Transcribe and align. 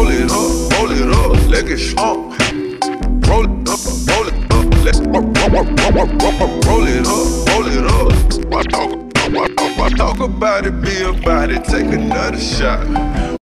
roll 0.00 0.10
it 0.10 0.30
up, 0.30 0.72
roll 0.78 0.90
it 0.90 1.14
up, 1.14 1.50
let 1.50 1.68
it 1.68 1.78
strong. 1.78 2.30
Roll 3.28 3.44
it 3.44 3.68
up, 3.68 3.80
roll 4.08 4.28
it 4.28 4.34
up, 4.50 4.84
let's 4.84 5.00
roll, 5.00 5.22
roll, 5.22 5.66
it 6.86 7.06
up, 7.06 7.48
roll 7.48 7.66
it 7.66 7.84
up. 7.86 8.10
Why 8.46 8.62
talk, 8.62 8.90
why, 9.30 9.48
why 9.76 9.88
talk 9.90 10.20
about 10.20 10.66
it, 10.66 10.80
be 10.80 11.02
about 11.02 11.50
it, 11.50 11.64
take 11.64 11.86
another 11.86 12.38
shot. 12.38 13.38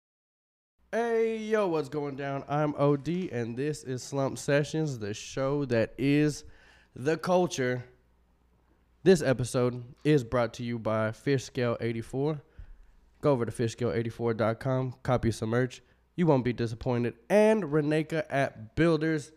Hey, 0.93 1.39
yo, 1.39 1.69
what's 1.69 1.89
going 1.89 2.17
down? 2.17 2.45
I'm 2.49 2.75
OD, 2.77 3.09
and 3.33 3.57
this 3.57 3.83
is 3.83 4.03
Slumped 4.03 4.39
Sessions, 4.39 4.99
the 4.99 5.15
show 5.15 5.65
that 5.67 5.95
is 5.97 6.45
the 6.95 7.17
culture. 7.17 7.85
This 9.05 9.23
episode 9.23 9.83
is 10.05 10.23
brought 10.23 10.53
to 10.55 10.63
you 10.63 10.79
by 10.79 11.13
Fish 11.13 11.45
Scale 11.45 11.79
84. 11.81 12.43
Go 13.23 13.31
over 13.33 13.47
to 13.47 13.53
fishscale84.com, 13.53 14.97
copy 15.03 15.31
some 15.31 15.49
merch. 15.49 15.81
You 16.17 16.27
won't 16.27 16.45
be 16.45 16.53
disappointed. 16.53 17.15
And 17.31 17.65
Reneka 17.65 18.25
at 18.29 18.75
Builders. 18.75 19.33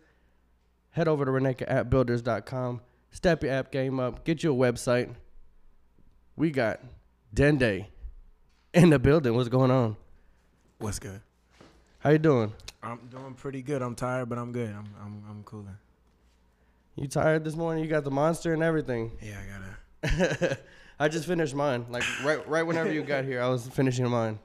Head 0.91 1.07
over 1.07 1.25
to 1.25 1.31
renekaappbuilders.com. 1.31 2.81
Step 3.11 3.43
your 3.43 3.53
app 3.53 3.71
game 3.71 3.99
up. 3.99 4.25
Get 4.25 4.43
you 4.43 4.53
a 4.53 4.55
website. 4.55 5.13
We 6.35 6.51
got 6.51 6.81
Dende 7.33 7.85
in 8.73 8.89
the 8.89 8.99
building. 8.99 9.35
What's 9.35 9.49
going 9.49 9.71
on? 9.71 9.95
What's 10.79 10.99
good? 10.99 11.21
How 11.99 12.09
you 12.11 12.17
doing? 12.17 12.53
I'm 12.83 12.99
doing 13.09 13.33
pretty 13.33 13.61
good. 13.61 13.81
I'm 13.81 13.95
tired, 13.95 14.29
but 14.29 14.37
I'm 14.37 14.51
good. 14.51 14.69
I'm 14.69 14.93
I'm 15.01 15.23
I'm 15.29 15.43
cooling. 15.43 15.77
You 16.95 17.07
tired 17.07 17.43
this 17.43 17.55
morning? 17.55 17.83
You 17.83 17.89
got 17.89 18.03
the 18.03 18.11
monster 18.11 18.53
and 18.53 18.61
everything. 18.61 19.11
Yeah, 19.21 19.37
I 19.41 20.07
gotta. 20.07 20.59
I 20.99 21.07
just 21.07 21.25
finished 21.25 21.55
mine. 21.55 21.85
Like 21.89 22.03
right 22.23 22.47
right 22.47 22.63
whenever 22.63 22.91
you 22.91 23.01
got 23.01 23.25
here, 23.25 23.41
I 23.41 23.47
was 23.47 23.67
finishing 23.69 24.07
mine. 24.09 24.39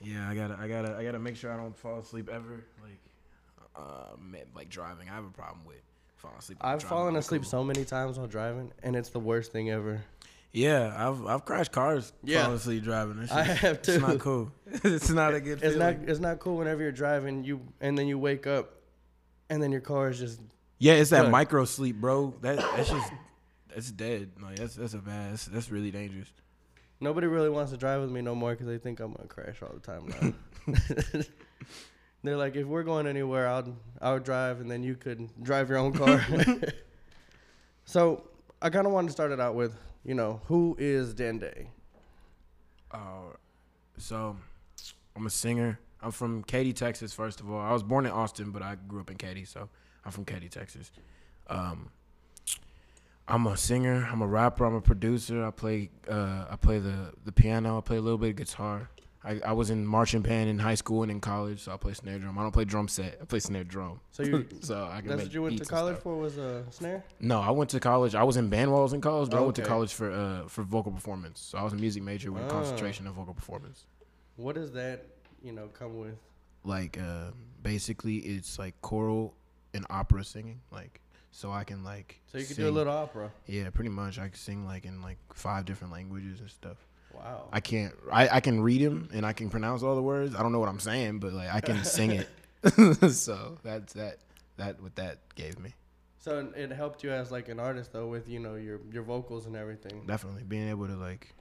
Yeah, 0.00 0.28
I 0.28 0.34
gotta. 0.34 0.56
I 0.58 0.68
gotta. 0.68 0.96
I 0.96 1.04
gotta 1.04 1.18
make 1.18 1.36
sure 1.36 1.52
I 1.52 1.56
don't 1.56 1.76
fall 1.76 1.98
asleep 1.98 2.28
ever. 2.32 2.64
Like, 2.82 3.00
uh, 3.76 4.16
man, 4.18 4.44
like 4.54 4.68
driving. 4.68 5.08
I 5.08 5.14
have 5.14 5.24
a 5.24 5.30
problem 5.30 5.64
with 5.66 5.82
falling 6.16 6.38
asleep. 6.38 6.58
I've 6.60 6.82
fallen 6.82 7.16
asleep 7.16 7.44
so 7.44 7.62
many 7.62 7.84
times 7.84 8.18
while 8.18 8.26
driving, 8.26 8.72
and 8.82 8.96
it's 8.96 9.10
the 9.10 9.20
worst 9.20 9.52
thing 9.52 9.70
ever. 9.70 10.02
Yeah, 10.52 10.94
I've 10.96 11.24
I've 11.26 11.44
crashed 11.44 11.72
cars. 11.72 12.12
Yeah. 12.24 12.42
falling 12.42 12.56
asleep 12.56 12.82
driving. 12.82 13.18
It's 13.22 13.32
I 13.32 13.46
just- 13.46 13.58
have 13.60 13.76
It's 13.76 13.98
not 13.98 14.18
cool. 14.18 14.50
it's 14.66 15.10
not 15.10 15.34
a 15.34 15.40
good. 15.40 15.62
It's 15.62 15.76
not 15.76 15.96
it's 16.06 16.20
not 16.20 16.38
cool 16.40 16.56
whenever 16.56 16.82
you're 16.82 16.92
driving 16.92 17.44
you 17.44 17.60
and 17.80 17.96
then 17.96 18.08
you 18.08 18.18
wake 18.18 18.46
up, 18.46 18.74
and 19.48 19.62
then 19.62 19.70
your 19.70 19.80
car 19.80 20.10
is 20.10 20.18
just 20.18 20.40
Yeah, 20.78 20.94
it's 20.94 21.10
that 21.10 21.30
micro 21.30 21.64
sleep, 21.66 21.96
bro. 21.96 22.34
That 22.40 22.56
that's 22.56 22.90
just 22.90 23.12
that's 23.72 23.90
dead. 23.92 24.30
Like 24.42 24.56
that's 24.56 24.74
that's 24.74 24.94
a 24.94 24.98
bad. 24.98 25.32
That's, 25.32 25.44
that's 25.46 25.70
really 25.70 25.90
dangerous. 25.90 26.32
Nobody 27.00 27.26
really 27.26 27.50
wants 27.50 27.72
to 27.72 27.78
drive 27.78 28.00
with 28.00 28.10
me 28.10 28.20
no 28.20 28.34
more 28.34 28.52
because 28.52 28.66
they 28.66 28.78
think 28.78 29.00
I'm 29.00 29.12
gonna 29.12 29.28
crash 29.28 29.62
all 29.62 29.72
the 29.72 29.80
time 29.80 30.34
now. 30.66 31.22
They're 32.22 32.36
like, 32.36 32.54
if 32.54 32.66
we're 32.66 32.82
going 32.82 33.06
anywhere, 33.06 33.48
I'll 33.48 33.74
I'll 34.00 34.18
drive, 34.18 34.60
and 34.60 34.70
then 34.70 34.82
you 34.82 34.94
could 34.94 35.30
drive 35.42 35.70
your 35.70 35.78
own 35.78 35.92
car. 35.92 36.24
so 37.84 38.24
I 38.60 38.68
kind 38.68 38.86
of 38.86 38.92
wanted 38.92 39.08
to 39.08 39.12
start 39.12 39.32
it 39.32 39.40
out 39.40 39.54
with, 39.54 39.74
you 40.04 40.14
know, 40.14 40.42
who 40.44 40.76
is 40.78 41.14
Dende? 41.14 41.66
Uh, 42.90 43.32
so 43.96 44.36
I'm 45.16 45.26
a 45.26 45.30
singer. 45.30 45.78
I'm 46.02 46.10
from 46.10 46.42
Katy, 46.44 46.72
Texas. 46.72 47.12
First 47.12 47.40
of 47.40 47.50
all, 47.50 47.60
I 47.60 47.72
was 47.72 47.82
born 47.82 48.06
in 48.06 48.12
Austin, 48.12 48.50
but 48.50 48.62
I 48.62 48.76
grew 48.88 49.00
up 49.00 49.10
in 49.10 49.16
Katy, 49.16 49.44
so 49.44 49.68
I'm 50.04 50.12
from 50.12 50.24
Katy, 50.24 50.48
Texas. 50.48 50.90
Um, 51.48 51.90
I'm 53.30 53.46
a 53.46 53.56
singer. 53.56 54.08
I'm 54.10 54.22
a 54.22 54.26
rapper. 54.26 54.64
I'm 54.64 54.74
a 54.74 54.80
producer. 54.80 55.44
I 55.44 55.50
play. 55.50 55.90
Uh, 56.08 56.46
I 56.50 56.56
play 56.56 56.78
the 56.78 57.12
the 57.24 57.32
piano. 57.32 57.78
I 57.78 57.80
play 57.80 57.96
a 57.96 58.00
little 58.00 58.18
bit 58.18 58.30
of 58.30 58.36
guitar. 58.36 58.88
I, 59.22 59.38
I 59.44 59.52
was 59.52 59.68
in 59.68 59.86
marching 59.86 60.22
band 60.22 60.48
in 60.48 60.58
high 60.58 60.76
school 60.76 61.02
and 61.02 61.10
in 61.12 61.20
college, 61.20 61.60
so 61.60 61.72
I 61.72 61.76
play 61.76 61.92
snare 61.92 62.18
drum. 62.18 62.38
I 62.38 62.42
don't 62.42 62.52
play 62.52 62.64
drum 62.64 62.88
set. 62.88 63.18
I 63.20 63.26
play 63.26 63.38
snare 63.40 63.64
drum. 63.64 64.00
So 64.12 64.22
you 64.22 64.46
so 64.60 64.88
I 64.90 65.00
can 65.00 65.10
that's 65.10 65.24
what 65.24 65.34
you 65.34 65.42
went 65.42 65.58
to 65.58 65.64
college 65.66 65.98
for 65.98 66.16
was 66.16 66.38
a 66.38 66.64
snare? 66.70 67.04
No, 67.20 67.38
I 67.38 67.50
went 67.50 67.68
to 67.70 67.80
college. 67.80 68.14
I 68.14 68.22
was 68.22 68.38
in 68.38 68.48
band 68.48 68.70
while 68.72 68.80
I 68.80 68.82
was 68.84 68.94
in 68.94 69.02
college, 69.02 69.28
but 69.30 69.36
I 69.36 69.40
went 69.42 69.56
to 69.56 69.62
college 69.62 69.92
for 69.92 70.10
uh 70.10 70.48
for 70.48 70.62
vocal 70.62 70.90
performance. 70.90 71.38
So 71.40 71.58
I 71.58 71.62
was 71.62 71.74
a 71.74 71.76
music 71.76 72.02
major 72.02 72.32
with 72.32 72.42
a 72.44 72.46
Ah. 72.46 72.50
concentration 72.50 73.06
in 73.06 73.12
vocal 73.12 73.34
performance. 73.34 73.84
What 74.36 74.54
does 74.54 74.72
that, 74.72 75.04
you 75.42 75.52
know, 75.52 75.68
come 75.78 75.98
with? 76.00 76.16
like 76.62 76.98
uh 76.98 77.30
basically 77.62 78.16
it's 78.18 78.58
like 78.58 78.74
choral 78.82 79.32
and 79.72 79.86
opera 79.88 80.22
singing 80.22 80.60
like 80.70 81.00
so 81.30 81.50
i 81.52 81.64
can 81.64 81.82
like 81.84 82.20
So 82.32 82.38
you 82.38 82.44
could 82.44 82.56
sing- 82.56 82.64
do 82.64 82.70
a 82.70 82.72
little 82.72 82.92
opera. 82.92 83.30
yeah 83.46 83.70
pretty 83.70 83.90
much. 83.90 84.18
I 84.18 84.28
can 84.28 84.34
sing 84.38 84.64
like 84.66 84.84
in 84.84 85.00
like 85.02 85.18
five 85.34 85.64
different 85.64 85.92
languages 85.92 86.40
and 86.40 86.50
stuff. 86.50 86.76
Wow. 87.14 87.48
i 87.52 87.58
can't 87.60 87.92
i, 88.12 88.28
I 88.36 88.40
can 88.40 88.60
read 88.60 88.82
them 88.82 89.08
and 89.12 89.26
i 89.26 89.32
can 89.32 89.50
pronounce 89.50 89.82
all 89.82 89.96
the 89.96 90.02
words. 90.02 90.34
I 90.36 90.42
don't 90.42 90.52
know 90.52 90.60
what 90.60 90.68
i'm 90.68 90.80
saying 90.80 91.18
but 91.18 91.32
like 91.32 91.52
i 91.52 91.60
can 91.60 91.82
sing 91.98 92.10
it. 92.12 92.28
So 93.12 93.58
that's 93.62 93.94
that 93.94 94.18
that 94.58 94.80
what 94.82 94.94
that 94.96 95.18
gave 95.34 95.58
me. 95.58 95.74
So 96.18 96.52
it 96.54 96.70
helped 96.70 97.02
you 97.02 97.10
as 97.10 97.30
like 97.30 97.48
an 97.48 97.58
artist 97.58 97.92
though 97.92 98.06
with 98.08 98.28
you 98.28 98.38
know 98.38 98.54
your 98.56 98.80
your 98.92 99.02
vocals 99.02 99.46
and 99.46 99.56
everything. 99.56 100.04
definitely. 100.06 100.42
Being 100.44 100.68
able 100.68 100.86
to 100.86 100.96
like 100.96 101.34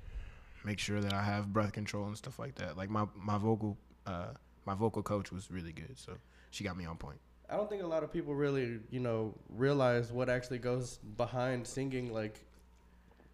make 0.65 0.79
sure 0.79 0.99
that 1.01 1.13
i 1.13 1.21
have 1.23 1.51
breath 1.53 1.71
control 1.73 2.05
and 2.05 2.17
stuff 2.17 2.37
like 2.39 2.55
that. 2.55 2.77
Like 2.77 2.89
my 2.89 3.05
my 3.15 3.37
vocal 3.37 3.77
uh 4.05 4.27
my 4.65 4.73
vocal 4.75 5.01
coach 5.03 5.31
was 5.31 5.49
really 5.51 5.71
good 5.73 5.97
so 5.97 6.13
she 6.51 6.63
got 6.63 6.77
me 6.77 6.85
on 6.85 6.95
point 6.97 7.19
I 7.51 7.57
don't 7.57 7.69
think 7.69 7.83
a 7.83 7.87
lot 7.87 8.03
of 8.03 8.13
people 8.13 8.35
really, 8.35 8.79
you 8.91 8.99
know, 8.99 9.33
realize 9.49 10.11
what 10.11 10.29
actually 10.29 10.59
goes 10.59 10.99
behind 11.17 11.65
singing, 11.65 12.13
like, 12.13 12.39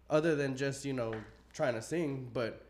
other 0.08 0.34
than 0.34 0.56
just, 0.56 0.84
you 0.84 0.92
know, 0.94 1.12
trying 1.52 1.74
to 1.74 1.82
sing, 1.82 2.30
but 2.32 2.62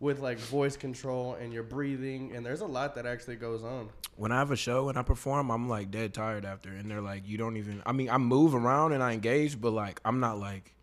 with 0.00 0.18
like 0.20 0.38
voice 0.38 0.76
control 0.76 1.34
and 1.34 1.52
your 1.52 1.62
breathing, 1.62 2.34
and 2.34 2.44
there's 2.44 2.62
a 2.62 2.66
lot 2.66 2.94
that 2.94 3.06
actually 3.06 3.36
goes 3.36 3.62
on. 3.62 3.90
when 4.16 4.32
I 4.32 4.38
have 4.38 4.50
a 4.50 4.56
show 4.56 4.88
and 4.88 4.98
I 4.98 5.02
perform, 5.02 5.50
I'm 5.50 5.68
like 5.68 5.90
dead 5.90 6.12
tired 6.12 6.44
after, 6.44 6.70
and 6.70 6.90
they're 6.90 7.00
like, 7.00 7.26
you 7.26 7.38
don't 7.38 7.56
even. 7.56 7.82
I 7.86 7.92
mean, 7.92 8.10
I 8.10 8.18
move 8.18 8.54
around 8.54 8.92
and 8.92 9.02
I 9.02 9.12
engage, 9.12 9.60
but 9.60 9.72
like 9.72 10.00
I'm 10.04 10.20
not 10.20 10.38
like 10.38 10.74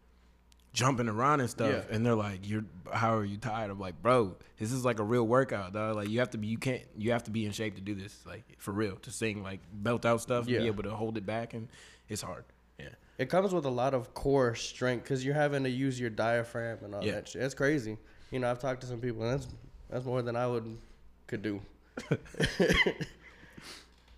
jumping 0.78 1.10
around 1.10 1.40
and 1.40 1.50
stuff. 1.50 1.72
Yeah. 1.90 1.96
And 1.96 2.06
they're 2.06 2.14
like, 2.14 2.48
you're 2.48 2.64
how 2.94 3.16
are 3.16 3.26
you 3.26 3.38
tired? 3.38 3.72
I'm 3.72 3.80
like, 3.80 4.00
bro, 4.02 4.36
this 4.60 4.72
is 4.72 4.86
like 4.86 5.00
a 5.00 5.04
real 5.04 5.26
workout, 5.26 5.74
dog. 5.74 5.96
Like 5.96 6.08
you 6.10 6.20
have 6.20 6.30
to 6.32 6.38
be, 6.38 6.46
you 6.48 6.60
can't, 6.60 6.84
you 6.96 7.12
have 7.14 7.24
to 7.24 7.32
be 7.32 7.46
in 7.48 7.52
shape 7.52 7.76
to 7.76 7.82
do 7.82 7.96
this, 7.96 8.16
like 8.28 8.44
for 8.60 8.72
real, 8.72 8.96
to 8.98 9.10
sing 9.12 9.42
like 9.42 9.60
belt 9.74 10.06
out 10.06 10.22
stuff, 10.22 10.44
and 10.46 10.54
Yeah. 10.54 10.60
be 10.60 10.68
able 10.68 10.84
to 10.84 10.92
hold 10.92 11.18
it 11.18 11.26
back, 11.26 11.56
and 11.56 11.68
it's 12.10 12.22
hard. 12.22 12.46
Yeah, 12.80 12.90
It 13.18 13.28
comes 13.32 13.54
with 13.56 13.66
a 13.66 13.72
lot 13.72 13.96
of 13.96 14.14
core 14.14 14.54
strength 14.54 15.04
because 15.04 15.26
you're 15.26 15.34
having 15.34 15.64
to 15.64 15.70
use 15.70 16.00
your 16.00 16.12
diaphragm 16.12 16.78
and 16.84 16.94
all 16.94 17.04
Yeah. 17.04 17.14
that 17.14 17.28
shit. 17.30 17.42
It's 17.42 17.56
crazy. 17.56 17.98
You 18.30 18.38
know, 18.40 18.52
I've 18.52 18.60
talked 18.60 18.82
to 18.82 18.88
some 18.88 19.00
people, 19.02 19.24
and 19.24 19.32
that's 19.34 19.48
that's 19.90 20.06
more 20.06 20.22
than 20.22 20.36
I 20.36 20.46
would 20.46 20.78
could 21.26 21.42
do. 21.42 21.60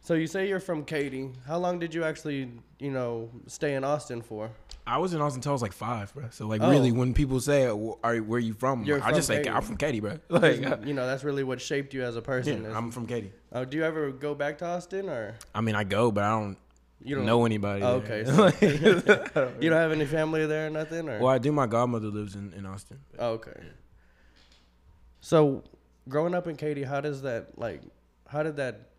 so 0.02 0.14
you 0.14 0.28
say 0.28 0.48
you're 0.50 0.60
from 0.60 0.84
Katy. 0.84 1.30
How 1.48 1.58
long 1.58 1.80
did 1.80 1.94
you 1.94 2.04
actually, 2.04 2.52
you 2.80 2.92
know, 2.92 3.30
stay 3.48 3.76
in 3.76 3.84
Austin 3.86 4.22
for? 4.22 4.50
I 4.90 4.98
was 4.98 5.14
in 5.14 5.22
Austin 5.22 5.38
until 5.40 5.52
I 5.52 5.54
was 5.54 5.62
like 5.62 5.74
five, 5.74 6.14
bro. 6.14 6.26
So 6.32 6.48
like 6.48 6.62
Oh. 6.62 6.70
really, 6.72 6.92
when 6.92 7.14
people 7.14 7.40
say, 7.40 7.66
"Are 7.68 7.76
where 7.76 8.38
are 8.38 8.40
you 8.40 8.54
from?" 8.54 8.82
I 9.02 9.12
just 9.14 9.28
say, 9.28 9.38
Katy. 9.38 9.50
"I'm 9.50 9.62
from 9.62 9.78
Katy, 9.78 10.00
bro." 10.00 10.18
Like, 10.30 10.66
uh, 10.66 10.78
you 10.84 10.94
know, 10.94 11.06
that's 11.06 11.24
really 11.24 11.44
what 11.44 11.62
shaped 11.62 11.94
you 11.94 12.04
as 12.04 12.16
a 12.16 12.22
person. 12.22 12.64
yeah, 12.64 12.70
is- 12.70 12.76
I'm 12.76 12.90
from 12.92 13.06
Katy. 13.06 13.32
Oh, 13.52 13.66
do 13.66 13.78
you 13.78 13.84
ever 13.84 14.12
go 14.12 14.34
back 14.36 14.58
to 14.60 14.66
Austin 14.66 15.08
or 15.10 15.36
I 15.54 15.62
mean, 15.62 15.76
I 15.76 15.84
go, 15.84 16.12
but 16.12 16.24
I 16.24 16.32
don't 16.40 16.58
you 17.02 17.16
don't 17.16 17.26
know 17.26 17.46
anybody. 17.46 17.82
Oh, 17.84 18.02
okay, 18.04 18.24
You 19.62 19.70
don't 19.70 19.80
have 19.80 19.92
any 19.92 20.06
family 20.06 20.46
there 20.48 20.68
or 20.68 20.70
nothing, 20.70 21.08
or 21.08 21.20
well, 21.20 21.30
I 21.30 21.38
do. 21.38 21.52
My 21.52 21.68
godmother 21.68 22.08
lives 22.08 22.36
in, 22.36 22.52
in 22.54 22.66
Austin. 22.66 23.00
oh, 23.20 23.34
okay. 23.34 23.54
So, 25.22 25.64
growing 26.08 26.34
up 26.34 26.48
in 26.48 26.56
Katy, 26.56 26.84
how 26.84 27.02
does 27.02 27.22
that 27.22 27.58
like? 27.58 27.82
How 28.28 28.44
did 28.44 28.58
that 28.58 28.90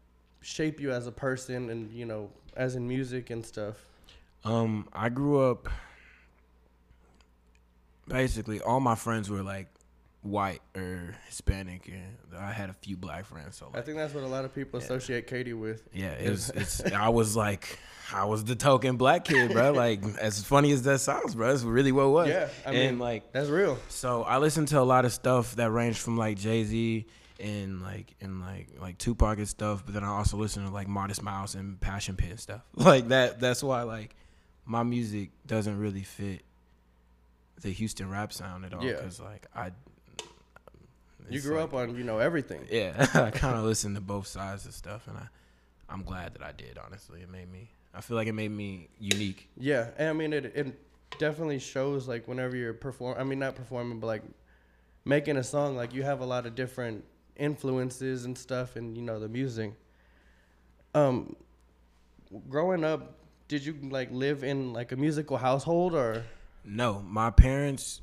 shape 0.40 0.80
you 0.80 0.92
as 0.92 1.06
a 1.06 1.12
person, 1.12 1.70
and 1.70 1.90
you 1.92 2.04
know, 2.06 2.30
as 2.56 2.76
in 2.76 2.86
music 2.86 3.30
and 3.30 3.44
stuff? 3.44 3.76
Um, 4.44 4.88
I 4.92 5.08
grew 5.08 5.40
up. 5.40 5.68
Basically, 8.08 8.60
all 8.60 8.80
my 8.80 8.94
friends 8.96 9.30
were 9.30 9.42
like 9.42 9.68
white 10.22 10.60
or 10.76 11.14
Hispanic, 11.26 11.88
and 11.88 12.16
I 12.36 12.50
had 12.52 12.68
a 12.68 12.72
few 12.72 12.96
black 12.96 13.24
friends. 13.24 13.56
So 13.56 13.70
I 13.72 13.80
think 13.82 13.98
that's 13.98 14.12
what 14.12 14.24
a 14.24 14.28
lot 14.28 14.44
of 14.44 14.54
people 14.54 14.80
associate 14.80 15.26
Katy 15.26 15.52
with. 15.52 15.88
yeah, 15.92 16.12
it 16.12 16.30
was. 16.30 16.50
It's. 16.50 16.84
I 16.92 17.08
was 17.10 17.36
like, 17.36 17.78
I 18.12 18.24
was 18.24 18.44
the 18.44 18.56
token 18.56 18.96
black 18.96 19.24
kid, 19.24 19.52
bro. 19.52 19.72
Like, 19.80 20.02
as 20.18 20.42
funny 20.42 20.72
as 20.72 20.82
that 20.82 20.98
sounds, 21.00 21.34
bro, 21.36 21.52
it's 21.52 21.62
really 21.62 21.92
what 21.92 22.04
it 22.04 22.08
was. 22.08 22.28
Yeah, 22.28 22.48
I 22.66 22.70
and 22.70 22.78
mean, 22.78 22.98
like, 22.98 23.32
That's 23.32 23.48
real. 23.48 23.78
So 23.88 24.24
I 24.24 24.38
listened 24.38 24.68
to 24.68 24.80
a 24.80 24.82
lot 24.82 25.04
of 25.04 25.12
stuff 25.12 25.54
that 25.56 25.70
ranged 25.70 25.98
from 25.98 26.16
like 26.16 26.36
Jay 26.36 26.64
Z 26.64 27.06
and 27.38 27.80
like 27.80 28.14
and 28.20 28.40
like 28.40 28.68
like 28.80 28.98
Tupac 28.98 29.38
and 29.38 29.48
stuff, 29.48 29.84
but 29.84 29.94
then 29.94 30.02
I 30.04 30.08
also 30.08 30.36
listened 30.36 30.66
to 30.66 30.72
like 30.72 30.88
Modest 30.88 31.22
Mouse 31.22 31.54
and 31.54 31.80
Passion 31.80 32.16
Pit 32.16 32.30
and 32.30 32.40
stuff. 32.40 32.62
Like 32.74 33.08
that. 33.08 33.38
That's 33.38 33.62
why 33.62 33.82
like 33.82 34.16
my 34.70 34.84
music 34.84 35.30
doesn't 35.48 35.76
really 35.80 36.04
fit 36.04 36.42
the 37.60 37.70
Houston 37.70 38.08
rap 38.08 38.32
sound 38.32 38.64
at 38.64 38.72
all. 38.72 38.84
Yeah. 38.84 39.00
Cause 39.00 39.20
like 39.20 39.46
I. 39.54 39.72
You 41.28 41.40
grew 41.40 41.56
like- 41.56 41.64
up 41.64 41.74
on 41.74 41.96
you 41.96 42.04
know 42.04 42.18
everything. 42.18 42.66
Yeah, 42.70 43.06
I 43.14 43.30
kind 43.32 43.56
of 43.58 43.64
listened 43.64 43.96
to 43.96 44.00
both 44.00 44.28
sides 44.28 44.66
of 44.66 44.72
stuff, 44.72 45.08
and 45.08 45.18
I, 45.18 45.26
I'm 45.88 46.04
glad 46.04 46.34
that 46.34 46.42
I 46.42 46.52
did. 46.52 46.78
Honestly, 46.78 47.20
it 47.20 47.28
made 47.30 47.50
me. 47.50 47.70
I 47.92 48.00
feel 48.00 48.16
like 48.16 48.28
it 48.28 48.32
made 48.32 48.52
me 48.52 48.88
unique. 49.00 49.48
Yeah, 49.56 49.88
and 49.98 50.08
I 50.08 50.12
mean 50.12 50.32
it. 50.32 50.44
It 50.54 50.80
definitely 51.18 51.58
shows 51.58 52.06
like 52.06 52.28
whenever 52.28 52.56
you're 52.56 52.72
perform. 52.72 53.16
I 53.18 53.24
mean 53.24 53.40
not 53.40 53.56
performing, 53.56 53.98
but 53.98 54.06
like 54.06 54.22
making 55.04 55.36
a 55.36 55.42
song. 55.44 55.74
Like 55.76 55.92
you 55.92 56.04
have 56.04 56.20
a 56.20 56.26
lot 56.26 56.46
of 56.46 56.54
different 56.54 57.04
influences 57.36 58.24
and 58.24 58.38
stuff, 58.38 58.76
and 58.76 58.96
you 58.96 59.02
know 59.02 59.18
the 59.18 59.28
music. 59.28 59.72
Um, 60.94 61.34
growing 62.48 62.84
up, 62.84 63.19
did 63.50 63.64
you 63.66 63.74
like 63.98 64.10
live 64.12 64.44
in 64.44 64.72
like 64.72 64.92
a 64.92 64.96
musical 64.96 65.36
household 65.36 65.92
or? 65.94 66.24
No, 66.64 67.02
my 67.06 67.30
parents 67.30 68.00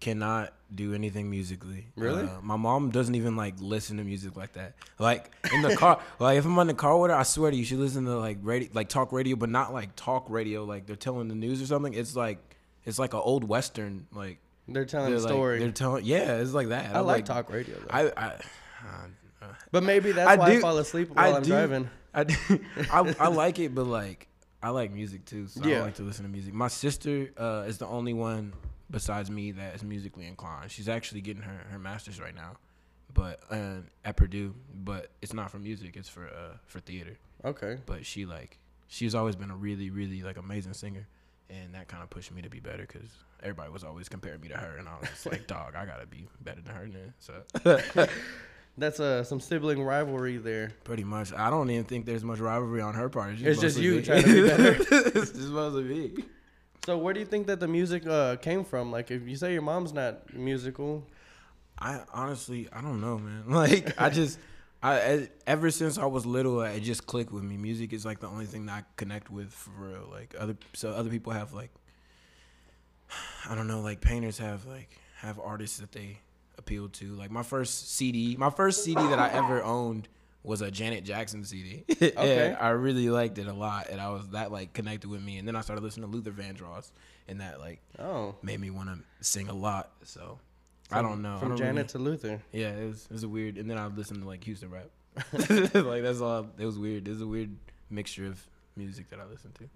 cannot 0.00 0.52
do 0.74 0.92
anything 0.92 1.30
musically. 1.30 1.86
Really? 1.96 2.24
Uh, 2.24 2.40
my 2.42 2.56
mom 2.56 2.90
doesn't 2.90 3.14
even 3.14 3.36
like 3.36 3.54
listen 3.58 3.96
to 3.96 4.04
music 4.04 4.36
like 4.36 4.52
that. 4.52 4.74
Like 4.98 5.30
in 5.52 5.62
the 5.62 5.74
car, 5.76 6.00
like 6.18 6.36
if 6.38 6.44
I'm 6.44 6.58
in 6.58 6.66
the 6.66 6.74
car 6.74 6.98
with 6.98 7.10
her, 7.10 7.16
I 7.16 7.22
swear 7.22 7.50
to 7.50 7.56
you, 7.56 7.64
she 7.64 7.76
listen 7.76 8.04
to 8.04 8.18
like 8.18 8.38
radio, 8.42 8.68
like 8.74 8.88
talk 8.88 9.12
radio, 9.12 9.34
but 9.36 9.48
not 9.48 9.72
like 9.72 9.96
talk 9.96 10.28
radio, 10.28 10.64
like 10.64 10.86
they're 10.86 10.96
telling 10.96 11.28
the 11.28 11.34
news 11.34 11.62
or 11.62 11.66
something. 11.66 11.94
It's 11.94 12.14
like 12.14 12.38
it's 12.84 12.98
like 12.98 13.14
an 13.14 13.20
old 13.22 13.44
western, 13.44 14.06
like 14.12 14.38
They're 14.68 14.84
telling 14.84 15.08
they're 15.10 15.18
a 15.20 15.22
like- 15.22 15.28
story. 15.30 15.58
they're 15.60 15.70
telling, 15.72 16.04
yeah, 16.04 16.36
it's 16.36 16.52
like 16.52 16.68
that. 16.68 16.94
I 16.94 16.98
I'm 16.98 17.06
like 17.06 17.24
talk 17.24 17.50
radio 17.50 17.76
though. 17.78 17.86
I, 17.90 18.00
I, 18.16 18.26
uh, 19.42 19.46
but 19.70 19.82
maybe 19.84 20.12
that's 20.12 20.28
I 20.28 20.36
why 20.36 20.50
I 20.50 20.60
fall 20.60 20.76
asleep 20.78 21.12
I 21.16 21.28
while 21.28 21.36
I'm 21.36 21.42
do- 21.42 21.48
driving. 21.50 21.88
I, 22.12 22.24
do- 22.24 22.34
I 22.92 23.14
I 23.20 23.28
like 23.28 23.58
it, 23.58 23.74
but 23.74 23.86
like 23.86 24.28
I 24.64 24.70
like 24.70 24.90
music 24.90 25.26
too, 25.26 25.46
so 25.46 25.62
Yeah. 25.62 25.80
I 25.80 25.82
like 25.82 25.96
to 25.96 26.02
listen 26.02 26.24
to 26.24 26.30
music. 26.30 26.54
My 26.54 26.68
sister 26.68 27.30
uh, 27.36 27.64
is 27.68 27.76
the 27.76 27.86
only 27.86 28.14
one 28.14 28.54
besides 28.90 29.30
me 29.30 29.50
that 29.52 29.74
is 29.74 29.84
musically 29.84 30.26
inclined. 30.26 30.70
She's 30.70 30.88
actually 30.88 31.20
getting 31.20 31.42
her 31.42 31.66
her 31.70 31.78
master's 31.78 32.18
right 32.18 32.34
now, 32.34 32.56
but 33.12 33.40
uh, 33.50 33.80
at 34.06 34.16
Purdue, 34.16 34.54
but 34.74 35.10
it's 35.20 35.34
not 35.34 35.50
for 35.50 35.58
music; 35.58 35.96
it's 35.96 36.08
for 36.08 36.26
uh, 36.26 36.56
for 36.66 36.80
theater. 36.80 37.18
Okay. 37.44 37.76
But 37.84 38.06
she 38.06 38.24
like 38.24 38.58
she's 38.88 39.14
always 39.14 39.36
been 39.36 39.50
a 39.50 39.56
really 39.56 39.90
really 39.90 40.22
like 40.22 40.38
amazing 40.38 40.72
singer, 40.72 41.06
and 41.50 41.74
that 41.74 41.88
kind 41.88 42.02
of 42.02 42.08
pushed 42.08 42.32
me 42.32 42.40
to 42.40 42.48
be 42.48 42.60
better 42.60 42.86
because 42.90 43.10
everybody 43.42 43.70
was 43.70 43.84
always 43.84 44.08
comparing 44.08 44.40
me 44.40 44.48
to 44.48 44.56
her, 44.56 44.78
and 44.78 44.88
I 44.88 44.94
was 44.98 45.26
like, 45.26 45.46
dog, 45.56 45.74
I 45.74 45.84
gotta 45.84 46.06
be 46.06 46.26
better 46.40 46.62
than 46.62 46.74
her 46.74 46.86
now. 46.86 47.12
So 47.18 48.06
That's 48.76 48.98
uh 48.98 49.22
some 49.22 49.40
sibling 49.40 49.82
rivalry 49.82 50.38
there. 50.38 50.72
Pretty 50.82 51.04
much. 51.04 51.32
I 51.32 51.48
don't 51.50 51.70
even 51.70 51.84
think 51.84 52.06
there's 52.06 52.24
much 52.24 52.40
rivalry 52.40 52.80
on 52.80 52.94
her 52.94 53.08
part. 53.08 53.34
It's 53.38 53.60
just 53.60 53.78
you 53.78 53.96
me. 53.96 54.02
trying 54.02 54.22
to 54.24 54.32
be 54.32 54.48
better. 54.48 54.76
it's 55.18 55.30
just 55.30 55.48
mostly 55.50 55.84
me. 55.84 56.24
So 56.84 56.98
where 56.98 57.14
do 57.14 57.20
you 57.20 57.26
think 57.26 57.46
that 57.46 57.60
the 57.60 57.68
music 57.68 58.06
uh 58.06 58.36
came 58.36 58.64
from? 58.64 58.90
Like 58.90 59.10
if 59.10 59.28
you 59.28 59.36
say 59.36 59.52
your 59.52 59.62
mom's 59.62 59.92
not 59.92 60.34
musical, 60.34 61.06
I 61.78 62.00
honestly, 62.12 62.68
I 62.72 62.80
don't 62.80 63.00
know, 63.00 63.18
man. 63.18 63.44
Like, 63.48 64.00
I 64.00 64.10
just, 64.10 64.38
I 64.82 65.28
ever 65.46 65.70
since 65.70 65.98
I 65.98 66.06
was 66.06 66.26
little, 66.26 66.60
it 66.62 66.80
just 66.80 67.06
clicked 67.06 67.32
with 67.32 67.42
me. 67.42 67.56
Music 67.56 67.92
is 67.92 68.04
like 68.04 68.20
the 68.20 68.28
only 68.28 68.46
thing 68.46 68.66
that 68.66 68.72
I 68.72 68.82
connect 68.96 69.30
with 69.30 69.52
for 69.52 69.70
real. 69.78 70.08
Like 70.10 70.34
other, 70.38 70.56
so 70.72 70.90
other 70.90 71.10
people 71.10 71.32
have 71.32 71.52
like, 71.52 71.70
I 73.48 73.54
don't 73.54 73.66
know, 73.66 73.80
like 73.80 74.00
painters 74.00 74.38
have 74.38 74.66
like 74.66 74.90
have 75.18 75.38
artists 75.38 75.78
that 75.78 75.92
they 75.92 76.18
appeal 76.58 76.88
to. 76.90 77.14
Like 77.14 77.30
my 77.30 77.42
first 77.42 77.94
CD, 77.96 78.36
my 78.36 78.50
first 78.50 78.84
CD 78.84 79.00
that 79.08 79.18
I 79.18 79.30
ever 79.30 79.62
owned 79.62 80.08
was 80.42 80.60
a 80.60 80.70
Janet 80.70 81.04
Jackson 81.04 81.44
CD. 81.44 81.84
Okay. 81.94 82.48
and 82.48 82.56
I 82.58 82.68
really 82.70 83.08
liked 83.08 83.38
it 83.38 83.46
a 83.46 83.52
lot, 83.52 83.88
and 83.90 84.00
I 84.00 84.10
was 84.10 84.28
that 84.28 84.52
like 84.52 84.72
connected 84.72 85.08
with 85.08 85.22
me. 85.22 85.38
And 85.38 85.48
then 85.48 85.56
I 85.56 85.62
started 85.62 85.82
listening 85.82 86.10
to 86.10 86.16
Luther 86.16 86.32
Vandross, 86.32 86.90
and 87.28 87.40
that 87.40 87.60
like 87.60 87.80
oh, 87.98 88.34
made 88.42 88.60
me 88.60 88.70
want 88.70 88.88
to 88.90 88.98
sing 89.26 89.48
a 89.48 89.54
lot. 89.54 89.90
So 90.02 90.38
I 90.92 91.00
don't 91.02 91.22
know. 91.22 91.38
From 91.38 91.50
don't 91.50 91.58
Janet 91.58 91.76
really- 91.76 91.86
to 91.88 91.98
Luther. 91.98 92.42
yeah, 92.52 92.68
it 92.70 92.86
was 92.86 93.06
it 93.06 93.12
was 93.12 93.22
a 93.22 93.28
weird. 93.28 93.56
And 93.56 93.70
then 93.70 93.78
I 93.78 93.86
listened 93.86 94.20
to 94.22 94.28
like 94.28 94.44
Houston 94.44 94.70
rap. 94.70 94.90
like 95.32 96.02
that's 96.02 96.20
all. 96.20 96.46
It 96.58 96.66
was 96.66 96.78
weird. 96.78 97.06
It 97.08 97.10
was 97.10 97.22
a 97.22 97.26
weird 97.26 97.56
mixture 97.88 98.26
of 98.26 98.46
music 98.76 99.08
that 99.10 99.20
I 99.20 99.24
listened 99.24 99.54
to. 99.56 99.68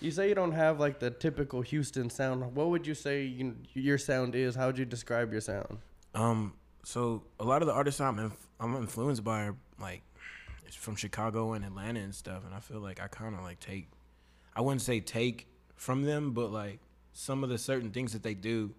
You 0.00 0.10
say 0.10 0.28
you 0.28 0.34
don't 0.34 0.52
have 0.52 0.78
like 0.78 1.00
the 1.00 1.10
typical 1.10 1.60
Houston 1.62 2.10
sound. 2.10 2.54
What 2.54 2.68
would 2.68 2.86
you 2.86 2.94
say 2.94 3.24
you, 3.24 3.56
your 3.74 3.98
sound 3.98 4.34
is? 4.34 4.54
How 4.54 4.66
would 4.66 4.78
you 4.78 4.84
describe 4.84 5.32
your 5.32 5.40
sound? 5.40 5.78
Um, 6.18 6.54
so 6.82 7.22
a 7.38 7.44
lot 7.44 7.62
of 7.62 7.68
the 7.68 7.74
artists 7.74 8.00
I'm 8.00 8.18
inf- 8.18 8.48
I'm 8.58 8.74
influenced 8.76 9.22
by 9.22 9.44
are 9.44 9.56
like 9.80 10.02
it's 10.66 10.74
from 10.74 10.96
Chicago 10.96 11.52
and 11.52 11.64
Atlanta 11.64 12.00
and 12.00 12.14
stuff, 12.14 12.44
and 12.44 12.54
I 12.54 12.60
feel 12.60 12.80
like 12.80 13.00
I 13.00 13.06
kind 13.06 13.34
of 13.34 13.42
like 13.42 13.60
take. 13.60 13.88
I 14.56 14.60
wouldn't 14.60 14.82
say 14.82 14.98
take 14.98 15.46
from 15.76 16.02
them, 16.02 16.32
but 16.32 16.50
like 16.50 16.80
some 17.12 17.44
of 17.44 17.50
the 17.50 17.58
certain 17.58 17.90
things 17.90 18.12
that 18.14 18.24
they 18.24 18.34
do, 18.34 18.74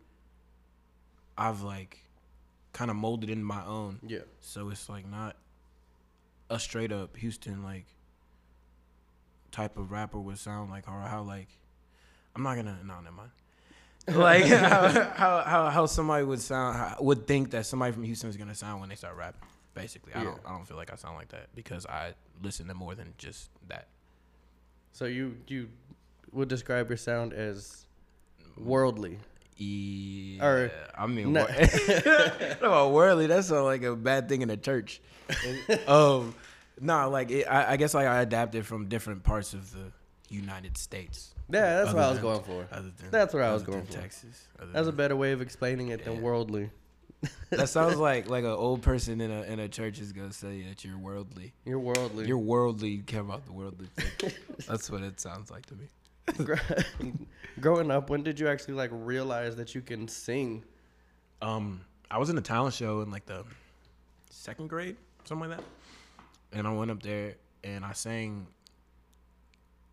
I've 1.37 1.61
like 1.61 2.03
kind 2.73 2.91
of 2.91 2.97
molded 2.97 3.29
into 3.29 3.45
my 3.45 3.65
own. 3.65 3.99
Yeah. 4.05 4.19
So 4.41 4.69
it's 4.69 4.89
like 4.89 5.07
not 5.07 5.37
a 6.49 6.59
straight 6.59 6.91
up 6.91 7.15
Houston 7.17 7.63
like 7.63 7.85
type 9.51 9.77
of 9.77 9.91
rapper 9.91 10.19
would 10.19 10.37
sound 10.37 10.69
like, 10.69 10.89
or 10.89 10.99
how 10.99 11.23
like 11.23 11.47
I'm 12.35 12.43
not 12.43 12.55
gonna 12.55 12.79
no 12.83 12.99
never 12.99 13.15
mind. 13.15 13.31
like 14.07 14.45
how, 14.45 14.89
how 15.15 15.41
how 15.43 15.69
how 15.69 15.85
somebody 15.85 16.25
would 16.25 16.39
sound 16.39 16.75
how, 16.77 16.95
would 16.99 17.27
think 17.27 17.51
that 17.51 17.65
somebody 17.65 17.91
from 17.91 18.03
Houston 18.03 18.29
is 18.29 18.37
gonna 18.37 18.55
sound 18.55 18.79
when 18.79 18.89
they 18.89 18.95
start 18.95 19.15
rapping. 19.17 19.47
Basically, 19.73 20.13
I 20.13 20.19
Yeah. 20.19 20.23
don't 20.25 20.39
I 20.45 20.49
don't 20.55 20.67
feel 20.67 20.77
like 20.77 20.91
I 20.91 20.95
sound 20.95 21.15
like 21.15 21.29
that 21.29 21.47
because 21.55 21.85
I 21.85 22.13
listen 22.41 22.67
to 22.67 22.73
more 22.73 22.95
than 22.95 23.13
just 23.17 23.49
that. 23.67 23.87
So 24.91 25.05
you 25.05 25.37
you 25.47 25.69
would 26.31 26.47
describe 26.47 26.89
your 26.89 26.97
sound 26.97 27.33
as 27.33 27.85
worldly. 28.57 29.17
Yeah, 29.57 30.45
Or- 30.45 30.71
I 30.97 31.05
mean, 31.07 31.33
No. 31.33 31.43
what, 31.43 32.61
no, 32.61 32.89
worldly. 32.91 33.27
That 33.27 33.43
sounds 33.43 33.65
like 33.65 33.83
a 33.83 33.93
bad 33.95 34.29
thing 34.29 34.41
in 34.41 34.49
a 34.49 34.55
church. 34.57 35.01
um, 35.87 36.33
no, 36.79 37.09
like 37.09 37.29
it, 37.29 37.43
I, 37.45 37.73
I 37.73 37.77
guess 37.77 37.93
like 37.93 38.07
I 38.07 38.21
adapted 38.21 38.65
from 38.65 38.87
different 38.87 39.23
parts 39.23 39.53
of 39.53 39.69
the 39.73 39.91
United 40.29 40.77
States. 40.77 41.33
Yeah, 41.51 41.81
that's 41.83 41.93
what 41.93 42.03
I 42.03 42.09
was 42.09 42.17
than- 42.19 42.23
going 42.23 42.43
for. 42.43 42.67
Other 42.71 42.91
than, 42.97 43.11
That's 43.11 43.33
what 43.33 43.43
I 43.43 43.53
was 43.53 43.63
going 43.63 43.85
for. 43.85 43.91
Texas. 43.93 44.47
That's 44.73 44.87
a 44.87 44.91
better 44.91 45.15
way 45.15 45.31
of 45.31 45.41
explaining 45.41 45.89
it 45.89 46.05
than 46.05 46.21
worldly. 46.21 46.69
that 47.49 47.67
sounds 47.77 47.97
like 47.97 48.29
like 48.29 48.43
an 48.45 48.51
old 48.51 48.81
person 48.81 49.19
in 49.19 49.29
a 49.31 49.41
in 49.43 49.59
a 49.59 49.67
church 49.67 49.99
is 49.99 50.13
gonna 50.13 50.31
say 50.31 50.61
that 50.69 50.85
you're 50.85 50.97
worldly. 50.97 51.51
You're 51.65 51.79
worldly. 51.79 52.27
You're 52.27 52.37
worldly. 52.37 52.89
You 52.91 53.01
care 53.03 53.21
about 53.21 53.45
the 53.45 53.51
worldly 53.51 53.87
thing. 53.97 54.31
That's 54.67 54.89
what 54.89 55.01
it 55.03 55.19
sounds 55.19 55.51
like 55.51 55.65
to 55.65 55.75
me. 55.75 55.89
Growing 57.59 57.91
up, 57.91 58.09
when 58.09 58.23
did 58.23 58.39
you 58.39 58.47
actually 58.47 58.75
like 58.75 58.89
realize 58.93 59.55
that 59.57 59.75
you 59.75 59.81
can 59.81 60.07
sing? 60.07 60.63
Um, 61.41 61.81
I 62.11 62.17
was 62.19 62.29
in 62.29 62.37
a 62.37 62.41
talent 62.41 62.73
show 62.75 63.01
in 63.01 63.11
like 63.11 63.25
the 63.25 63.43
second 64.29 64.67
grade, 64.69 64.95
something 65.25 65.49
like 65.49 65.57
that, 65.59 65.65
and 66.53 66.67
I 66.67 66.71
went 66.73 66.91
up 66.91 67.01
there 67.03 67.35
and 67.63 67.83
I 67.83 67.93
sang 67.93 68.47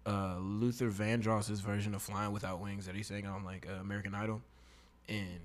uh, 0.07 0.37
Luther 0.39 0.91
Vandross's 0.91 1.61
version 1.61 1.95
of 1.95 2.03
"Flying 2.03 2.33
Without 2.33 2.61
Wings" 2.61 2.87
that 2.87 2.95
he 2.95 3.03
sang 3.03 3.27
on 3.27 3.45
like 3.45 3.67
uh, 3.69 3.81
American 3.81 4.15
Idol, 4.15 4.43
and 5.09 5.41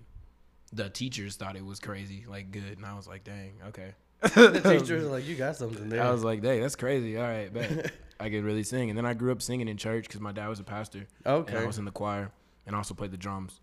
the 0.72 0.90
teachers 0.90 1.36
thought 1.36 1.56
it 1.56 1.66
was 1.66 1.80
crazy, 1.80 2.26
like 2.28 2.52
good, 2.52 2.78
and 2.78 2.86
I 2.86 2.96
was 2.96 3.08
like, 3.08 3.24
dang, 3.24 3.54
okay. 3.68 3.94
The 4.22 4.80
teachers 4.80 5.06
like, 5.06 5.28
you 5.28 5.36
got 5.36 5.56
something 5.56 5.90
there. 5.90 6.04
I 6.04 6.12
was 6.12 6.24
like, 6.24 6.42
dang, 6.42 6.62
that's 6.62 6.76
crazy. 6.76 7.18
All 7.18 7.24
right, 7.24 7.52
bet. 7.52 7.92
I 8.20 8.30
could 8.30 8.44
really 8.44 8.62
sing, 8.62 8.90
and 8.90 8.98
then 8.98 9.06
I 9.06 9.16
grew 9.16 9.32
up 9.32 9.42
singing 9.42 9.68
in 9.68 9.78
church 9.78 10.04
because 10.04 10.22
my 10.22 10.32
dad 10.32 10.48
was 10.48 10.60
a 10.60 10.64
pastor. 10.64 11.08
And 11.26 11.36
okay. 11.36 11.58
I 11.58 11.66
was 11.66 11.80
in 11.80 11.86
the 11.86 11.92
choir 11.92 12.32
and 12.66 12.76
I 12.76 12.78
also 12.78 12.94
played 12.94 13.12
the 13.12 13.18
drums. 13.18 13.60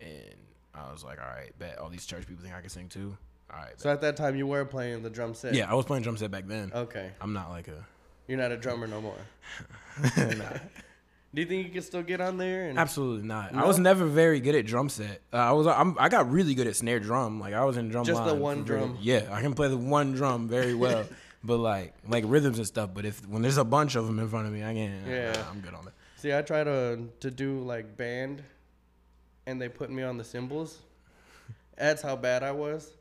And 0.00 0.36
I 0.74 0.90
was 0.90 1.04
like, 1.04 1.20
all 1.20 1.28
right, 1.28 1.56
bet 1.58 1.78
all 1.78 1.88
these 1.88 2.06
church 2.06 2.26
people 2.26 2.42
think 2.42 2.54
I 2.54 2.60
can 2.60 2.70
sing 2.70 2.88
too. 2.88 3.16
All 3.52 3.58
right. 3.58 3.78
So 3.80 3.90
at 3.90 4.00
that 4.00 4.16
time, 4.16 4.36
you 4.36 4.46
were 4.46 4.64
playing 4.64 5.02
the 5.02 5.10
drum 5.10 5.34
set. 5.34 5.54
yeah, 5.54 5.70
I 5.70 5.74
was 5.74 5.84
playing 5.84 6.02
drum 6.02 6.16
set 6.16 6.30
back 6.30 6.46
then. 6.46 6.72
Okay. 6.74 7.10
I'm 7.20 7.32
not 7.32 7.50
like 7.50 7.68
a. 7.68 7.84
You're 8.32 8.40
not 8.40 8.50
a 8.50 8.56
drummer 8.56 8.86
no 8.86 9.02
more. 9.02 9.18
Nah, 10.16 10.56
Do 11.34 11.42
you 11.42 11.44
think 11.44 11.66
you 11.66 11.70
can 11.70 11.82
still 11.82 12.02
get 12.02 12.22
on 12.22 12.38
there? 12.38 12.70
And 12.70 12.78
absolutely 12.78 13.28
not. 13.28 13.54
I 13.54 13.66
was 13.66 13.78
never 13.78 14.06
very 14.06 14.40
good 14.40 14.54
at 14.54 14.64
drum 14.64 14.88
set. 14.88 15.20
Uh, 15.30 15.36
I 15.36 15.52
was. 15.52 15.66
I'm, 15.66 15.98
I 15.98 16.08
got 16.08 16.30
really 16.30 16.54
good 16.54 16.66
at 16.66 16.74
snare 16.74 16.98
drum. 16.98 17.40
Like 17.40 17.52
I 17.52 17.62
was 17.66 17.76
in 17.76 17.90
drum. 17.90 18.06
Just 18.06 18.24
the 18.24 18.34
one 18.34 18.64
drum? 18.64 18.96
Yeah, 19.02 19.28
I 19.30 19.42
can 19.42 19.52
play 19.52 19.68
the 19.68 19.76
one 19.76 20.14
drum 20.14 20.48
very 20.48 20.72
well. 20.72 21.04
but 21.44 21.58
like 21.58 21.92
like 22.08 22.24
rhythms 22.26 22.56
and 22.56 22.66
stuff. 22.66 22.88
But 22.94 23.04
if 23.04 23.20
when 23.28 23.42
there's 23.42 23.58
a 23.58 23.64
bunch 23.64 23.96
of 23.96 24.06
them 24.06 24.18
in 24.18 24.26
front 24.30 24.46
of 24.46 24.54
me, 24.54 24.64
I 24.64 24.72
can't. 24.72 25.06
Yeah. 25.06 25.44
I'm 25.50 25.60
good 25.60 25.74
on 25.74 25.86
it. 25.86 25.92
See, 26.16 26.34
I 26.34 26.40
try 26.40 26.64
to 26.64 27.00
to 27.20 27.30
do 27.30 27.60
like 27.60 27.98
band, 27.98 28.42
and 29.44 29.60
they 29.60 29.68
put 29.68 29.90
me 29.90 30.04
on 30.04 30.16
the 30.16 30.24
cymbals. 30.24 30.78
That's 31.76 32.00
how 32.00 32.16
bad 32.16 32.42
I 32.42 32.52
was. 32.52 32.92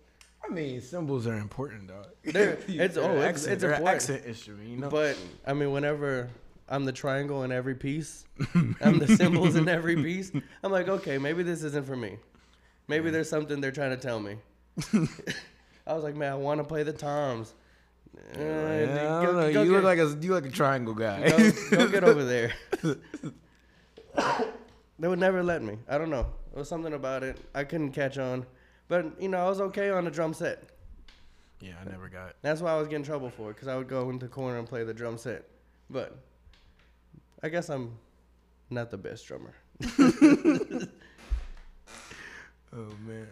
I 0.43 0.53
mean, 0.53 0.81
cymbals 0.81 1.27
are 1.27 1.38
important, 1.38 1.88
dog. 1.88 2.07
They're- 2.24 2.57
it's- 2.67 2.98
oh, 2.98 3.12
it's- 3.13 3.29
accent, 3.29 3.53
it's 3.53 3.63
important. 3.63 3.88
accent 3.89 4.24
instrument, 4.25 4.67
you 4.69 4.77
know. 4.77 4.89
But 4.89 5.17
I 5.45 5.53
mean, 5.53 5.71
whenever 5.71 6.29
I'm 6.69 6.86
the 6.86 6.91
triangle 6.91 7.43
in 7.43 7.51
every 7.51 7.75
piece, 7.75 8.25
I'm 8.81 9.00
the 9.00 9.15
cymbals 9.17 9.55
in 9.55 9.67
every 9.69 9.95
piece. 9.95 10.31
I'm 10.63 10.71
like, 10.71 10.88
okay, 10.89 11.17
maybe 11.17 11.43
this 11.43 11.63
isn't 11.63 11.86
for 11.86 11.95
me. 11.95 12.17
Maybe 12.88 13.10
there's 13.12 13.29
something 13.29 13.62
they're 13.62 13.71
trying 13.71 13.91
to 13.91 13.98
tell 13.98 14.19
me. 14.19 14.38
I 15.88 15.93
was 15.93 16.03
like, 16.03 16.15
man, 16.15 16.31
I 16.31 16.36
want 16.36 16.60
to 16.60 16.63
play 16.63 16.83
the 16.83 16.93
toms. 16.93 17.53
Uh, 18.36 18.39
Yeah, 18.39 18.86
go- 19.21 19.25
don't 19.25 19.36
know. 19.36 19.53
go 19.53 19.63
you 19.63 19.71
get- 19.71 19.71
look 19.71 19.83
like 19.83 20.00
a 20.00 20.17
you 20.21 20.33
look 20.33 20.43
like 20.43 20.51
a 20.51 20.55
triangle 20.55 20.93
guy. 20.93 21.29
go, 21.29 21.51
go 21.71 21.88
get 21.88 22.03
over 22.03 22.24
there. 22.25 22.53
they 25.00 25.07
would 25.07 25.19
never 25.19 25.43
let 25.43 25.62
me. 25.63 25.77
I 25.88 25.98
don't 25.98 26.10
know. 26.10 26.25
It 26.53 26.57
was 26.60 26.67
something 26.67 26.93
about 26.93 27.24
it. 27.24 27.38
I 27.55 27.63
couldn't 27.63 27.91
catch 27.91 28.17
on. 28.17 28.45
But, 28.91 29.21
you 29.21 29.29
know, 29.29 29.38
I 29.45 29.48
was 29.48 29.62
okay 29.62 29.89
on 29.89 30.03
the 30.03 30.12
drum 30.12 30.33
set. 30.33 30.63
yeah, 31.62 31.75
I 31.81 31.89
never 31.89 32.10
got. 32.10 32.36
That's 32.41 32.60
why 32.60 32.74
I 32.74 32.77
was 32.77 32.89
getting 32.89 33.05
trouble 33.05 33.29
for 33.29 33.53
because 33.53 33.69
I 33.69 33.77
would 33.77 33.88
go 33.88 34.10
into 34.10 34.25
the 34.25 34.29
corner 34.29 34.60
and 34.60 34.67
play 34.67 34.83
the 34.83 34.93
drum 34.93 35.17
set. 35.17 35.45
But 35.89 36.17
I 37.41 37.48
guess 37.48 37.69
I'm 37.69 37.93
not 38.69 38.91
the 38.91 38.98
best 38.98 39.25
drummer. 39.25 39.53
Oh 42.74 42.88
man. 43.05 43.27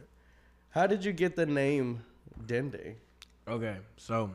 How 0.71 0.85
did 0.87 1.03
you 1.05 1.13
get 1.13 1.35
the 1.35 1.45
name 1.45 2.03
Dende? 2.45 2.95
Okay, 3.47 3.77
so 3.97 4.31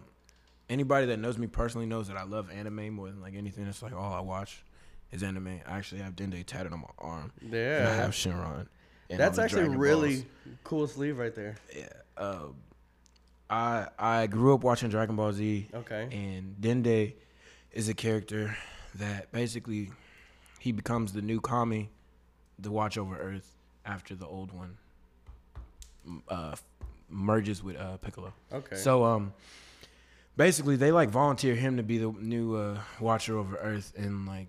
anybody 0.68 1.06
that 1.06 1.18
knows 1.18 1.36
me 1.38 1.46
personally 1.46 1.86
knows 1.86 2.08
that 2.08 2.16
I 2.16 2.24
love 2.24 2.50
anime 2.50 2.94
more 2.94 3.08
than 3.08 3.20
like 3.20 3.34
anything. 3.34 3.66
It's 3.66 3.82
like 3.82 3.92
all 3.94 4.12
I 4.12 4.20
watch 4.20 4.64
is 5.12 5.22
anime. 5.22 5.60
I 5.66 5.76
actually 5.76 6.00
have 6.00 6.16
Dende 6.16 6.44
tatted 6.46 6.72
on 6.72 6.80
my 6.80 6.88
arm. 6.98 7.32
And 7.42 7.54
I 7.54 7.94
have 7.96 8.12
Shenron. 8.12 8.66
That's 9.08 9.38
actually 9.38 9.68
really 9.68 10.16
Balls. 10.16 10.26
cool 10.64 10.86
sleeve 10.86 11.18
right 11.18 11.34
there. 11.34 11.56
Yeah. 11.74 11.88
Uh, 12.16 12.46
I 13.50 13.88
I 13.98 14.26
grew 14.26 14.54
up 14.54 14.62
watching 14.62 14.88
Dragon 14.88 15.16
Ball 15.16 15.32
Z. 15.32 15.68
Okay. 15.74 16.08
And 16.10 16.56
Dende 16.60 17.14
is 17.72 17.88
a 17.88 17.94
character 17.94 18.56
that 18.96 19.30
basically 19.32 19.90
he 20.60 20.72
becomes 20.72 21.12
the 21.12 21.22
new 21.22 21.40
Kami, 21.40 21.90
the 22.58 22.70
Watch 22.70 22.96
over 22.96 23.16
Earth, 23.16 23.54
after 23.84 24.14
the 24.14 24.26
old 24.26 24.52
one 24.52 24.76
uh, 26.28 26.54
merges 27.08 27.62
with 27.62 27.76
uh, 27.76 27.96
Piccolo. 27.98 28.32
Okay. 28.52 28.76
So 28.76 29.04
um, 29.04 29.32
basically 30.36 30.76
they 30.76 30.92
like 30.92 31.10
volunteer 31.10 31.54
him 31.54 31.76
to 31.76 31.82
be 31.82 31.98
the 31.98 32.12
new 32.12 32.54
uh, 32.56 32.78
Watcher 33.00 33.36
over 33.38 33.56
Earth, 33.56 33.92
and 33.96 34.26
like 34.26 34.48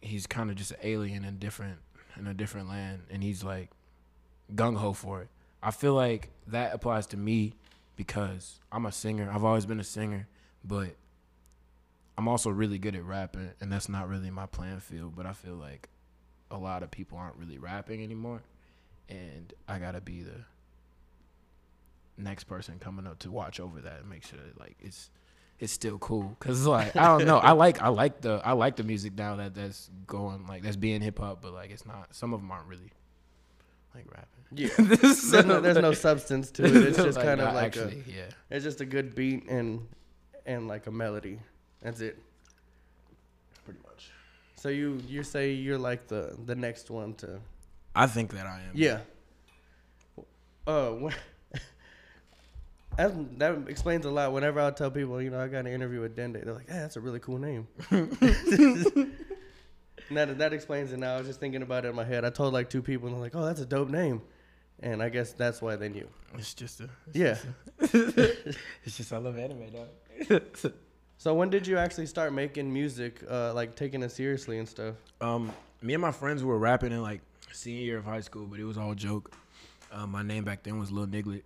he's 0.00 0.26
kind 0.26 0.50
of 0.50 0.56
just 0.56 0.70
an 0.72 0.78
alien 0.82 1.24
in 1.24 1.38
different 1.38 1.78
in 2.18 2.26
a 2.26 2.34
different 2.34 2.68
land, 2.68 3.02
and 3.10 3.22
he's 3.22 3.42
like 3.42 3.70
gung 4.54 4.76
ho 4.76 4.92
for 4.92 5.22
it. 5.22 5.28
I 5.62 5.70
feel 5.70 5.94
like 5.94 6.30
that 6.46 6.74
applies 6.74 7.06
to 7.08 7.16
me 7.16 7.54
because 7.96 8.60
I'm 8.70 8.86
a 8.86 8.92
singer. 8.92 9.30
I've 9.30 9.44
always 9.44 9.66
been 9.66 9.80
a 9.80 9.84
singer, 9.84 10.28
but 10.64 10.94
I'm 12.16 12.28
also 12.28 12.50
really 12.50 12.78
good 12.78 12.94
at 12.94 13.04
rapping, 13.04 13.50
and 13.60 13.72
that's 13.72 13.88
not 13.88 14.08
really 14.08 14.30
my 14.30 14.46
playing 14.46 14.80
field. 14.80 15.14
But 15.16 15.26
I 15.26 15.32
feel 15.32 15.54
like 15.54 15.88
a 16.50 16.56
lot 16.56 16.82
of 16.82 16.90
people 16.90 17.18
aren't 17.18 17.36
really 17.36 17.58
rapping 17.58 18.02
anymore, 18.02 18.42
and 19.08 19.52
I 19.66 19.78
gotta 19.78 20.00
be 20.00 20.22
the 20.22 20.44
next 22.16 22.44
person 22.44 22.78
coming 22.78 23.06
up 23.06 23.18
to 23.20 23.30
watch 23.30 23.60
over 23.60 23.80
that 23.80 24.00
and 24.00 24.10
make 24.10 24.24
sure 24.24 24.38
that 24.38 24.58
like 24.58 24.76
it's 24.80 25.10
it's 25.58 25.72
still 25.72 25.98
cool. 25.98 26.36
Cause 26.40 26.66
like 26.66 26.94
I 26.96 27.18
don't 27.18 27.26
know, 27.26 27.38
I 27.38 27.52
like 27.52 27.82
I 27.82 27.88
like 27.88 28.20
the 28.20 28.40
I 28.44 28.52
like 28.52 28.76
the 28.76 28.84
music 28.84 29.16
now 29.16 29.36
that 29.36 29.54
that's 29.54 29.90
going 30.06 30.46
like 30.46 30.62
that's 30.62 30.76
being 30.76 31.00
hip 31.00 31.18
hop, 31.18 31.42
but 31.42 31.52
like 31.52 31.70
it's 31.70 31.86
not. 31.86 32.14
Some 32.14 32.32
of 32.32 32.40
them 32.40 32.50
aren't 32.50 32.66
really 32.66 32.90
like 33.94 34.04
rapping. 34.10 34.44
yeah. 34.52 34.68
There's 34.78 35.32
no, 35.44 35.60
there's 35.60 35.78
no 35.78 35.92
substance 35.92 36.50
to 36.52 36.64
it. 36.66 36.76
It's 36.76 36.96
just 36.96 37.20
kind 37.20 37.40
of 37.40 37.54
like 37.54 37.66
actually, 37.76 38.04
a, 38.06 38.10
yeah. 38.10 38.22
it's 38.50 38.64
just 38.64 38.80
a 38.80 38.86
good 38.86 39.14
beat 39.14 39.48
and 39.48 39.86
and 40.46 40.68
like 40.68 40.86
a 40.86 40.90
melody. 40.90 41.38
That's 41.82 42.00
it. 42.00 42.18
Pretty 43.64 43.80
much. 43.86 44.10
So 44.56 44.68
you 44.68 45.00
you 45.06 45.22
say 45.22 45.52
you're 45.52 45.78
like 45.78 46.08
the 46.08 46.36
the 46.46 46.54
next 46.54 46.90
one 46.90 47.14
to 47.14 47.40
I 47.94 48.06
think 48.06 48.32
that 48.32 48.46
I 48.46 48.60
am. 48.60 48.70
yeah. 48.74 49.00
Uh, 50.66 50.90
when, 50.90 51.14
that 52.96 53.38
that 53.38 53.68
explains 53.68 54.04
a 54.04 54.10
lot. 54.10 54.32
Whenever 54.32 54.60
I 54.60 54.70
tell 54.70 54.90
people, 54.90 55.20
you 55.22 55.30
know, 55.30 55.40
I 55.40 55.48
got 55.48 55.60
an 55.60 55.68
interview 55.68 56.00
with 56.00 56.14
Dende, 56.16 56.44
they're 56.44 56.54
like, 56.54 56.68
"Hey, 56.68 56.78
that's 56.78 56.96
a 56.96 57.00
really 57.00 57.20
cool 57.20 57.38
name." 57.38 57.66
That 60.10 60.38
that 60.38 60.52
explains 60.52 60.92
it 60.92 60.98
now. 60.98 61.14
I 61.14 61.18
was 61.18 61.26
just 61.26 61.40
thinking 61.40 61.62
about 61.62 61.84
it 61.84 61.88
in 61.88 61.94
my 61.94 62.04
head. 62.04 62.24
I 62.24 62.30
told 62.30 62.52
like 62.54 62.70
two 62.70 62.82
people, 62.82 63.08
and 63.08 63.16
they're 63.16 63.22
like, 63.22 63.34
"Oh, 63.36 63.44
that's 63.44 63.60
a 63.60 63.66
dope 63.66 63.90
name," 63.90 64.22
and 64.80 65.02
I 65.02 65.08
guess 65.10 65.32
that's 65.32 65.60
why 65.60 65.76
they 65.76 65.88
knew. 65.88 66.08
It's 66.36 66.54
just 66.54 66.80
a. 66.80 66.88
It's 67.08 67.16
Yeah. 67.16 67.36
Just 67.80 67.94
a, 67.94 68.30
it's 68.84 68.96
just 68.96 69.12
I 69.12 69.18
love 69.18 69.38
anime, 69.38 69.66
dog. 69.70 70.42
So 71.20 71.34
when 71.34 71.50
did 71.50 71.66
you 71.66 71.78
actually 71.78 72.06
start 72.06 72.32
making 72.32 72.72
music, 72.72 73.24
uh, 73.28 73.52
like 73.52 73.74
taking 73.74 74.04
it 74.04 74.12
seriously 74.12 74.60
and 74.60 74.68
stuff? 74.68 74.94
Um, 75.20 75.50
me 75.82 75.94
and 75.94 76.00
my 76.00 76.12
friends 76.12 76.44
were 76.44 76.56
rapping 76.60 76.92
in 76.92 77.02
like 77.02 77.22
senior 77.50 77.82
year 77.82 77.98
of 77.98 78.04
high 78.04 78.20
school, 78.20 78.46
but 78.46 78.60
it 78.60 78.64
was 78.64 78.78
all 78.78 78.94
joke. 78.94 79.34
Um, 79.90 80.12
my 80.12 80.22
name 80.22 80.44
back 80.44 80.62
then 80.62 80.78
was 80.78 80.92
Lil 80.92 81.08
Niglet. 81.08 81.42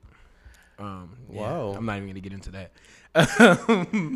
Um, 0.78 1.16
yeah, 1.30 1.40
Wow. 1.40 1.72
I'm 1.74 1.86
not 1.86 1.96
even 1.96 2.06
gonna 2.08 2.20
get 2.20 2.34
into 2.34 2.50
that. 2.50 2.72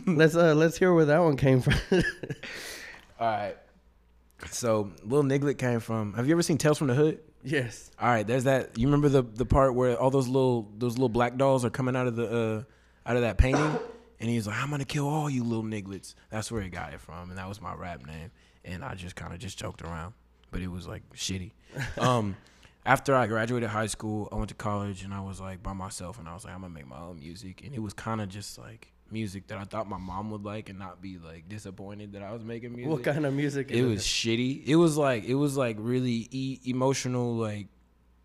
let's 0.07 0.37
uh, 0.37 0.55
let's 0.55 0.77
hear 0.77 0.93
where 0.93 1.07
that 1.07 1.21
one 1.21 1.39
came 1.39 1.63
from. 1.63 1.75
All 3.19 3.27
right. 3.27 3.57
So 4.51 4.93
Lil 5.03 5.23
Niglet 5.23 5.59
came 5.59 5.81
from. 5.81 6.15
Have 6.15 6.27
you 6.27 6.33
ever 6.35 6.43
seen 6.43 6.59
Tales 6.59 6.79
from 6.79 6.89
the 6.89 6.95
Hood? 6.95 7.21
yes. 7.43 7.91
All 8.01 8.09
right, 8.09 8.27
there's 8.27 8.45
that. 8.45 8.77
You 8.79 8.87
remember 8.87 9.09
the 9.09 9.23
the 9.23 9.47
part 9.47 9.75
where 9.75 9.97
all 9.97 10.11
those 10.11 10.29
little 10.29 10.71
those 10.77 10.95
little 10.95 11.09
black 11.09 11.37
dolls 11.37 11.65
are 11.65 11.71
coming 11.71 11.97
out 11.97 12.07
of 12.07 12.17
the 12.17 12.27
uh 12.27 12.63
out 13.09 13.17
of 13.17 13.23
that 13.23 13.39
painting, 13.39 13.79
and 14.21 14.29
he's 14.31 14.47
like, 14.47 14.57
"I'm 14.63 14.71
gonna 14.71 14.85
kill 14.85 15.09
all 15.09 15.31
you 15.31 15.45
little 15.45 15.65
nigglets." 15.65 16.15
That's 16.31 16.51
where 16.53 16.61
he 16.63 16.69
got 16.69 16.93
it 16.93 17.01
from, 17.01 17.31
and 17.31 17.39
that 17.39 17.49
was 17.49 17.61
my 17.61 17.75
rap 17.75 18.05
name. 18.07 18.31
And 18.65 18.85
I 18.85 18.95
just 18.95 19.15
kind 19.17 19.33
of 19.33 19.39
just 19.39 19.59
joked 19.59 19.83
around, 19.83 20.15
but 20.51 20.61
it 20.61 20.69
was 20.69 20.87
like 20.87 21.03
shitty. 21.15 21.53
Um, 21.99 22.37
after 22.85 23.15
I 23.15 23.27
graduated 23.27 23.69
high 23.69 23.87
school, 23.87 24.29
I 24.33 24.37
went 24.37 24.49
to 24.49 24.55
college, 24.55 25.03
and 25.03 25.13
I 25.13 25.21
was 25.21 25.41
like 25.41 25.63
by 25.63 25.73
myself, 25.73 26.19
and 26.19 26.29
I 26.29 26.35
was 26.35 26.45
like, 26.45 26.55
I'm 26.55 26.61
gonna 26.63 26.75
make 26.75 26.87
my 26.87 26.99
own 26.99 27.19
music, 27.19 27.63
and 27.65 27.75
it 27.75 27.81
was 27.81 27.93
kind 27.93 28.21
of 28.21 28.29
just 28.29 28.59
like 28.59 28.93
music 29.11 29.47
that 29.49 29.59
I 29.59 29.65
thought 29.65 29.89
my 29.89 29.99
mom 29.99 30.31
would 30.31 30.45
like, 30.45 30.69
and 30.69 30.79
not 30.79 31.01
be 31.01 31.19
like 31.19 31.49
disappointed 31.49 32.13
that 32.13 32.23
I 32.23 32.33
was 32.33 32.45
making 32.45 32.75
music 32.75 32.91
What 32.93 33.03
kind 33.05 33.25
of 33.27 33.33
music? 33.35 33.71
It 33.71 33.85
was 33.85 34.05
shitty. 34.05 34.65
It 34.67 34.77
was 34.77 34.97
like 34.97 35.25
it 35.25 35.35
was 35.35 35.57
like 35.57 35.77
really 35.79 36.29
e- 36.31 36.61
emotional, 36.65 37.35
like 37.37 37.69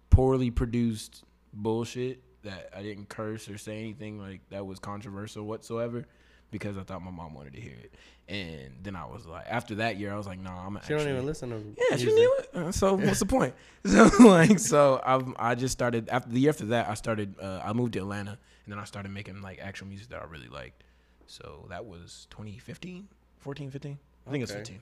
poorly 0.09 0.51
produced 0.51 1.23
bullshit 1.53 2.21
that 2.43 2.69
I 2.75 2.81
didn't 2.81 3.07
curse 3.09 3.47
or 3.49 3.57
say 3.57 3.77
anything 3.79 4.19
like 4.19 4.41
that 4.49 4.65
was 4.65 4.79
controversial 4.79 5.45
whatsoever 5.45 6.05
because 6.49 6.77
I 6.77 6.83
thought 6.83 7.01
my 7.01 7.11
mom 7.11 7.33
wanted 7.33 7.53
to 7.53 7.61
hear 7.61 7.75
it. 7.81 7.93
And 8.27 8.73
then 8.83 8.95
I 8.95 9.05
was 9.05 9.25
like, 9.25 9.45
after 9.49 9.75
that 9.75 9.97
year, 9.97 10.13
I 10.13 10.17
was 10.17 10.25
like, 10.25 10.39
no, 10.39 10.49
nah, 10.51 10.65
I'm 10.65 10.73
She 10.75 10.77
actually. 10.93 10.97
don't 10.97 11.13
even 11.13 11.25
listen 11.25 11.49
to. 11.49 11.61
Yeah, 11.89 11.97
she 11.97 12.05
knew 12.05 12.37
it. 12.39 12.49
Uh, 12.55 12.71
So 12.71 12.95
what's 12.95 13.19
the 13.19 13.25
point? 13.25 13.53
So 13.85 14.09
like, 14.19 14.59
so 14.59 15.01
I 15.05 15.51
I 15.51 15.55
just 15.55 15.73
started 15.73 16.07
after 16.09 16.29
the 16.31 16.39
year 16.39 16.49
after 16.49 16.65
that. 16.67 16.89
I 16.89 16.93
started. 16.95 17.35
Uh, 17.41 17.61
I 17.63 17.73
moved 17.73 17.93
to 17.93 17.99
Atlanta, 17.99 18.37
and 18.65 18.71
then 18.71 18.79
I 18.79 18.83
started 18.83 19.09
making 19.09 19.41
like 19.41 19.59
actual 19.59 19.87
music 19.87 20.09
that 20.09 20.21
I 20.21 20.25
really 20.25 20.47
liked. 20.47 20.83
So 21.27 21.65
that 21.69 21.85
was 21.85 22.27
2015, 22.31 23.07
14, 23.39 23.71
15. 23.71 23.97
I 24.27 24.31
think 24.31 24.43
Okay. 24.43 24.43
it's 24.43 24.51
15. 24.51 24.79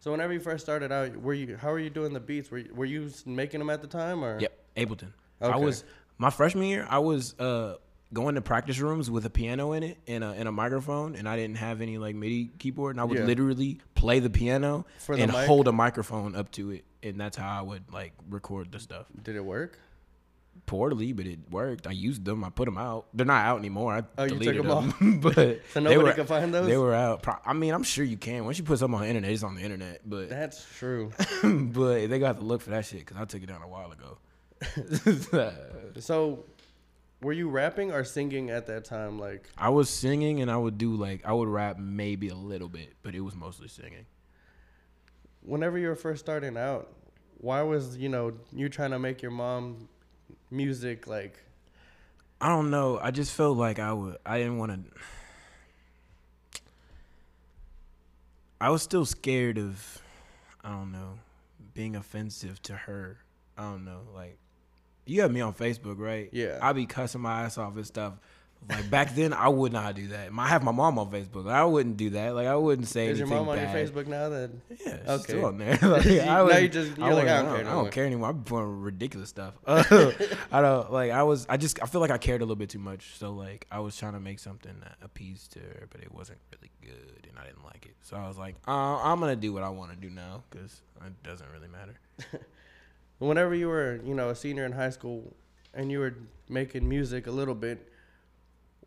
So 0.00 0.10
whenever 0.12 0.32
you 0.32 0.40
first 0.40 0.64
started 0.64 0.92
out, 0.92 1.16
were 1.16 1.34
you 1.34 1.56
how 1.56 1.70
were 1.70 1.78
you 1.78 1.90
doing 1.90 2.12
the 2.12 2.20
beats? 2.20 2.50
Were 2.50 2.58
you, 2.58 2.72
were 2.74 2.84
you 2.84 3.10
making 3.26 3.58
them 3.60 3.70
at 3.70 3.80
the 3.82 3.88
time 3.88 4.24
or? 4.24 4.38
Yep, 4.40 4.52
Ableton. 4.76 5.12
I 5.40 5.56
was 5.56 5.84
my 6.18 6.30
freshman 6.30 6.64
year. 6.66 6.86
I 6.88 6.98
was 6.98 7.38
uh 7.38 7.76
going 8.14 8.36
to 8.36 8.40
practice 8.40 8.78
rooms 8.78 9.10
with 9.10 9.26
a 9.26 9.30
piano 9.30 9.72
in 9.72 9.82
it 9.82 9.98
and 10.06 10.22
a 10.24 10.28
and 10.30 10.48
a 10.48 10.52
microphone, 10.52 11.14
and 11.16 11.28
I 11.28 11.36
didn't 11.36 11.56
have 11.56 11.80
any 11.80 11.98
like 11.98 12.14
MIDI 12.14 12.50
keyboard, 12.58 12.94
and 12.96 13.00
I 13.00 13.04
would 13.04 13.18
Yeah. 13.18 13.24
literally 13.24 13.80
play 13.94 14.18
the 14.20 14.30
piano 14.30 14.86
For 14.98 15.16
the 15.16 15.24
and 15.24 15.32
mic? 15.32 15.46
hold 15.46 15.66
a 15.68 15.72
microphone 15.72 16.34
up 16.36 16.50
to 16.52 16.70
it, 16.70 16.84
and 17.02 17.20
that's 17.20 17.36
how 17.36 17.58
I 17.58 17.62
would 17.62 17.92
like 17.92 18.12
record 18.30 18.70
the 18.72 18.78
stuff. 18.80 19.06
Did 19.22 19.36
it 19.36 19.44
work? 19.44 19.78
Poorly, 20.66 21.12
but 21.12 21.26
it 21.26 21.38
worked. 21.50 21.86
I 21.86 21.92
used 21.92 22.24
them. 22.24 22.44
I 22.44 22.50
put 22.50 22.66
them 22.66 22.76
out. 22.78 23.06
They're 23.14 23.26
not 23.26 23.44
out 23.44 23.58
anymore. 23.58 23.92
I 23.94 24.02
Oh, 24.18 24.24
you 24.24 24.30
took 24.30 24.38
deleted 24.40 24.64
them 24.66 24.94
them, 24.98 25.20
but 25.22 25.34
So 25.72 25.80
they 25.80 25.80
nobody 25.80 26.02
were, 26.02 26.12
could 26.12 26.28
find 26.28 26.52
those. 26.52 26.66
They 26.66 26.76
were 26.76 26.94
out. 26.94 27.24
I 27.44 27.52
mean, 27.52 27.72
I'm 27.74 27.82
sure 27.82 28.04
you 28.04 28.16
can. 28.16 28.44
Once 28.44 28.58
you 28.58 28.64
put 28.64 28.78
something 28.78 28.96
on 28.96 29.02
the 29.02 29.08
internet, 29.08 29.30
it's 29.30 29.42
on 29.42 29.54
the 29.54 29.62
internet. 29.62 30.00
But 30.04 30.28
That's 30.28 30.66
true. 30.78 31.12
but 31.42 32.08
they 32.08 32.18
got 32.18 32.38
to 32.38 32.44
look 32.44 32.60
for 32.62 32.70
that 32.70 32.84
shit 32.84 33.00
because 33.00 33.16
I 33.16 33.24
took 33.24 33.42
it 33.42 33.46
down 33.46 33.62
a 33.62 33.68
while 33.68 33.92
ago. 33.92 34.18
so, 36.00 36.44
were 37.22 37.32
you 37.32 37.48
rapping 37.48 37.92
or 37.92 38.04
singing 38.04 38.50
at 38.50 38.66
that 38.66 38.84
time? 38.84 39.18
Like, 39.18 39.48
I 39.56 39.68
was 39.70 39.88
singing 39.90 40.40
and 40.40 40.50
I 40.50 40.56
would 40.56 40.78
do 40.78 40.94
like 40.94 41.24
I 41.24 41.32
would 41.32 41.48
rap 41.48 41.78
maybe 41.78 42.28
a 42.28 42.34
little 42.34 42.68
bit, 42.68 42.94
but 43.02 43.14
it 43.14 43.20
was 43.20 43.34
mostly 43.34 43.68
singing. 43.68 44.06
whenever 45.42 45.78
you 45.78 45.88
were 45.88 45.96
first 45.96 46.20
starting 46.20 46.56
out, 46.56 46.92
why 47.38 47.62
was 47.62 47.96
you 47.96 48.08
know 48.08 48.32
you 48.52 48.68
trying 48.68 48.90
to 48.90 48.98
make 48.98 49.22
your 49.22 49.30
mom 49.30 49.88
music 50.50 51.06
like? 51.06 51.42
I 52.40 52.48
don't 52.48 52.70
know. 52.70 52.98
I 53.02 53.10
just 53.10 53.32
felt 53.32 53.56
like 53.56 53.78
I 53.78 53.92
would. 53.92 54.16
I 54.24 54.38
didn't 54.38 54.58
want 54.58 54.72
to. 54.72 56.60
I 58.60 58.70
was 58.70 58.82
still 58.82 59.04
scared 59.04 59.58
of. 59.58 60.02
I 60.62 60.70
don't 60.70 60.92
know, 60.92 61.18
being 61.72 61.96
offensive 61.96 62.60
to 62.62 62.74
her. 62.74 63.18
I 63.56 63.62
don't 63.62 63.84
know. 63.84 64.00
Like, 64.14 64.36
you 65.06 65.22
have 65.22 65.32
me 65.32 65.40
on 65.40 65.54
Facebook, 65.54 65.98
right? 65.98 66.28
Yeah. 66.32 66.58
I 66.60 66.72
be 66.72 66.84
cussing 66.84 67.20
my 67.20 67.42
ass 67.42 67.56
off 67.56 67.76
and 67.76 67.86
stuff. 67.86 68.14
Like 68.68 68.90
back 68.90 69.14
then, 69.14 69.32
I 69.32 69.48
would 69.48 69.72
not 69.72 69.94
do 69.94 70.08
that. 70.08 70.28
I 70.36 70.46
have 70.48 70.62
my 70.62 70.72
mom 70.72 70.98
on 70.98 71.10
Facebook. 71.10 71.50
I 71.50 71.64
wouldn't 71.64 71.96
do 71.96 72.10
that. 72.10 72.34
Like 72.34 72.46
I 72.46 72.54
wouldn't 72.54 72.86
say 72.86 73.06
Is 73.08 73.18
your 73.18 73.26
mom 73.26 73.48
on 73.48 73.56
your. 73.58 73.66
Facebook 73.68 74.06
now? 74.06 74.28
That 74.28 74.50
Yeah, 74.68 74.76
she's 74.98 75.08
Okay. 75.08 75.22
still 75.22 75.46
on 75.46 75.56
there. 75.56 75.78
like, 75.82 76.06
I 76.06 76.16
Now 76.26 76.56
you 76.58 76.68
just- 76.68 76.98
you're 76.98 77.06
like, 77.14 77.24
wouldn't- 77.24 77.28
I 77.30 77.42
don't 77.42 77.54
care 77.54 77.64
no 77.64 77.70
I 77.70 77.72
don't 77.74 77.90
care 77.92 78.04
anymore. 78.04 78.28
I'm 78.28 78.42
doing 78.42 78.82
ridiculous 78.82 79.30
stuff. 79.30 79.54
I 79.66 80.60
don't 80.60 80.92
like. 80.92 81.10
I 81.12 81.22
was. 81.22 81.46
I 81.48 81.56
just. 81.56 81.82
I 81.82 81.86
feel 81.86 82.02
like 82.02 82.10
I 82.10 82.18
cared 82.18 82.42
a 82.42 82.44
little 82.44 82.56
bit 82.56 82.68
too 82.68 82.78
much. 82.78 83.16
So 83.18 83.32
like, 83.32 83.66
I 83.70 83.78
was 83.80 83.96
trying 83.96 84.12
to 84.12 84.20
make 84.20 84.38
something 84.38 84.74
that 84.80 84.96
appeased 85.02 85.52
to 85.52 85.60
her, 85.60 85.86
but 85.90 86.02
it 86.02 86.12
wasn't 86.12 86.38
really 86.52 86.70
good, 86.82 87.26
and 87.26 87.38
I 87.38 87.44
didn't 87.46 87.64
like 87.64 87.86
it. 87.86 87.94
So 88.02 88.16
I 88.18 88.28
was 88.28 88.36
like, 88.36 88.56
uh, 88.68 88.70
I'm 89.02 89.18
gonna 89.18 89.34
do 89.36 89.54
what 89.54 89.62
I 89.62 89.70
want 89.70 89.92
to 89.92 89.96
do 89.96 90.10
now 90.10 90.42
because 90.50 90.82
it 91.06 91.22
doesn't 91.22 91.48
really 91.54 91.68
matter. 91.68 91.94
whenever 93.18 93.54
you 93.54 93.68
were 93.68 94.00
you 94.04 94.14
know 94.14 94.28
a 94.28 94.34
senior 94.34 94.64
in 94.64 94.72
high 94.72 94.90
school 94.90 95.34
and 95.74 95.90
you 95.90 95.98
were 96.00 96.14
making 96.48 96.88
music 96.88 97.26
a 97.26 97.30
little 97.30 97.54
bit, 97.54 97.90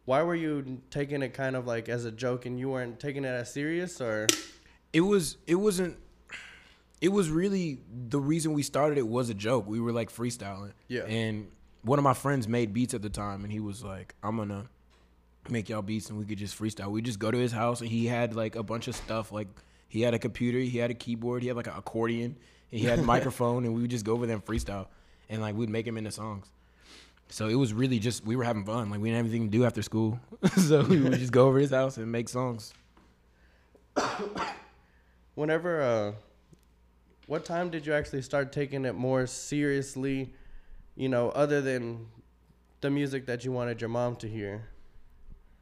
why 0.06 0.24
were 0.24 0.36
you 0.36 0.82
taking 0.90 1.22
it 1.22 1.34
kind 1.34 1.56
of 1.56 1.68
like 1.68 1.90
as 1.90 2.06
a 2.06 2.12
joke 2.12 2.46
and 2.46 2.60
you 2.60 2.70
weren't 2.70 3.00
taking 3.00 3.24
it 3.24 3.30
as 3.30 3.54
serious 3.54 4.02
or? 4.02 4.28
It 4.94 5.02
was. 5.02 5.38
It 5.48 5.56
wasn't. 5.56 5.98
It 7.00 7.10
was 7.10 7.30
really 7.30 7.80
the 8.10 8.20
reason 8.20 8.54
we 8.54 8.62
started 8.62 8.98
it 8.98 9.08
was 9.08 9.30
a 9.30 9.34
joke. 9.34 9.68
We 9.68 9.80
were 9.80 9.92
like 9.92 10.12
freestyling. 10.12 10.74
Yeah. 10.88 11.04
And 11.04 11.50
one 11.82 11.98
of 11.98 12.04
my 12.04 12.14
friends 12.14 12.48
made 12.48 12.74
beats 12.74 12.94
at 12.94 13.02
the 13.02 13.10
time, 13.10 13.44
and 13.44 13.52
he 13.52 13.60
was 13.60 13.84
like, 13.84 14.14
"I'm 14.22 14.38
gonna 14.38 14.68
make 15.50 15.70
y'all 15.70 15.82
beats 15.82 16.10
and 16.10 16.20
we 16.20 16.26
could 16.26 16.38
just 16.38 16.58
freestyle. 16.60 16.92
We 16.92 17.02
just 17.02 17.20
go 17.20 17.32
to 17.32 17.38
his 17.38 17.52
house 17.52 17.82
and 17.82 17.90
he 17.90 18.06
had 18.06 18.36
like 18.36 18.56
a 18.56 18.64
bunch 18.64 18.88
of 18.88 18.96
stuff. 18.96 19.32
Like 19.32 19.48
he 19.88 20.02
had 20.02 20.14
a 20.14 20.20
computer, 20.20 20.60
he 20.60 20.78
had 20.78 20.92
a 20.92 20.94
keyboard, 20.94 21.42
he 21.42 21.48
had 21.48 21.58
like 21.58 21.68
an 21.68 21.74
accordion, 21.76 22.38
and 22.72 22.80
he 22.80 22.86
had 22.86 23.00
a 23.00 23.04
microphone, 23.16 23.66
and 23.66 23.74
we 23.74 23.82
would 23.82 23.92
just 23.92 24.06
go 24.06 24.14
over 24.14 24.26
there 24.26 24.36
and 24.36 24.46
freestyle, 24.46 24.88
and 25.30 25.42
like 25.42 25.56
we'd 25.56 25.70
make 25.70 25.88
him 25.88 25.98
into 25.98 26.12
songs. 26.12 26.48
So 27.32 27.48
it 27.48 27.56
was 27.56 27.74
really 27.74 27.98
just 27.98 28.26
we 28.26 28.36
were 28.36 28.44
having 28.44 28.66
fun. 28.66 28.90
Like 28.90 29.00
we 29.00 29.10
didn't 29.10 29.24
have 29.24 29.26
anything 29.26 29.50
to 29.50 29.58
do 29.58 29.66
after 29.66 29.82
school, 29.82 30.20
so 30.58 30.84
we 30.84 31.00
would 31.00 31.14
just 31.14 31.32
go 31.32 31.48
over 31.48 31.60
his 31.60 31.72
house 31.72 31.96
and 31.96 32.12
make 32.12 32.28
songs. 32.28 32.74
Whenever, 35.36 35.82
uh, 35.82 36.12
what 37.28 37.46
time 37.46 37.70
did 37.70 37.86
you 37.88 37.94
actually 37.94 38.22
start 38.22 38.52
taking 38.52 38.84
it 38.84 38.96
more 38.96 39.26
seriously? 39.26 40.34
You 40.96 41.08
know, 41.08 41.30
other 41.30 41.62
than 41.62 42.08
the 42.82 42.90
music 42.90 43.28
that 43.28 43.46
you 43.46 43.54
wanted 43.54 43.80
your 43.80 43.90
mom 43.90 44.18
to 44.18 44.28
hear. 44.28 44.68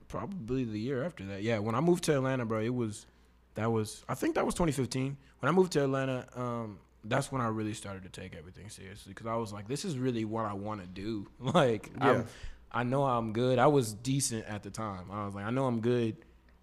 Probably 0.08 0.64
the 0.64 0.80
year 0.80 1.04
after 1.04 1.24
that. 1.26 1.44
Yeah, 1.44 1.60
when 1.60 1.76
I 1.76 1.82
moved 1.82 2.04
to 2.06 2.16
Atlanta, 2.16 2.46
bro, 2.46 2.62
it 2.62 2.74
was 2.74 3.06
that 3.54 3.72
was 3.72 4.04
I 4.10 4.16
think 4.16 4.34
that 4.36 4.46
was 4.46 4.56
2015. 4.56 5.16
When 5.40 5.50
I 5.50 5.52
moved 5.52 5.74
to 5.74 5.84
Atlanta, 5.84 6.26
um, 6.36 6.80
that's 7.04 7.32
when 7.32 7.42
I 7.42 7.48
really 7.48 7.74
started 7.74 8.04
to 8.04 8.10
take 8.10 8.36
everything 8.36 8.70
seriously 8.70 9.12
because 9.14 9.28
I 9.28 9.36
was 9.36 9.54
like, 9.54 9.68
this 9.68 9.86
is 9.86 9.98
really 9.98 10.26
what 10.26 10.46
I 10.46 10.54
want 10.54 10.82
to 10.82 10.88
do. 10.88 11.28
Like, 11.40 11.92
Yeah. 11.98 12.10
I'm, 12.12 12.26
I 12.72 12.84
know 12.84 13.04
I'm 13.04 13.34
good. 13.34 13.58
I 13.58 13.68
was 13.68 13.94
decent 13.94 14.46
at 14.46 14.62
the 14.64 14.70
time. 14.70 15.10
I 15.12 15.26
was 15.26 15.34
like, 15.34 15.46
I 15.46 15.50
know 15.50 15.66
I'm 15.66 15.80
good, 15.82 16.18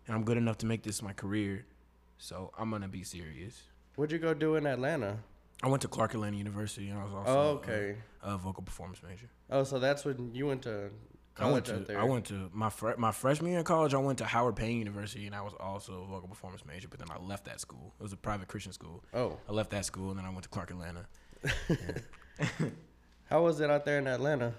and 0.06 0.14
I'm 0.14 0.24
good 0.24 0.36
enough 0.36 0.58
to 0.58 0.66
make 0.66 0.82
this 0.84 1.02
my 1.02 1.12
career. 1.12 1.64
So 2.18 2.52
I'm 2.58 2.70
gonna 2.70 2.86
be 2.88 3.02
serious. 3.02 3.60
What'd 3.96 4.12
you 4.12 4.18
go 4.18 4.32
do 4.34 4.54
in 4.56 4.66
Atlanta? 4.66 5.18
I 5.62 5.68
went 5.68 5.82
to 5.82 5.88
Clark 5.88 6.14
Atlanta 6.14 6.36
University, 6.36 6.88
and 6.90 6.98
I 7.00 7.04
was 7.04 7.12
also 7.14 7.30
Oh, 7.30 7.40
a- 7.48 7.52
okay. 7.54 7.96
a, 8.22 8.36
vocal 8.38 8.62
performance 8.62 9.00
major. 9.02 9.28
Oh, 9.50 9.64
so 9.64 9.78
that's 9.78 10.04
when 10.04 10.34
you 10.34 10.46
went 10.46 10.62
to 10.62 10.90
I 11.38 11.50
went 11.50 11.66
to. 11.66 11.84
I 11.98 12.04
went 12.04 12.24
to 12.26 12.48
my 12.52 12.70
fre- 12.70 12.96
my 12.96 13.12
freshman 13.12 13.50
year 13.50 13.58
in 13.58 13.64
college. 13.64 13.92
I 13.92 13.98
went 13.98 14.18
to 14.18 14.24
Howard 14.24 14.56
Payne 14.56 14.78
University, 14.78 15.26
and 15.26 15.34
I 15.34 15.42
was 15.42 15.52
also 15.60 16.02
a 16.02 16.06
vocal 16.06 16.28
performance 16.28 16.64
major. 16.64 16.88
But 16.88 16.98
then 16.98 17.08
I 17.10 17.18
left 17.22 17.44
that 17.44 17.60
school. 17.60 17.92
It 18.00 18.02
was 18.02 18.12
a 18.12 18.16
private 18.16 18.48
Christian 18.48 18.72
school. 18.72 19.02
Oh, 19.12 19.36
I 19.48 19.52
left 19.52 19.70
that 19.70 19.84
school, 19.84 20.10
and 20.10 20.18
then 20.18 20.24
I 20.24 20.30
went 20.30 20.44
to 20.44 20.48
Clark 20.48 20.70
Atlanta. 20.70 21.06
how 23.26 23.42
was 23.42 23.60
it 23.60 23.70
out 23.70 23.84
there 23.84 23.98
in 23.98 24.06
Atlanta? 24.06 24.54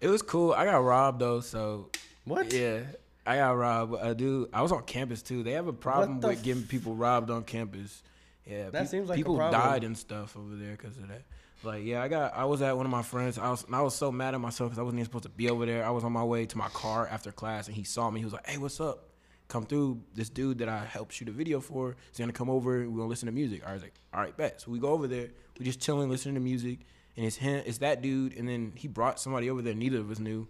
It 0.00 0.08
was 0.08 0.22
cool. 0.22 0.52
I 0.52 0.64
got 0.64 0.78
robbed 0.78 1.20
though, 1.20 1.40
so 1.40 1.90
What? 2.24 2.52
yeah, 2.52 2.80
I 3.26 3.36
got 3.36 3.56
robbed. 3.56 3.96
I 3.96 4.12
do. 4.14 4.48
I 4.52 4.62
was 4.62 4.72
on 4.72 4.82
campus 4.84 5.22
too. 5.22 5.42
They 5.42 5.52
have 5.52 5.66
a 5.68 5.72
problem 5.72 6.20
with 6.20 6.42
getting 6.42 6.62
people 6.64 6.94
robbed 6.94 7.30
on 7.30 7.44
campus. 7.44 8.02
Yeah, 8.46 8.70
That 8.70 8.88
seems 8.88 9.08
like 9.08 9.16
people 9.16 9.36
problem. 9.36 9.60
died 9.60 9.82
and 9.84 9.98
stuff 9.98 10.36
over 10.36 10.54
there 10.54 10.72
because 10.72 10.96
of 10.98 11.08
that. 11.08 11.22
Like, 11.62 11.84
yeah, 11.84 12.02
I 12.02 12.08
got. 12.08 12.36
I 12.36 12.44
was 12.44 12.62
at 12.62 12.76
one 12.76 12.86
of 12.86 12.92
my 12.92 13.02
friends. 13.02 13.38
I 13.38 13.50
was. 13.50 13.64
And 13.64 13.74
I 13.74 13.80
was 13.80 13.94
so 13.94 14.12
mad 14.12 14.34
at 14.34 14.40
myself 14.40 14.70
because 14.70 14.78
I 14.78 14.82
wasn't 14.82 15.00
even 15.00 15.06
supposed 15.06 15.24
to 15.24 15.30
be 15.30 15.48
over 15.50 15.66
there. 15.66 15.84
I 15.84 15.90
was 15.90 16.04
on 16.04 16.12
my 16.12 16.24
way 16.24 16.46
to 16.46 16.58
my 16.58 16.68
car 16.68 17.08
after 17.08 17.32
class, 17.32 17.66
and 17.66 17.76
he 17.76 17.84
saw 17.84 18.10
me. 18.10 18.20
He 18.20 18.24
was 18.24 18.34
like, 18.34 18.46
"Hey, 18.46 18.58
what's 18.58 18.80
up? 18.80 19.10
Come 19.48 19.64
through. 19.64 20.02
This 20.14 20.28
dude 20.28 20.58
that 20.58 20.68
I 20.68 20.84
helped 20.84 21.14
shoot 21.14 21.28
a 21.28 21.32
video 21.32 21.60
for 21.60 21.96
is 22.12 22.18
gonna 22.18 22.32
come 22.32 22.50
over. 22.50 22.88
We're 22.88 22.98
gonna 22.98 23.08
listen 23.08 23.26
to 23.26 23.32
music." 23.32 23.62
I 23.66 23.72
was 23.72 23.82
like, 23.82 23.94
"All 24.12 24.20
right, 24.20 24.36
bet." 24.36 24.60
So 24.60 24.70
we 24.70 24.78
go 24.78 24.88
over 24.88 25.06
there. 25.06 25.28
We 25.58 25.64
just 25.64 25.80
chilling, 25.80 26.10
listening 26.10 26.34
to 26.34 26.40
music, 26.40 26.80
and 27.16 27.24
it's 27.24 27.36
him. 27.36 27.62
It's 27.64 27.78
that 27.78 28.02
dude, 28.02 28.36
and 28.36 28.48
then 28.48 28.72
he 28.76 28.86
brought 28.86 29.18
somebody 29.18 29.48
over 29.48 29.62
there. 29.62 29.74
Neither 29.74 29.98
of 29.98 30.10
us 30.10 30.18
knew, 30.18 30.48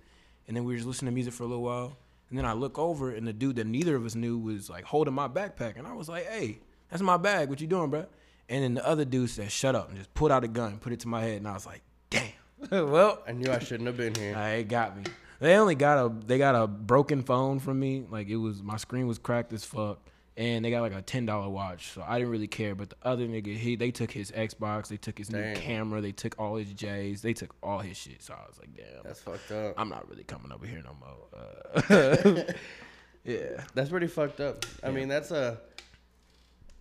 and 0.48 0.56
then 0.56 0.64
we 0.64 0.72
were 0.72 0.76
just 0.76 0.88
listening 0.88 1.12
to 1.12 1.14
music 1.14 1.34
for 1.34 1.44
a 1.44 1.46
little 1.46 1.62
while. 1.62 1.96
And 2.28 2.36
then 2.36 2.44
I 2.44 2.54
look 2.54 2.78
over, 2.78 3.12
and 3.12 3.26
the 3.26 3.32
dude 3.32 3.56
that 3.56 3.66
neither 3.68 3.94
of 3.94 4.04
us 4.04 4.16
knew 4.16 4.36
was 4.38 4.68
like 4.68 4.84
holding 4.84 5.14
my 5.14 5.28
backpack, 5.28 5.78
and 5.78 5.86
I 5.86 5.92
was 5.92 6.08
like, 6.08 6.26
"Hey, 6.26 6.58
that's 6.90 7.02
my 7.02 7.16
bag. 7.16 7.48
What 7.48 7.60
you 7.60 7.68
doing, 7.68 7.90
bro?" 7.90 8.06
And 8.48 8.62
then 8.62 8.74
the 8.74 8.86
other 8.86 9.04
dude 9.04 9.30
said, 9.30 9.50
"Shut 9.50 9.74
up!" 9.74 9.88
and 9.88 9.98
just 9.98 10.12
pulled 10.14 10.30
out 10.32 10.44
a 10.44 10.48
gun, 10.48 10.78
put 10.78 10.92
it 10.92 11.00
to 11.00 11.08
my 11.08 11.20
head, 11.22 11.38
and 11.38 11.48
I 11.48 11.52
was 11.54 11.66
like, 11.66 11.82
"Damn." 12.10 12.30
well, 12.70 13.22
I 13.26 13.32
knew 13.32 13.50
I 13.50 13.58
shouldn't 13.58 13.86
have 13.86 13.96
been 13.96 14.14
here. 14.14 14.36
it 14.36 14.68
got 14.68 14.96
me. 14.96 15.02
They 15.40 15.56
only 15.56 15.74
got 15.74 15.98
a 15.98 16.12
they 16.26 16.38
got 16.38 16.54
a 16.54 16.66
broken 16.66 17.22
phone 17.22 17.58
from 17.58 17.78
me. 17.80 18.04
Like 18.08 18.28
it 18.28 18.36
was 18.36 18.62
my 18.62 18.76
screen 18.76 19.06
was 19.06 19.18
cracked 19.18 19.52
as 19.52 19.64
fuck, 19.64 19.98
and 20.36 20.64
they 20.64 20.70
got 20.70 20.80
like 20.80 20.94
a 20.94 21.02
ten 21.02 21.26
dollar 21.26 21.48
watch. 21.50 21.92
So 21.92 22.02
I 22.06 22.18
didn't 22.18 22.30
really 22.30 22.46
care. 22.46 22.74
But 22.74 22.90
the 22.90 22.96
other 23.02 23.26
nigga, 23.26 23.54
he 23.56 23.76
they 23.76 23.90
took 23.90 24.10
his 24.10 24.30
Xbox, 24.30 24.88
they 24.88 24.96
took 24.96 25.18
his 25.18 25.28
Damn. 25.28 25.52
new 25.52 25.60
camera, 25.60 26.00
they 26.00 26.12
took 26.12 26.36
all 26.38 26.54
his 26.56 26.72
J's, 26.72 27.20
they 27.20 27.34
took 27.34 27.54
all 27.62 27.80
his 27.80 27.96
shit. 27.98 28.22
So 28.22 28.32
I 28.32 28.46
was 28.48 28.58
like, 28.58 28.74
damn, 28.76 29.02
That's 29.04 29.20
fucked 29.20 29.50
up. 29.50 29.74
I'm 29.76 29.88
not 29.90 30.08
really 30.08 30.24
coming 30.24 30.52
over 30.52 30.66
here 30.66 30.82
no 30.82 30.96
more. 30.98 31.84
Uh, 31.90 32.42
yeah, 33.24 33.64
That's 33.74 33.90
pretty 33.90 34.06
fucked 34.06 34.40
up. 34.40 34.64
I 34.82 34.86
Yeah. 34.88 34.94
mean, 34.94 35.08
that's 35.08 35.32
a 35.32 35.58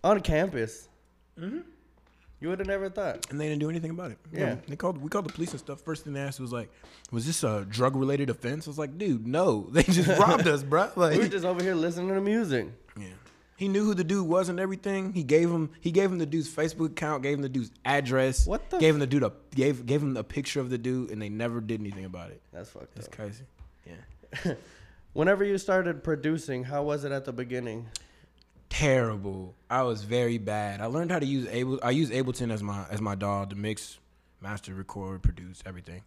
on 0.04 0.20
campus. 0.20 0.88
Mm-hmm. 1.38 1.58
You 2.40 2.48
would 2.50 2.58
have 2.58 2.68
never 2.68 2.90
thought. 2.90 3.30
and 3.30 3.40
they 3.40 3.48
didn't 3.48 3.60
do 3.60 3.70
anything 3.70 3.90
about 3.90 4.10
it. 4.10 4.18
Yeah. 4.32 4.56
they 4.68 4.76
called 4.76 4.98
we 4.98 5.08
called 5.08 5.26
the 5.26 5.32
police 5.32 5.52
and 5.52 5.60
stuff. 5.60 5.80
First 5.80 6.04
thing 6.04 6.12
they 6.12 6.20
asked 6.20 6.38
was 6.38 6.52
like, 6.52 6.70
was 7.10 7.26
this 7.26 7.42
a 7.42 7.64
drug 7.68 7.96
related 7.96 8.28
offense? 8.28 8.66
I 8.66 8.70
was 8.70 8.78
like, 8.78 8.98
dude, 8.98 9.26
no, 9.26 9.68
they 9.72 9.82
just 9.82 10.08
robbed 10.20 10.46
us, 10.46 10.62
bro. 10.62 10.90
Like, 10.96 11.12
We 11.14 11.20
were 11.20 11.28
just 11.28 11.44
over 11.46 11.62
here 11.62 11.74
listening 11.74 12.08
to 12.08 12.20
music. 12.20 12.68
Yeah. 12.98 13.06
He 13.56 13.68
knew 13.68 13.84
who 13.86 13.94
the 13.94 14.04
dude 14.04 14.28
was 14.28 14.50
and 14.50 14.60
everything. 14.60 15.14
He 15.14 15.22
gave 15.22 15.50
him 15.50 15.70
he 15.80 15.90
gave 15.90 16.12
him 16.12 16.18
the 16.18 16.26
dude's 16.26 16.48
Facebook 16.54 16.90
account, 16.90 17.22
gave 17.22 17.36
him 17.38 17.42
the 17.42 17.48
dude's 17.48 17.70
address. 17.86 18.46
What 18.46 18.68
the 18.68 18.76
gave 18.78 18.92
him 18.92 19.00
the 19.00 19.06
dude 19.06 19.22
a 19.22 19.32
gave 19.54 19.86
gave 19.86 20.02
him 20.02 20.14
a 20.18 20.22
picture 20.24 20.60
of 20.60 20.68
the 20.68 20.76
dude 20.76 21.10
and 21.10 21.22
they 21.22 21.30
never 21.30 21.62
did 21.62 21.80
anything 21.80 22.04
about 22.04 22.30
it. 22.30 22.42
That's 22.52 22.68
fucked 22.68 22.94
That's 22.94 23.06
up. 23.08 23.14
crazy. 23.16 23.44
Yeah. 23.86 24.52
Whenever 25.14 25.42
you 25.42 25.56
started 25.56 26.04
producing, 26.04 26.64
how 26.64 26.82
was 26.82 27.04
it 27.04 27.12
at 27.12 27.24
the 27.24 27.32
beginning? 27.32 27.86
Terrible. 28.78 29.54
I 29.70 29.84
was 29.84 30.02
very 30.02 30.36
bad. 30.36 30.82
I 30.82 30.86
learned 30.86 31.10
how 31.10 31.18
to 31.18 31.24
use 31.24 31.48
Able 31.48 31.80
I 31.82 31.92
use 31.92 32.10
Ableton 32.10 32.52
as 32.52 32.62
my 32.62 32.84
as 32.90 33.00
my 33.00 33.14
DAW 33.14 33.46
to 33.46 33.56
mix, 33.56 33.98
master, 34.42 34.74
record, 34.74 35.22
produce, 35.22 35.62
everything. 35.64 36.02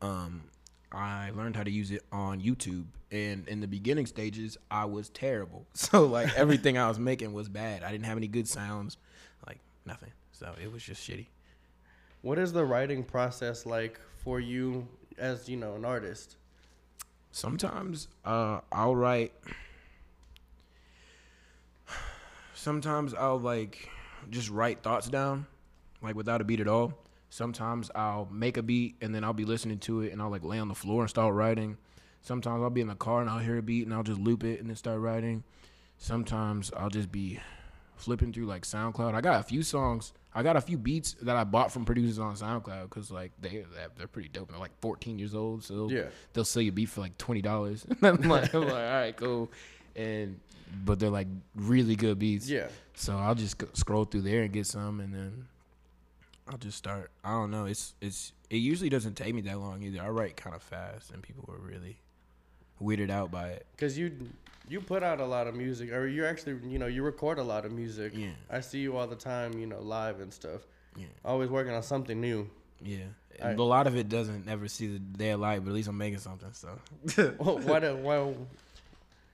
Um 0.00 0.44
I 0.92 1.32
learned 1.34 1.56
how 1.56 1.64
to 1.64 1.70
use 1.72 1.90
it 1.90 2.04
on 2.12 2.40
YouTube 2.40 2.84
and 3.10 3.48
in 3.48 3.58
the 3.58 3.66
beginning 3.66 4.06
stages 4.06 4.56
I 4.70 4.84
was 4.84 5.08
terrible. 5.08 5.66
So 5.74 6.06
like 6.06 6.32
everything 6.38 6.78
I 6.78 6.86
was 6.86 7.00
making 7.00 7.32
was 7.32 7.48
bad. 7.48 7.82
I 7.82 7.90
didn't 7.90 8.06
have 8.06 8.16
any 8.16 8.28
good 8.28 8.46
sounds, 8.46 8.96
like 9.44 9.58
nothing. 9.84 10.12
So 10.30 10.54
it 10.62 10.70
was 10.70 10.84
just 10.84 11.02
shitty. 11.02 11.26
What 12.22 12.38
is 12.38 12.52
the 12.52 12.64
writing 12.64 13.02
process 13.02 13.66
like 13.66 13.98
for 14.18 14.38
you 14.38 14.86
as, 15.18 15.48
you 15.48 15.56
know, 15.56 15.74
an 15.74 15.84
artist? 15.84 16.36
Sometimes 17.32 18.06
uh, 18.24 18.60
I'll 18.70 18.94
write. 18.94 19.32
Sometimes 22.62 23.14
I'll 23.14 23.38
like 23.38 23.88
just 24.30 24.50
write 24.50 24.82
thoughts 24.82 25.08
down, 25.08 25.46
like 26.02 26.16
without 26.16 26.40
a 26.40 26.44
beat 26.44 26.58
at 26.58 26.66
all. 26.66 26.92
Sometimes 27.30 27.88
I'll 27.94 28.26
make 28.32 28.56
a 28.56 28.62
beat 28.62 28.96
and 29.00 29.14
then 29.14 29.22
I'll 29.22 29.32
be 29.32 29.44
listening 29.44 29.78
to 29.80 30.00
it 30.00 30.12
and 30.12 30.20
I'll 30.20 30.30
like 30.30 30.42
lay 30.42 30.58
on 30.58 30.66
the 30.66 30.74
floor 30.74 31.02
and 31.02 31.08
start 31.10 31.34
writing. 31.34 31.76
Sometimes 32.22 32.60
I'll 32.62 32.70
be 32.70 32.80
in 32.80 32.88
the 32.88 32.96
car 32.96 33.20
and 33.20 33.30
I'll 33.30 33.38
hear 33.38 33.58
a 33.58 33.62
beat 33.62 33.84
and 33.86 33.94
I'll 33.94 34.02
just 34.02 34.18
loop 34.20 34.42
it 34.42 34.58
and 34.58 34.68
then 34.68 34.74
start 34.76 34.98
writing. 35.00 35.44
Sometimes 35.98 36.72
I'll 36.76 36.88
just 36.90 37.12
be 37.12 37.38
flipping 37.96 38.32
through 38.32 38.46
like 38.46 38.62
SoundCloud. 38.62 39.14
I 39.14 39.20
got 39.20 39.38
a 39.38 39.42
few 39.44 39.62
songs. 39.62 40.12
I 40.34 40.42
got 40.42 40.56
a 40.56 40.60
few 40.60 40.78
beats 40.78 41.14
that 41.22 41.36
I 41.36 41.44
bought 41.44 41.70
from 41.72 41.84
producers 41.84 42.18
on 42.18 42.34
SoundCloud 42.34 42.84
because 42.84 43.10
like 43.12 43.30
they 43.40 43.64
they're 43.96 44.08
pretty 44.08 44.30
dope. 44.30 44.50
They're 44.50 44.58
like 44.58 44.78
14 44.80 45.16
years 45.18 45.34
old, 45.34 45.62
so 45.62 45.88
Yeah. 45.90 46.06
they'll 46.32 46.44
sell 46.44 46.62
you 46.62 46.70
a 46.70 46.74
beat 46.74 46.88
for 46.88 47.02
like 47.02 47.16
twenty 47.18 47.40
dollars. 47.42 47.86
I'm 48.02 48.16
like, 48.28 48.52
I'm 48.52 48.62
like, 48.62 48.72
all 48.72 48.78
right, 48.78 49.16
cool. 49.16 49.50
And 49.98 50.40
but 50.84 50.98
they're 50.98 51.10
like 51.10 51.26
really 51.54 51.96
good 51.96 52.18
beats. 52.18 52.48
Yeah. 52.48 52.68
So 52.94 53.16
I'll 53.16 53.34
just 53.34 53.62
scroll 53.76 54.04
through 54.04 54.22
there 54.22 54.42
and 54.42 54.52
get 54.52 54.66
some, 54.66 55.00
and 55.00 55.12
then 55.14 55.46
I'll 56.48 56.58
just 56.58 56.78
start. 56.78 57.10
I 57.24 57.30
don't 57.32 57.50
know. 57.50 57.66
It's 57.66 57.94
it's 58.00 58.32
it 58.50 58.56
usually 58.56 58.88
doesn't 58.90 59.14
take 59.14 59.34
me 59.34 59.40
that 59.42 59.58
long 59.58 59.82
either. 59.82 60.00
I 60.02 60.08
write 60.08 60.36
kind 60.36 60.54
of 60.56 60.62
fast, 60.62 61.10
and 61.10 61.22
people 61.22 61.44
are 61.52 61.58
really 61.58 61.98
weirded 62.82 63.10
out 63.10 63.30
by 63.30 63.48
it. 63.48 63.66
Cause 63.76 63.98
you 63.98 64.12
you 64.68 64.80
put 64.80 65.02
out 65.02 65.20
a 65.20 65.26
lot 65.26 65.46
of 65.46 65.54
music, 65.54 65.92
or 65.92 66.06
you 66.06 66.24
actually 66.26 66.58
you 66.68 66.78
know 66.78 66.86
you 66.86 67.02
record 67.02 67.38
a 67.38 67.42
lot 67.42 67.64
of 67.64 67.72
music. 67.72 68.12
Yeah. 68.14 68.28
I 68.50 68.60
see 68.60 68.78
you 68.78 68.96
all 68.96 69.06
the 69.06 69.16
time, 69.16 69.58
you 69.58 69.66
know, 69.66 69.80
live 69.80 70.20
and 70.20 70.32
stuff. 70.32 70.62
Yeah. 70.96 71.06
Always 71.24 71.48
working 71.50 71.72
on 71.72 71.82
something 71.82 72.20
new. 72.20 72.48
Yeah. 72.82 73.04
I- 73.42 73.52
a 73.52 73.56
lot 73.56 73.86
of 73.86 73.96
it 73.96 74.08
doesn't 74.08 74.48
ever 74.48 74.66
see 74.68 74.88
the 74.88 74.98
day 74.98 75.30
of 75.30 75.40
light, 75.40 75.60
but 75.64 75.70
at 75.70 75.74
least 75.74 75.88
I'm 75.88 75.96
making 75.98 76.18
something. 76.18 76.50
So 76.52 76.68
why? 77.38 77.78
do- 77.80 77.96
why? 77.96 78.34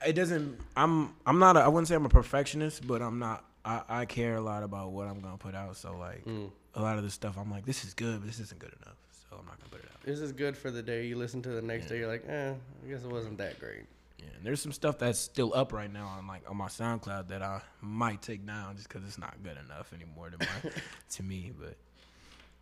It 0.07 0.12
doesn't. 0.14 0.59
I'm 0.76 1.14
I'm 1.26 1.38
not. 1.38 1.57
A, 1.57 1.61
I 1.61 1.68
wouldn't 1.68 1.88
say 1.88 1.94
I'm 1.94 2.07
a 2.07 2.11
perfectionist, 2.11 2.87
but 2.87 3.02
I'm 3.02 3.18
not. 3.18 3.44
I, 3.64 3.83
I 3.88 4.04
care 4.04 4.37
a 4.37 4.40
lot 4.40 4.62
about 4.62 4.92
what 4.92 5.07
I'm 5.09 5.20
gonna 5.20 5.38
put 5.38 5.54
out. 5.54 5.76
So 5.76 5.96
like 5.96 6.24
Mm. 6.26 6.50
a 6.74 6.83
lot 6.83 6.98
of 6.98 7.04
the 7.04 7.11
stuff, 7.11 7.37
I'm 7.38 7.50
like, 7.50 7.64
this 7.64 7.85
is 7.85 7.94
good, 7.94 8.20
but 8.20 8.26
this 8.26 8.40
isn't 8.40 8.59
good 8.61 8.74
enough. 8.83 8.96
So 9.30 9.37
I'm 9.38 9.46
not 9.46 9.59
gonna 9.59 9.70
put 9.70 9.80
it 9.80 9.87
out. 9.92 10.02
This 10.04 10.20
is 10.20 10.33
good 10.33 10.57
for 10.57 10.70
the 10.70 10.83
day. 10.83 11.07
You 11.07 11.16
listen 11.16 11.40
to 11.42 11.48
the 11.50 11.62
next 11.62 11.85
Yeah. 11.85 11.88
day, 11.90 11.98
you're 12.00 12.09
like, 12.09 12.24
eh, 12.28 12.52
I 12.52 12.88
guess 12.88 13.02
it 13.04 13.11
wasn't 13.11 13.38
that 13.38 13.59
great. 13.59 13.85
Yeah, 14.18 14.26
and 14.37 14.44
there's 14.44 14.61
some 14.61 14.72
stuff 14.72 14.98
that's 14.98 15.18
still 15.18 15.52
up 15.54 15.72
right 15.72 15.90
now 15.92 16.07
on 16.07 16.26
like 16.26 16.42
on 16.48 16.57
my 16.59 16.68
SoundCloud 16.68 17.28
that 17.28 17.42
I 17.42 17.62
might 17.80 18.20
take 18.22 18.46
down 18.46 18.76
just 18.76 18.88
because 18.88 19.02
it's 19.07 19.18
not 19.18 19.35
good 19.42 19.57
enough 19.57 19.92
anymore 19.94 20.28
to 20.30 20.38
my, 20.38 20.70
to 21.11 21.22
me. 21.22 21.52
But 21.59 21.76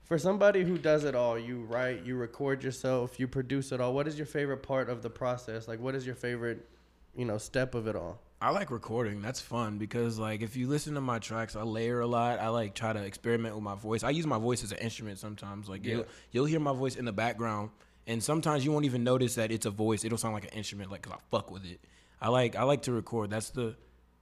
For 0.05 0.19
somebody 0.19 0.63
who 0.63 0.79
does 0.79 1.03
it 1.05 1.15
all, 1.17 1.37
you 1.39 1.63
write, 1.65 2.05
you 2.05 2.15
record 2.17 2.63
yourself, 2.63 3.19
you 3.19 3.27
produce 3.27 3.73
it 3.73 3.81
all. 3.81 3.93
What 3.93 4.07
is 4.07 4.17
your 4.17 4.27
favorite 4.27 4.63
part 4.63 4.89
of 4.89 5.03
the 5.03 5.11
process? 5.11 5.67
Like, 5.69 5.81
what 5.81 5.95
is 5.95 6.07
your 6.07 6.15
favorite, 6.17 6.69
you 7.17 7.25
know, 7.25 7.39
step 7.39 7.75
of 7.75 7.87
it 7.87 7.97
all? 7.97 8.21
I 8.41 8.51
like 8.51 8.71
recording. 8.73 9.23
That's 9.23 9.41
fun 9.41 9.79
because 9.79 10.19
like 10.19 10.43
if 10.43 10.57
you 10.57 10.67
listen 10.69 10.95
to 10.95 11.01
my 11.01 11.21
tracks, 11.21 11.55
I 11.55 11.63
layer 11.63 12.01
a 12.01 12.07
lot. 12.07 12.41
I 12.41 12.49
like 12.49 12.75
try 12.75 12.93
to 12.93 13.03
experiment 13.03 13.55
with 13.55 13.63
my 13.63 13.77
voice. 13.77 14.03
I 14.03 14.11
use 14.11 14.27
my 14.27 14.39
voice 14.39 14.65
as 14.65 14.73
an 14.73 14.79
instrument 14.79 15.19
sometimes. 15.21 15.69
Like 15.69 15.85
Yeah. 15.85 15.93
you'll, 15.95 16.07
you'll 16.33 16.45
hear 16.47 16.59
my 16.61 16.73
voice 16.73 16.97
in 16.97 17.05
the 17.05 17.13
background 17.13 17.71
And 18.09 18.21
sometimes 18.21 18.65
you 18.65 18.73
won't 18.73 18.85
even 18.85 19.05
notice 19.05 19.37
that 19.37 19.53
it's 19.53 19.65
a 19.65 19.71
voice. 19.71 20.05
It'll 20.05 20.19
sound 20.19 20.35
like 20.35 20.43
an 20.45 20.51
instrument, 20.59 20.91
like 20.91 21.03
cause 21.03 21.13
I 21.13 21.19
fuck 21.31 21.53
with 21.53 21.65
it. 21.65 21.79
I 22.21 22.31
like 22.31 22.57
I 22.57 22.65
like 22.65 22.83
to 22.83 22.93
record. 22.93 23.31
That's 23.31 23.51
the 23.51 23.77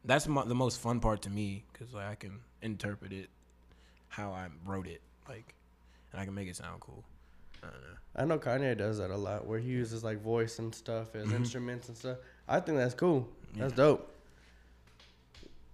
that's 0.05 0.27
my, 0.29 0.45
the 0.45 0.55
most 0.55 0.81
fun 0.81 1.01
part 1.01 1.23
to 1.23 1.31
me 1.31 1.65
because 1.73 1.95
like 1.95 2.07
I 2.07 2.15
can 2.15 2.41
interpret 2.61 3.13
it 3.15 3.31
how 4.09 4.33
I 4.33 4.49
wrote 4.67 4.87
it, 4.87 5.01
like, 5.29 5.55
and 6.13 6.21
I 6.21 6.25
can 6.27 6.35
make 6.35 6.49
it 6.49 6.57
sound 6.57 6.81
cool. 6.81 7.05
I 7.63 7.67
don't 7.69 7.81
know. 7.81 7.97
I 8.17 8.25
know 8.25 8.39
Kanye 8.39 8.77
does 8.77 8.99
that 8.99 9.11
a 9.11 9.17
lot, 9.17 9.47
where 9.47 9.59
he 9.59 9.69
uses 9.71 10.03
like 10.03 10.21
voice 10.21 10.59
and 10.59 10.75
stuff 10.75 11.15
as 11.15 11.29
Mhm. 11.29 11.37
instruments 11.37 11.89
and 11.89 11.97
stuff. 11.97 12.19
I 12.49 12.61
think 12.61 12.79
that's 12.79 12.95
cool. 12.95 13.29
That's 13.55 13.73
Yeah. 13.73 13.77
dope. 13.77 14.15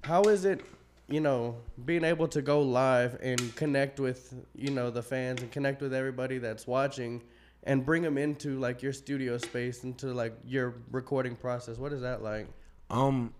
How 0.05 0.23
is 0.25 0.45
it, 0.45 0.61
you 1.09 1.21
know, 1.21 1.57
being 1.85 2.05
able 2.05 2.29
to 2.29 2.43
go 2.43 2.63
live 2.63 3.19
and 3.21 3.55
connect 3.57 3.99
with, 3.99 4.35
you 4.55 4.71
know, 4.71 4.91
the 4.91 5.03
fans 5.03 5.43
and 5.43 5.51
connect 5.51 5.81
with 5.83 5.93
everybody 5.95 6.39
that's 6.39 6.67
watching, 6.67 7.23
and 7.65 7.85
bring 7.85 8.03
them 8.03 8.17
into 8.17 8.59
like 8.61 8.83
your 8.83 8.93
studio 8.93 9.37
space, 9.39 9.83
into 9.85 10.13
like 10.13 10.35
your 10.45 10.75
recording 10.93 11.35
process? 11.35 11.79
What 11.79 11.93
is 11.93 12.01
that 12.03 12.23
like? 12.23 12.47
Um, 12.91 13.35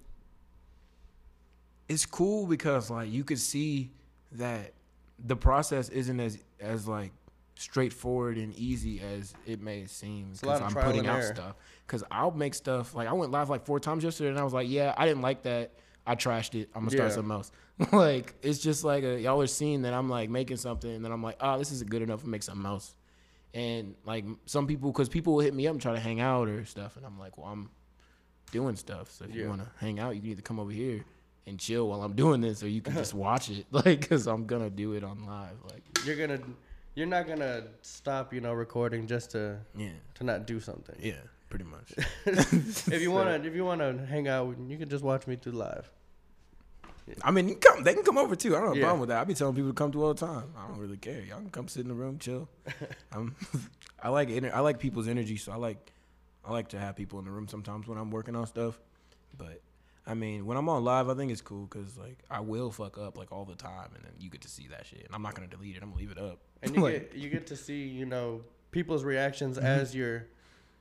it's 1.89 2.05
cool 2.05 2.47
because 2.47 2.91
like 2.91 3.11
you 3.11 3.23
could 3.23 3.39
see 3.39 3.93
that 4.33 4.73
the 5.25 5.37
process 5.37 5.89
isn't 5.91 6.19
as 6.19 6.39
as 6.61 6.89
like 6.89 7.13
straightforward 7.57 8.37
and 8.39 8.55
easy 8.55 9.01
as 9.01 9.35
it 9.47 9.61
may 9.61 9.87
seem 9.87 10.29
It's 10.33 10.43
a 10.43 10.47
lot 10.47 10.59
because 10.61 10.75
I'm 10.75 10.83
putting 10.85 11.07
out 11.07 11.21
error. 11.23 11.35
stuff. 11.35 11.57
Because 11.87 12.05
I'll 12.11 12.31
make 12.31 12.55
stuff 12.55 12.95
like 12.95 13.09
I 13.09 13.13
went 13.13 13.33
live 13.33 13.49
like 13.51 13.65
four 13.65 13.81
times 13.81 14.05
yesterday 14.05 14.31
and 14.31 14.39
I 14.39 14.45
was 14.45 14.53
like, 14.53 14.69
yeah, 14.69 14.95
I 14.97 15.07
didn't 15.07 15.23
like 15.23 15.43
that. 15.45 15.73
I 16.07 16.15
trashed 16.15 16.55
it. 16.55 16.69
I'm 16.75 16.83
gonna 16.83 16.91
start 16.93 17.09
Yeah. 17.11 17.15
something 17.15 17.33
else. 17.33 17.51
like 17.93 18.35
it's 18.43 18.59
just 18.59 18.85
like 18.85 19.03
a, 19.05 19.21
y'all 19.21 19.41
are 19.41 19.47
seeing 19.47 19.83
that 19.83 19.93
I'm 19.95 20.09
like 20.09 20.31
making 20.31 20.59
something 20.59 20.91
and 20.91 21.05
then 21.05 21.13
I'm 21.13 21.23
like, 21.23 21.37
oh, 21.41 21.59
this 21.59 21.73
isn't 21.73 21.91
good 21.91 22.03
enough 22.03 22.23
to 22.23 22.29
make 22.29 22.43
something 22.43 22.67
else. 22.67 22.95
And 23.55 23.95
like 24.05 24.25
some 24.45 24.67
people, 24.67 24.93
because 24.93 25.09
people 25.09 25.35
will 25.35 25.41
hit 25.41 25.55
me 25.55 25.67
up 25.67 25.73
and 25.73 25.81
try 25.81 25.95
to 25.95 26.01
hang 26.01 26.21
out 26.21 26.49
or 26.49 26.65
stuff, 26.67 26.97
and 26.99 27.07
I'm 27.07 27.19
like, 27.19 27.39
well, 27.39 27.47
I'm 27.47 27.71
doing 28.53 28.77
stuff. 28.77 29.11
So 29.11 29.25
if 29.25 29.31
Yeah. 29.35 29.45
you 29.45 29.49
want 29.49 29.63
to 29.63 29.71
hang 29.79 29.99
out, 29.99 30.15
you 30.15 30.21
can 30.21 30.31
either 30.31 30.43
come 30.43 30.61
over 30.61 30.71
here 30.71 31.05
and 31.47 31.59
chill 31.59 31.89
while 31.89 32.03
I'm 32.03 32.15
doing 32.15 32.41
this, 32.43 32.63
or 32.63 32.69
you 32.69 32.83
can 32.83 32.93
just 32.95 33.15
watch 33.27 33.49
it, 33.51 33.65
like, 33.73 34.01
because 34.01 34.27
I'm 34.27 34.45
gonna 34.47 34.69
do 34.69 34.93
it 34.93 35.03
on 35.05 35.25
live. 35.25 35.57
Like, 35.65 35.83
You're 36.05 36.17
gonna, 36.17 36.41
you're 36.97 37.07
not 37.07 37.29
gonna 37.29 37.65
stop, 37.83 38.35
you 38.35 38.41
know, 38.41 38.53
recording 38.53 39.07
just 39.07 39.31
to 39.33 39.59
yeah, 39.77 39.91
to 40.15 40.25
not 40.25 40.47
do 40.47 40.59
something. 40.59 40.97
yeah, 40.99 41.21
pretty 41.49 41.65
much. 41.67 41.93
if 42.27 43.01
you 43.01 43.13
wanna, 43.13 43.41
if 43.45 43.55
you 43.55 43.65
wanna 43.65 44.05
hang 44.07 44.27
out, 44.27 44.57
you 44.67 44.77
can 44.79 44.89
just 44.89 45.05
watch 45.05 45.27
me 45.29 45.37
through 45.37 45.53
live. 45.53 45.89
I 47.23 47.31
mean, 47.31 47.55
come. 47.61 47.85
They 47.85 47.95
can 47.95 48.03
come 48.03 48.19
over 48.19 48.35
too. 48.35 48.57
I 48.57 48.59
don't 48.59 48.69
have 48.69 48.77
a 48.77 48.81
Yeah. 48.81 48.85
problem 48.87 49.01
with 49.01 49.11
that. 49.11 49.21
I 49.21 49.25
be 49.25 49.35
telling 49.35 49.55
people 49.55 49.71
to 49.71 49.75
come 49.75 49.93
through 49.93 50.03
all 50.07 50.15
the 50.15 50.27
time. 50.27 50.53
I 50.59 50.67
don't 50.67 50.79
really 50.79 50.97
care. 50.97 51.21
Y'all 51.21 51.39
can 51.39 51.51
come 51.51 51.69
sit 51.69 51.83
in 51.83 51.89
the 51.89 51.95
room, 51.95 52.19
chill. 52.19 52.49
I'm, 53.13 53.37
I 54.03 54.09
like 54.09 54.29
I 54.31 54.59
like 54.61 54.81
people's 54.81 55.07
energy, 55.07 55.37
so 55.37 55.53
I 55.53 55.57
like 55.57 55.93
I 56.45 56.51
like 56.51 56.69
to 56.71 56.79
have 56.81 56.97
people 56.97 57.19
in 57.21 57.25
the 57.25 57.31
room 57.31 57.47
sometimes 57.47 57.87
when 57.87 57.97
I'm 57.99 58.11
working 58.11 58.35
on 58.35 58.47
stuff. 58.49 58.81
But 59.39 59.61
I 60.05 60.15
mean, 60.15 60.47
when 60.47 60.57
I'm 60.57 60.69
on 60.69 60.83
live, 60.83 61.09
I 61.09 61.15
think 61.15 61.31
it's 61.31 61.41
cool 61.43 61.67
because 61.67 61.97
like 61.97 62.19
I 62.29 62.41
will 62.41 62.73
fuck 62.73 62.99
up 62.99 63.17
like 63.17 63.31
all 63.31 63.45
the 63.45 63.55
time, 63.55 63.91
and 63.95 64.03
then 64.05 64.13
you 64.19 64.29
get 64.29 64.41
to 64.41 64.49
see 64.49 64.67
that 64.69 64.87
shit. 64.87 65.05
And 65.05 65.15
I'm 65.15 65.23
not 65.23 65.35
gonna 65.37 65.47
delete 65.49 65.77
it. 65.77 65.83
I'm 65.85 65.91
gonna 65.91 66.01
leave 66.01 66.11
it 66.11 66.19
up. 66.19 66.41
And 66.63 66.75
you 66.75 66.83
Like- 66.83 67.13
get 67.13 67.21
you 67.21 67.29
get 67.31 67.47
to 67.49 67.57
see 67.57 67.85
you 67.87 68.07
know 68.07 68.43
people's 68.71 69.05
reactions 69.05 69.57
Mm-hmm. 69.57 69.67
as 69.67 69.95
you're 69.95 70.27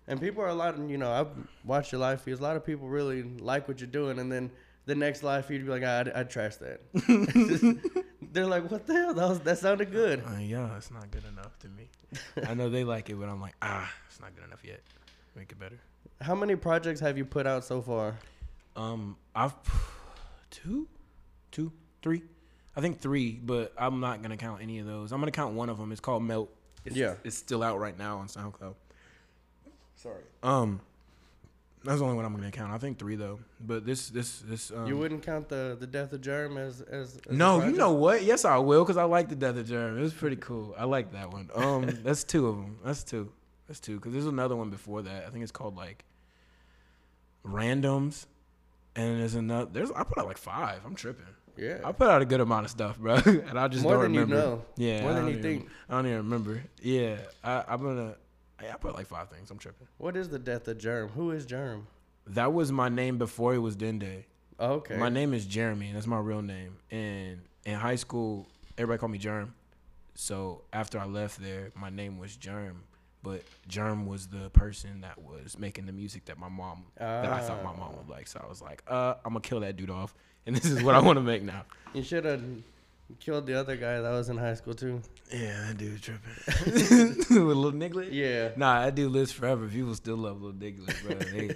and 0.08 0.20
people 0.22 0.44
are 0.44 0.48
a 0.50 0.54
lot 0.56 0.76
of 0.76 0.90
you 0.90 0.98
know 0.98 1.12
i've 1.12 1.30
watched 1.64 1.92
your 1.92 2.00
live 2.02 2.22
feeds 2.22 2.40
a 2.40 2.44
lot 2.44 2.56
of 2.56 2.66
people 2.66 2.88
really 2.88 3.24
like 3.24 3.68
what 3.68 3.80
you're 3.80 3.88
doing 4.02 4.20
and 4.20 4.32
then 4.32 4.52
the 4.86 4.94
next 4.96 5.24
live 5.24 5.46
feed 5.46 5.56
you'd 5.56 5.66
be 5.66 5.72
like 5.72 5.84
i 5.84 6.02
i 6.20 6.24
trashed 6.24 6.60
that 6.60 6.80
they're 8.34 8.46
like 8.46 8.70
what 8.70 8.86
the 8.86 8.94
hell 8.94 9.14
that 9.14 9.30
was 9.30 9.40
that 9.42 9.58
sounded 9.58 9.92
good 9.92 10.24
Uh, 10.28 10.38
yeah, 10.40 10.76
it's 10.78 10.92
not 10.92 11.10
good 11.12 11.24
enough 11.26 11.58
to 11.60 11.68
me. 11.70 11.90
I 12.48 12.54
know 12.54 12.70
they 12.70 12.84
like 12.84 13.10
it, 13.10 13.16
but 13.20 13.30
I'm 13.30 13.40
like, 13.42 13.56
ah, 13.62 13.90
it's 14.10 14.20
not 14.20 14.36
good 14.36 14.44
enough 14.46 14.64
yet. 14.64 14.82
Make 15.36 15.52
it 15.52 15.60
better. 15.60 15.80
how 16.22 16.36
many 16.36 16.56
projects 16.56 17.00
have 17.00 17.18
you 17.18 17.26
put 17.26 17.46
out 17.48 17.64
so 17.64 17.82
far 17.82 18.16
Um, 18.76 19.16
I've 19.36 19.54
two, 20.52 20.88
two, 21.52 21.72
three. 22.02 22.24
I 22.76 22.82
think 22.82 23.00
three, 23.00 23.32
but 23.44 23.74
I'm 23.78 24.00
not 24.00 24.22
gonna 24.22 24.38
count 24.38 24.62
any 24.62 24.80
of 24.80 24.86
those. 24.86 25.12
I'm 25.12 25.20
gonna 25.20 25.32
count 25.32 25.54
one 25.56 25.70
of 25.70 25.78
them. 25.78 25.92
It's 25.92 26.02
called 26.02 26.24
Melt. 26.24 26.50
It's, 26.84 26.96
Yeah. 26.96 27.16
it's 27.24 27.38
still 27.38 27.64
out 27.64 27.80
right 27.80 27.98
now 27.98 28.18
on 28.18 28.28
SoundCloud. 28.28 28.76
Sorry. 29.96 30.22
Um, 30.44 30.82
that's 31.84 32.00
the 32.00 32.04
only 32.04 32.16
one 32.16 32.26
I'm 32.26 32.36
gonna 32.36 32.52
count. 32.52 32.72
I 32.74 32.78
think 32.78 33.00
three 33.00 33.16
though. 33.16 33.40
But 33.66 33.86
this, 33.86 34.10
this, 34.10 34.40
this. 34.40 34.72
Um, 34.72 34.88
you 34.88 34.98
wouldn't 34.98 35.24
count 35.24 35.50
the 35.50 35.78
the 35.80 35.88
death 35.88 36.12
of 36.14 36.22
germ 36.22 36.58
as 36.58 36.82
as, 36.82 37.18
as 37.30 37.36
no, 37.36 37.64
you 37.64 37.72
know 37.74 37.94
what? 37.94 38.24
Yes, 38.24 38.44
I 38.44 38.58
will, 38.58 38.84
cause 38.84 38.98
I 38.98 39.04
like 39.04 39.30
the 39.30 39.36
Death 39.36 39.56
of 39.56 39.68
Germ. 39.68 39.98
It 39.98 40.02
was 40.02 40.14
pretty 40.14 40.36
cool. 40.36 40.76
I 40.78 40.84
like 40.86 41.12
that 41.14 41.32
one. 41.32 41.50
Um, 41.56 41.86
that's 42.04 42.24
two 42.24 42.48
of 42.48 42.56
them. 42.58 42.80
That's 42.84 43.04
two. 43.04 43.32
That's 43.68 43.80
two. 43.80 44.00
Cause 44.00 44.12
there's 44.14 44.26
another 44.26 44.56
one 44.56 44.70
before 44.70 45.02
that. 45.04 45.26
I 45.26 45.30
think 45.30 45.44
it's 45.44 45.52
called 45.52 45.76
like 45.76 46.04
Randoms, 47.46 48.26
and 48.96 49.20
there's 49.22 49.36
another. 49.36 49.70
There's 49.72 49.92
I 49.92 50.04
put 50.04 50.18
out 50.18 50.26
like 50.28 50.38
five. 50.38 50.82
I'm 50.86 50.96
tripping. 50.96 51.26
Yeah 51.58 51.80
I 51.84 51.92
put 51.92 52.08
out 52.10 52.22
a 52.22 52.26
good 52.26 52.40
amount 52.42 52.66
of 52.66 52.72
stuff, 52.72 52.98
bro, 52.98 53.16
and 53.26 53.58
I 53.60 53.68
just 53.68 53.84
more 53.84 53.94
don't 53.94 54.02
than 54.04 54.12
remember. 54.14 54.36
you 54.36 54.42
know 54.42 54.66
Yeah, 54.78 55.02
more 55.04 55.14
than 55.14 55.24
you 55.26 55.30
even- 55.32 55.42
think 55.44 55.70
I 55.90 55.94
don't 55.96 56.06
even 56.08 56.18
remember. 56.18 56.64
Yeah, 56.82 57.18
I, 57.44 57.64
I'm 57.68 57.82
gonna. 57.82 58.16
I 58.60 58.78
put 58.78 58.96
like 58.96 59.08
five 59.08 59.30
things. 59.30 59.52
I'm 59.52 59.58
tripping. 59.58 59.88
what 59.98 60.16
is 60.18 60.30
the 60.30 60.40
death 60.40 60.68
of 60.68 60.78
germ 60.78 61.10
who 61.10 61.32
is 61.32 61.46
germ 61.46 61.88
That 62.28 62.54
was 62.54 62.72
my 62.72 62.90
name 62.90 63.18
before 63.18 63.54
it 63.54 63.60
was 63.60 63.76
Dende. 63.76 64.24
oh, 64.60 64.74
okay 64.76 64.98
My 64.98 65.10
name 65.10 65.34
is 65.34 65.46
Jeremy, 65.46 65.88
and 65.88 65.96
that's 65.96 66.08
my 66.08 66.20
real 66.20 66.42
name. 66.42 66.78
And 66.90 67.42
in 67.66 67.76
high 67.76 67.96
school, 67.98 68.48
everybody 68.78 69.00
called 69.00 69.12
me 69.12 69.18
Germ. 69.18 69.54
So 70.16 70.62
after 70.72 70.98
I 70.98 71.06
left 71.06 71.42
there, 71.42 71.72
my 71.76 71.90
name 71.90 72.18
was 72.18 72.36
Germ. 72.38 72.84
But 73.26 73.42
Germ 73.68 74.06
was 74.06 74.28
the 74.28 74.50
person 74.52 75.02
that 75.02 75.18
was 75.22 75.58
making 75.60 75.88
the 75.88 75.92
music 75.92 76.26
that 76.26 76.38
my 76.38 76.48
mom, 76.48 76.86
that 76.98 77.26
I 77.34 77.42
thought 77.42 77.64
my 77.64 77.76
mom 77.76 77.98
would 77.98 78.08
like. 78.08 78.28
So 78.28 78.40
I 78.42 78.48
was 78.48 78.62
like, 78.62 78.84
uh, 78.88 79.16
I'm 79.26 79.34
gonna 79.34 79.42
kill 79.42 79.60
that 79.62 79.76
dude 79.76 79.90
off, 79.90 80.14
and 80.46 80.56
this 80.56 80.66
is 80.66 80.84
what 80.84 80.94
I 80.96 81.00
want 81.02 81.18
to 81.18 81.24
make 81.24 81.42
now. 81.44 81.64
you 81.94 82.04
should 82.04 82.24
have 82.24 82.42
killed 83.20 83.46
the 83.48 83.54
other 83.54 83.76
guy 83.76 84.00
that 84.02 84.10
was 84.12 84.30
in 84.30 84.38
high 84.38 84.54
school 84.56 84.74
too 84.74 85.00
Yeah, 85.32 85.68
that 85.68 85.78
dude 85.78 86.02
tripping. 86.02 87.18
With 87.46 87.58
little 87.58 87.72
Nigglet. 87.72 88.10
yeah 88.12 88.50
Nah, 88.56 88.86
that 88.86 88.96
dude 88.96 89.12
lives 89.12 89.32
forever. 89.32 89.68
People 89.68 89.94
still 89.96 90.18
love 90.18 90.42
little 90.42 90.58
Nigglet, 90.60 91.04
bro. 91.04 91.16
They, 91.16 91.56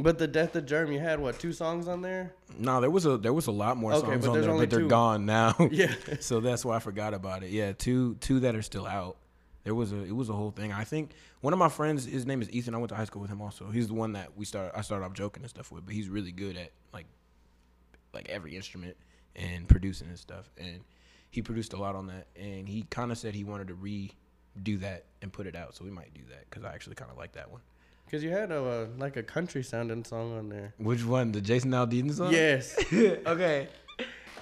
But 0.00 0.18
the 0.18 0.26
death 0.28 0.54
of 0.56 0.64
Germ, 0.66 0.92
you 0.92 1.00
had 1.00 1.18
what 1.20 1.38
two 1.38 1.52
songs 1.52 1.88
on 1.88 2.02
there? 2.02 2.32
no, 2.58 2.80
there 2.80 2.90
was 2.90 3.04
a 3.06 3.16
there 3.18 3.32
was 3.32 3.46
a 3.48 3.52
lot 3.52 3.76
more 3.76 3.92
Okay, 3.94 4.06
songs 4.06 4.26
on 4.26 4.40
there, 4.40 4.50
but 4.56 4.70
they're 4.70 4.80
two. 4.80 4.88
gone 4.88 5.26
now. 5.26 5.54
Yeah. 5.70 5.92
so 6.20 6.40
that's 6.40 6.64
why 6.64 6.76
I 6.76 6.78
forgot 6.78 7.12
about 7.14 7.42
it. 7.42 7.50
Yeah, 7.50 7.72
two 7.72 8.14
two 8.20 8.40
that 8.40 8.54
are 8.54 8.62
still 8.62 8.86
out. 8.86 9.16
There 9.64 9.74
was 9.74 9.92
a 9.92 10.02
it 10.04 10.14
was 10.14 10.28
a 10.28 10.32
whole 10.34 10.50
thing. 10.50 10.72
I 10.72 10.84
think 10.84 11.10
one 11.40 11.52
of 11.52 11.58
my 11.58 11.68
friends, 11.70 12.04
his 12.04 12.26
name 12.26 12.42
is 12.42 12.50
Ethan. 12.50 12.74
I 12.74 12.78
went 12.78 12.90
to 12.90 12.94
high 12.94 13.04
school 13.06 13.22
with 13.22 13.30
him 13.30 13.40
also. 13.40 13.70
He's 13.70 13.88
the 13.88 13.94
one 13.94 14.12
that 14.12 14.36
we 14.36 14.44
started. 14.44 14.76
I 14.76 14.82
started 14.82 15.04
off 15.06 15.14
joking 15.14 15.42
and 15.42 15.50
stuff 15.50 15.72
with, 15.72 15.86
but 15.86 15.94
he's 15.94 16.08
really 16.08 16.32
good 16.32 16.56
at 16.56 16.70
like 16.92 17.06
like 18.12 18.28
every 18.28 18.56
instrument 18.56 18.96
and 19.34 19.66
producing 19.66 20.08
and 20.08 20.18
stuff. 20.18 20.50
And 20.58 20.80
he 21.30 21.42
produced 21.42 21.72
a 21.72 21.76
lot 21.78 21.96
on 21.96 22.06
that. 22.08 22.26
And 22.36 22.68
he 22.68 22.82
kind 22.90 23.10
of 23.10 23.18
said 23.18 23.34
he 23.34 23.42
wanted 23.42 23.68
to 23.68 23.74
redo 23.74 24.80
that 24.80 25.06
and 25.22 25.32
put 25.32 25.46
it 25.46 25.56
out. 25.56 25.74
So 25.74 25.84
we 25.84 25.90
might 25.90 26.12
do 26.14 26.20
that 26.30 26.44
because 26.48 26.62
I 26.64 26.72
actually 26.74 26.94
kind 26.96 27.10
of 27.10 27.16
like 27.16 27.32
that 27.32 27.50
one. 27.50 27.62
Because 28.04 28.22
you 28.22 28.30
had 28.30 28.52
a 28.52 28.62
uh, 28.62 28.86
like 28.98 29.16
a 29.16 29.22
country 29.22 29.62
sounding 29.62 30.04
song 30.04 30.36
on 30.36 30.50
there. 30.50 30.74
Which 30.76 31.04
one? 31.04 31.32
The 31.32 31.40
Jason 31.40 31.70
Aldean 31.70 32.12
song? 32.12 32.32
Yes, 32.32 32.76
okay. 32.92 33.68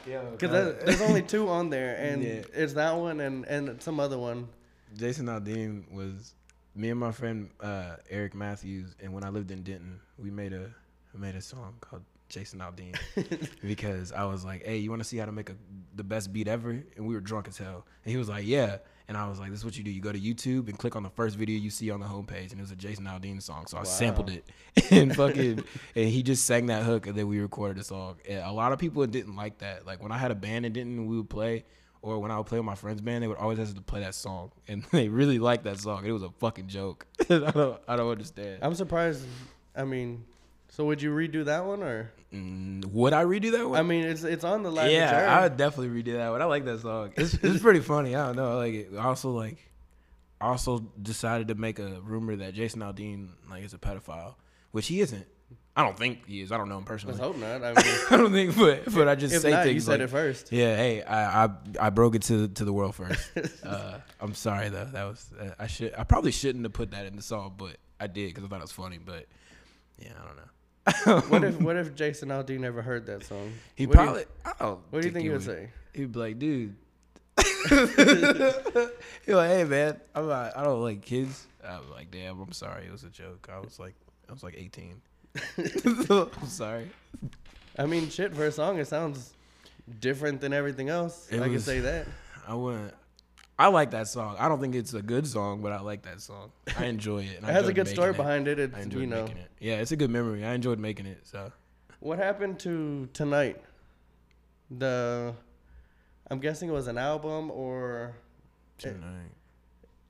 Yeah. 0.05 0.23
because 0.37 0.51
there's 0.85 1.01
only 1.01 1.23
two 1.23 1.49
on 1.49 1.71
there, 1.71 1.95
and 1.97 2.25
Yeah. 2.25 2.43
it's 2.53 2.73
that 2.73 2.97
one 2.97 3.21
and 3.21 3.45
and 3.45 3.81
some 3.81 4.01
other 4.01 4.19
one. 4.19 4.49
Jason 4.97 5.27
Aldean 5.27 5.91
was 5.93 6.35
me 6.75 6.91
and 6.91 6.99
my 7.01 7.13
friend 7.13 7.51
uh, 7.61 7.97
Eric 8.11 8.35
Matthews, 8.35 8.95
and 9.03 9.13
when 9.13 9.25
I 9.25 9.29
lived 9.29 9.51
in 9.51 9.63
Denton, 9.63 10.01
we 10.19 10.31
made 10.31 10.53
a 10.53 10.71
we 11.13 11.21
made 11.21 11.35
a 11.35 11.41
song 11.43 11.75
called 11.81 12.03
Jason 12.29 12.61
Aldean 12.61 12.97
because 13.63 14.13
I 14.13 14.25
was 14.25 14.45
like, 14.45 14.65
"Hey, 14.65 14.79
you 14.79 14.91
want 14.91 15.03
to 15.03 15.09
see 15.09 15.19
how 15.19 15.27
to 15.27 15.33
make 15.33 15.51
a 15.51 15.55
the 15.97 16.05
best 16.05 16.33
beat 16.33 16.49
ever?" 16.49 16.71
And 16.71 17.07
we 17.07 17.15
were 17.15 17.21
drunk 17.21 17.49
as 17.49 17.59
hell, 17.59 17.87
and 18.05 18.11
he 18.11 18.17
was 18.17 18.29
like, 18.29 18.47
"Yeah." 18.47 18.79
And 19.09 19.17
I 19.17 19.29
was 19.29 19.39
like, 19.39 19.51
"This 19.51 19.59
is 19.59 19.65
what 19.65 19.77
you 19.77 19.85
do. 19.85 19.91
You 19.91 20.01
go 20.01 20.13
to 20.13 20.19
YouTube 20.19 20.69
and 20.69 20.79
click 20.79 20.97
on 20.97 21.03
the 21.03 21.11
first 21.11 21.37
video 21.37 21.59
you 21.59 21.69
see 21.71 21.91
on 21.91 22.01
the 22.01 22.07
homepage, 22.07 22.53
and 22.53 22.59
it 22.59 22.63
was 22.63 22.71
a 22.71 22.77
Jason 22.77 23.05
Aldean 23.05 23.43
song. 23.43 23.67
So 23.67 23.77
I 23.77 23.81
Wow. 23.81 23.85
sampled 23.85 24.31
it 24.31 24.45
and 24.91 25.15
fucking, 25.15 25.63
and 25.97 26.09
he 26.09 26.23
just 26.23 26.47
sang 26.47 26.67
that 26.67 26.85
hook, 26.85 27.07
and 27.07 27.17
then 27.17 27.27
we 27.29 27.41
recorded 27.41 27.77
the 27.79 27.85
song. 27.85 28.17
And 28.27 28.39
a 28.39 28.53
lot 28.53 28.73
of 28.73 28.79
people 28.79 29.05
didn't 29.07 29.37
like 29.37 29.59
that. 29.59 29.85
Like 29.85 30.03
when 30.03 30.13
I 30.13 30.19
had 30.19 30.31
a 30.31 30.35
band 30.37 30.65
and 30.65 30.73
didn't, 30.75 31.07
we 31.07 31.17
would 31.17 31.29
play 31.29 31.65
or 32.03 32.19
when 32.19 32.31
I 32.31 32.37
would 32.37 32.47
play 32.47 32.59
with 32.59 32.67
my 32.67 32.75
friend's 32.75 33.01
band, 33.01 33.23
they 33.23 33.29
would 33.29 33.39
always 33.39 33.59
ask 33.59 33.75
to 33.75 33.81
play 33.81 34.01
that 34.01 34.15
song, 34.15 34.51
and 34.69 34.85
they 34.93 35.09
really 35.09 35.39
liked 35.39 35.65
that 35.65 35.79
song. 35.79 36.05
It 36.05 36.13
was 36.13 36.23
a 36.23 36.31
fucking 36.41 36.69
joke. 36.69 37.07
I 37.31 37.39
don't, 37.39 37.81
I 37.89 37.97
don't 37.97 38.11
understand. 38.11 38.59
I'm 38.63 38.75
surprised. 38.75 39.25
I 39.75 39.85
mean, 39.85 40.25
so 40.69 40.85
would 40.87 41.01
you 41.01 41.11
redo 41.15 41.45
that 41.47 41.65
one 41.65 41.83
or? 41.83 42.13
Mm, 42.33 42.87
would 42.87 43.13
I 43.13 43.25
redo 43.25 43.53
that 43.53 43.69
one? 43.69 43.79
I 43.79 43.83
mean, 43.83 44.05
it's 44.05 44.25
it's 44.25 44.45
on 44.45 44.63
the 44.63 44.71
live. 44.71 44.91
yeah. 44.91 45.39
I 45.39 45.43
would 45.43 45.57
definitely 45.57 46.03
redo 46.03 46.17
that 46.17 46.31
one. 46.31 46.43
I 46.43 46.47
like 46.47 46.65
that 46.65 46.81
song. 46.81 47.13
It's 47.17 47.35
it's 47.35 47.63
pretty 47.63 47.81
funny. 47.81 48.17
I 48.17 48.27
don't 48.27 48.37
know. 48.37 48.53
I 48.53 48.55
like 48.55 48.75
it. 48.75 48.97
Also 48.97 49.31
like, 49.31 49.59
I 50.41 50.47
also 50.47 50.81
decided 51.01 51.49
to 51.49 51.55
make 51.55 51.79
a 51.79 52.01
rumor 52.01 52.37
that 52.37 52.55
Jason 52.55 52.81
Aldean 52.81 53.29
like 53.51 53.65
is 53.65 53.75
a 53.75 53.79
pedophile, 53.79 54.35
which 54.71 54.89
he 54.89 55.01
isn't. 55.01 55.27
I 55.75 55.83
don't 55.83 55.97
think 55.97 56.27
he 56.27 56.43
is. 56.43 56.53
I 56.53 56.59
don't 56.59 56.69
know 56.69 56.77
him 56.77 56.85
personally. 56.85 57.17
Let's 57.19 57.25
hope 57.27 57.39
not. 57.39 57.63
I 57.65 57.73
mean, 57.83 57.97
I 58.11 58.17
don't 58.19 58.33
think, 58.33 58.57
but 58.57 58.93
but 58.93 59.09
I 59.09 59.15
just 59.15 59.35
if 59.35 59.41
say 59.43 59.51
not, 59.51 59.65
things 59.65 59.75
you 59.75 59.81
said 59.81 60.01
like, 60.01 60.01
it 60.01 60.11
first. 60.11 60.53
Yeah, 60.53 60.77
hey, 60.77 61.03
I, 61.03 61.45
I 61.45 61.49
I 61.81 61.91
broke 61.91 62.15
it 62.15 62.23
to 62.23 62.49
to 62.49 62.65
the 62.65 62.73
world 62.73 62.95
first. 62.95 63.31
uh, 63.65 63.99
I'm 64.21 64.35
sorry 64.35 64.69
though. 64.69 64.85
That 64.85 65.05
was 65.05 65.31
uh, 65.41 65.51
I 65.59 65.67
should 65.67 65.95
I 65.97 66.05
probably 66.05 66.31
shouldn't 66.33 66.65
have 66.65 66.75
put 66.75 66.91
that 66.91 67.07
in 67.07 67.17
the 67.17 67.23
song, 67.23 67.55
but 67.57 67.77
I 67.99 68.07
did 68.07 68.29
because 68.29 68.45
I 68.45 68.49
thought 68.49 68.59
it 68.59 68.63
was 68.63 68.73
funny. 68.73 68.99
But 68.99 69.27
yeah, 69.99 70.11
I 70.21 70.27
don't 70.27 70.37
know. 70.37 70.43
What 71.29 71.45
if 71.45 71.61
what 71.61 71.77
if 71.77 71.95
Jason 71.95 72.29
Aldean 72.29 72.61
never 72.61 72.83
heard 72.83 73.07
that 73.07 73.25
song? 73.25 73.53
He 73.75 73.87
What 73.87 73.97
do 73.97 74.01
you- 74.01 74.07
probably. 74.07 74.25
I 74.45 74.53
don't 74.59 74.81
What 74.91 75.01
do 75.03 75.09
you 75.09 75.13
think 75.15 75.25
he 75.25 75.31
would 75.31 75.43
say? 75.43 75.71
He'd 75.95 76.13
be 76.13 76.19
like, 76.19 76.39
dude. 76.39 76.77
He's 77.69 77.71
like, 79.35 79.51
hey 79.51 79.65
man, 79.65 80.01
I'm 80.15 80.29
not, 80.29 80.57
I 80.57 80.65
don't 80.65 80.83
like 80.83 81.03
kids. 81.03 81.47
I'm 81.67 81.91
like, 81.91 82.11
damn, 82.11 82.41
I'm 82.41 82.53
sorry, 82.53 82.87
it 82.87 82.93
was 82.93 83.05
a 83.05 83.09
joke. 83.09 83.49
I 83.53 83.59
was 83.61 83.79
like, 83.79 83.95
I 84.29 84.33
was 84.33 84.43
like 84.43 84.55
18. 84.59 85.01
I'm 86.11 86.47
sorry. 86.47 86.91
I 87.79 87.87
mean, 87.87 88.09
shit 88.11 88.35
for 88.35 88.47
a 88.47 88.53
song, 88.53 88.79
it 88.79 88.87
sounds 88.87 89.33
different 90.01 90.41
than 90.41 90.53
everything 90.53 90.89
else. 90.89 91.29
It 91.31 91.41
I 91.41 91.45
can 91.45 91.55
was- 91.55 91.65
say 91.65 91.81
that. 91.81 92.07
I 92.47 92.55
wouldn't. 92.55 92.95
I 93.59 93.69
like 93.69 93.93
that 93.93 94.09
song. 94.09 94.35
I 94.41 94.49
don't 94.49 94.61
think 94.61 94.75
it's 94.75 94.93
a 94.95 95.03
good 95.03 95.27
song, 95.27 95.63
but 95.63 95.73
I 95.73 95.81
like 95.81 96.03
that 96.03 96.21
song. 96.21 96.51
I 96.77 96.87
enjoy 96.87 97.19
it. 97.23 97.37
and 97.37 97.45
It 97.47 97.51
I 97.51 97.53
has 97.53 97.67
a 97.67 97.69
enjoyed 97.69 97.75
good 97.77 97.89
story 97.89 98.11
making 98.11 98.25
behind 98.25 98.49
it. 98.49 98.59
I 98.59 98.63
It's 98.65 98.77
enjoyed 98.79 99.01
you 99.03 99.07
know 99.07 99.23
making 99.23 99.37
it. 99.39 99.51
Yeah, 99.61 99.75
it's 99.77 99.93
a 99.93 99.97
good 99.97 100.11
memory. 100.11 100.45
I 100.45 100.55
enjoyed 100.55 100.79
making 100.81 101.07
it. 101.07 101.21
So 101.27 101.53
what 102.01 102.19
happened 102.19 102.59
to 102.61 103.09
tonight. 103.13 103.61
The, 104.71 105.35
I'm 106.31 106.41
guessing 106.41 106.69
it 106.71 106.73
was 106.73 106.87
an 106.89 106.99
album 106.99 107.51
or 107.51 108.17
tonight. 108.79 109.31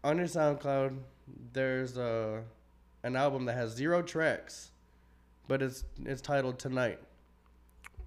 on 0.05 0.17
your 0.19 0.27
SoundCloud. 0.27 0.97
There's 1.53 1.97
a 1.99 2.43
an 3.03 3.17
album 3.17 3.45
that 3.47 3.55
has 3.55 3.73
zero 3.73 4.03
tracks, 4.03 4.71
but 5.53 5.61
it's 5.61 5.85
it's 6.07 6.23
titled 6.23 6.59
Tonight. 6.59 6.99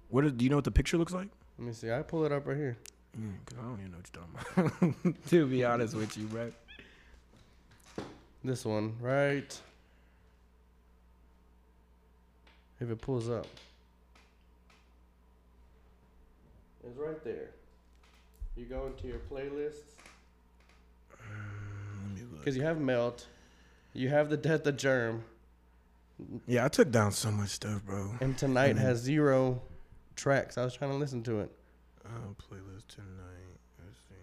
What 0.08 0.24
is, 0.24 0.32
do 0.32 0.42
you 0.44 0.50
know 0.50 0.56
what 0.56 0.64
the 0.64 0.72
picture 0.72 0.98
looks 0.98 1.12
like? 1.12 1.28
Let 1.56 1.68
me 1.68 1.72
see. 1.72 1.92
I 1.92 2.02
pull 2.02 2.24
it 2.24 2.32
up 2.32 2.44
right 2.44 2.56
here. 2.56 2.76
Mm, 3.16 3.34
'cause 3.46 3.56
I 3.56 3.62
don't 3.62 3.78
even 3.78 3.92
know 3.92 3.98
what 3.98 4.10
you're 4.56 4.74
talking 4.74 5.04
about. 5.04 5.26
to 5.28 5.46
be 5.46 5.64
honest 5.64 5.94
with 5.94 6.16
you, 6.18 6.26
bro. 6.26 6.50
This 8.42 8.64
one, 8.64 8.96
right? 9.00 9.60
If 12.80 12.90
it 12.90 13.00
pulls 13.00 13.30
up. 13.30 13.46
It's 16.84 16.98
right 16.98 17.22
there. 17.22 17.50
You 18.56 18.64
go 18.64 18.86
into 18.88 19.06
your 19.06 19.20
playlists. 19.30 19.94
Let 21.12 22.16
me 22.16 22.22
look. 22.28 22.40
Because 22.40 22.56
you 22.56 22.62
have 22.64 22.80
Melt, 22.80 23.28
you 23.92 24.08
have 24.08 24.30
The 24.30 24.36
Death 24.36 24.66
of 24.66 24.76
Germ, 24.76 25.22
Yeah, 26.46 26.64
I 26.64 26.68
took 26.68 26.90
down 26.90 27.12
so 27.12 27.30
much 27.30 27.50
stuff, 27.50 27.84
bro. 27.84 28.10
and 28.20 28.36
Tonight 28.38 28.76
has 28.76 28.98
zero 28.98 29.60
tracks. 30.14 30.56
I 30.56 30.64
was 30.64 30.74
trying 30.74 30.90
to 30.92 30.96
listen 30.96 31.22
to 31.24 31.40
it. 31.40 31.50
Uh, 32.04 32.08
playlist 32.40 32.86
tonight. 32.88 33.58
Let's 33.84 33.98
see. 34.08 34.14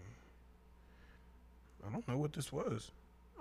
I 1.88 1.92
don't 1.92 2.08
know 2.08 2.18
what 2.18 2.34
this 2.34 2.52
was. 2.52 2.92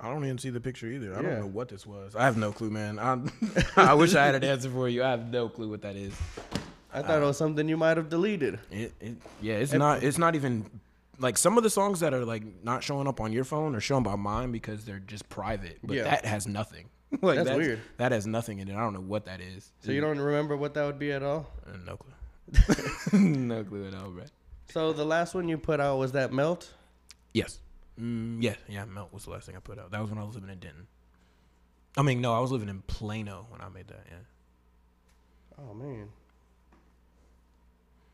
I 0.02 0.08
don't 0.08 0.24
even 0.24 0.38
see 0.38 0.50
the 0.50 0.60
picture 0.60 0.86
either. 0.88 1.14
I 1.14 1.16
Yeah. 1.16 1.22
don't 1.30 1.40
know 1.40 1.46
what 1.46 1.68
this 1.68 1.86
was. 1.86 2.14
I 2.16 2.24
have 2.24 2.36
no 2.36 2.52
clue, 2.52 2.70
man. 2.70 2.98
I 2.98 3.18
I 3.76 3.94
wish 3.94 4.14
I 4.14 4.26
had 4.26 4.34
an 4.34 4.44
answer 4.44 4.68
for 4.68 4.88
you. 4.88 5.02
I 5.04 5.10
have 5.10 5.30
no 5.30 5.48
clue 5.48 5.68
what 5.70 5.82
that 5.82 5.96
is. 5.96 6.14
I 6.92 7.00
thought 7.00 7.22
it 7.22 7.24
was 7.24 7.38
something 7.38 7.68
you 7.68 7.78
might 7.78 7.96
have 7.96 8.10
deleted. 8.10 8.58
It, 8.70 8.92
it 9.00 9.14
yeah, 9.40 9.54
it's 9.54 9.72
If- 9.72 9.78
not. 9.78 10.02
It's 10.02 10.18
not 10.18 10.34
even 10.34 10.68
like 11.18 11.38
some 11.38 11.56
of 11.56 11.62
the 11.62 11.70
songs 11.70 12.00
that 12.00 12.12
are 12.12 12.24
like 12.24 12.42
not 12.64 12.82
showing 12.82 13.06
up 13.06 13.20
on 13.20 13.32
your 13.32 13.44
phone 13.44 13.74
are 13.76 13.80
showing 13.80 14.02
by 14.02 14.16
mine 14.16 14.50
because 14.52 14.84
they're 14.84 14.98
just 14.98 15.28
private. 15.30 15.78
But 15.82 15.96
Yeah. 15.96 16.02
that 16.04 16.24
has 16.26 16.46
nothing. 16.46 16.88
like 17.20 17.44
That's 17.44 17.56
weird. 17.56 17.80
That 17.98 18.12
has 18.12 18.26
nothing 18.26 18.60
in 18.60 18.68
it. 18.68 18.74
I 18.74 18.80
don't 18.80 18.94
know 18.94 19.00
what 19.00 19.26
that 19.26 19.40
is. 19.40 19.70
So 19.80 19.92
you 19.92 20.00
don't 20.00 20.18
remember 20.18 20.56
what 20.56 20.74
that 20.74 20.84
would 20.84 20.98
be 20.98 21.12
at 21.12 21.22
all? 21.22 21.46
Uh, 21.66 21.76
no 21.84 21.96
clue. 21.96 23.20
no 23.20 23.64
clue 23.64 23.86
at 23.88 23.94
all, 23.94 24.10
bro. 24.10 24.24
So 24.72 24.92
the 24.92 25.04
last 25.04 25.34
one 25.34 25.48
you 25.48 25.58
put 25.58 25.80
out 25.80 25.98
was 25.98 26.12
that 26.12 26.32
Melt? 26.32 26.72
Yes. 27.34 27.58
Mm, 28.00 28.42
yeah, 28.42 28.54
yeah. 28.68 28.84
Melt 28.86 29.12
was 29.12 29.24
the 29.24 29.30
last 29.30 29.46
thing 29.46 29.56
I 29.56 29.60
put 29.60 29.78
out. 29.78 29.90
That 29.90 30.00
was 30.00 30.10
when 30.10 30.18
I 30.18 30.24
was 30.24 30.34
living 30.34 30.50
in 30.50 30.58
Denton. 30.58 30.86
I 31.96 32.02
mean, 32.02 32.22
no, 32.22 32.32
I 32.32 32.40
was 32.40 32.50
living 32.50 32.70
in 32.70 32.80
Plano 32.82 33.46
when 33.50 33.60
I 33.60 33.68
made 33.68 33.88
that. 33.88 34.06
Yeah. 34.08 34.16
Oh 35.58 35.74
man. 35.74 36.08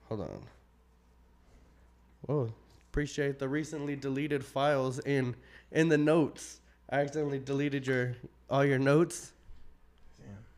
Hold 0.08 0.22
on. 0.22 0.46
Whoa. 2.22 2.52
Appreciate 2.90 3.38
the 3.38 3.48
recently 3.48 3.94
deleted 3.94 4.44
files 4.44 4.98
in 5.00 5.36
in 5.70 5.88
the 5.88 5.98
notes. 5.98 6.60
I 6.90 7.00
accidentally 7.00 7.38
deleted 7.38 7.86
your 7.86 8.16
all 8.50 8.64
your 8.64 8.78
notes. 8.78 9.32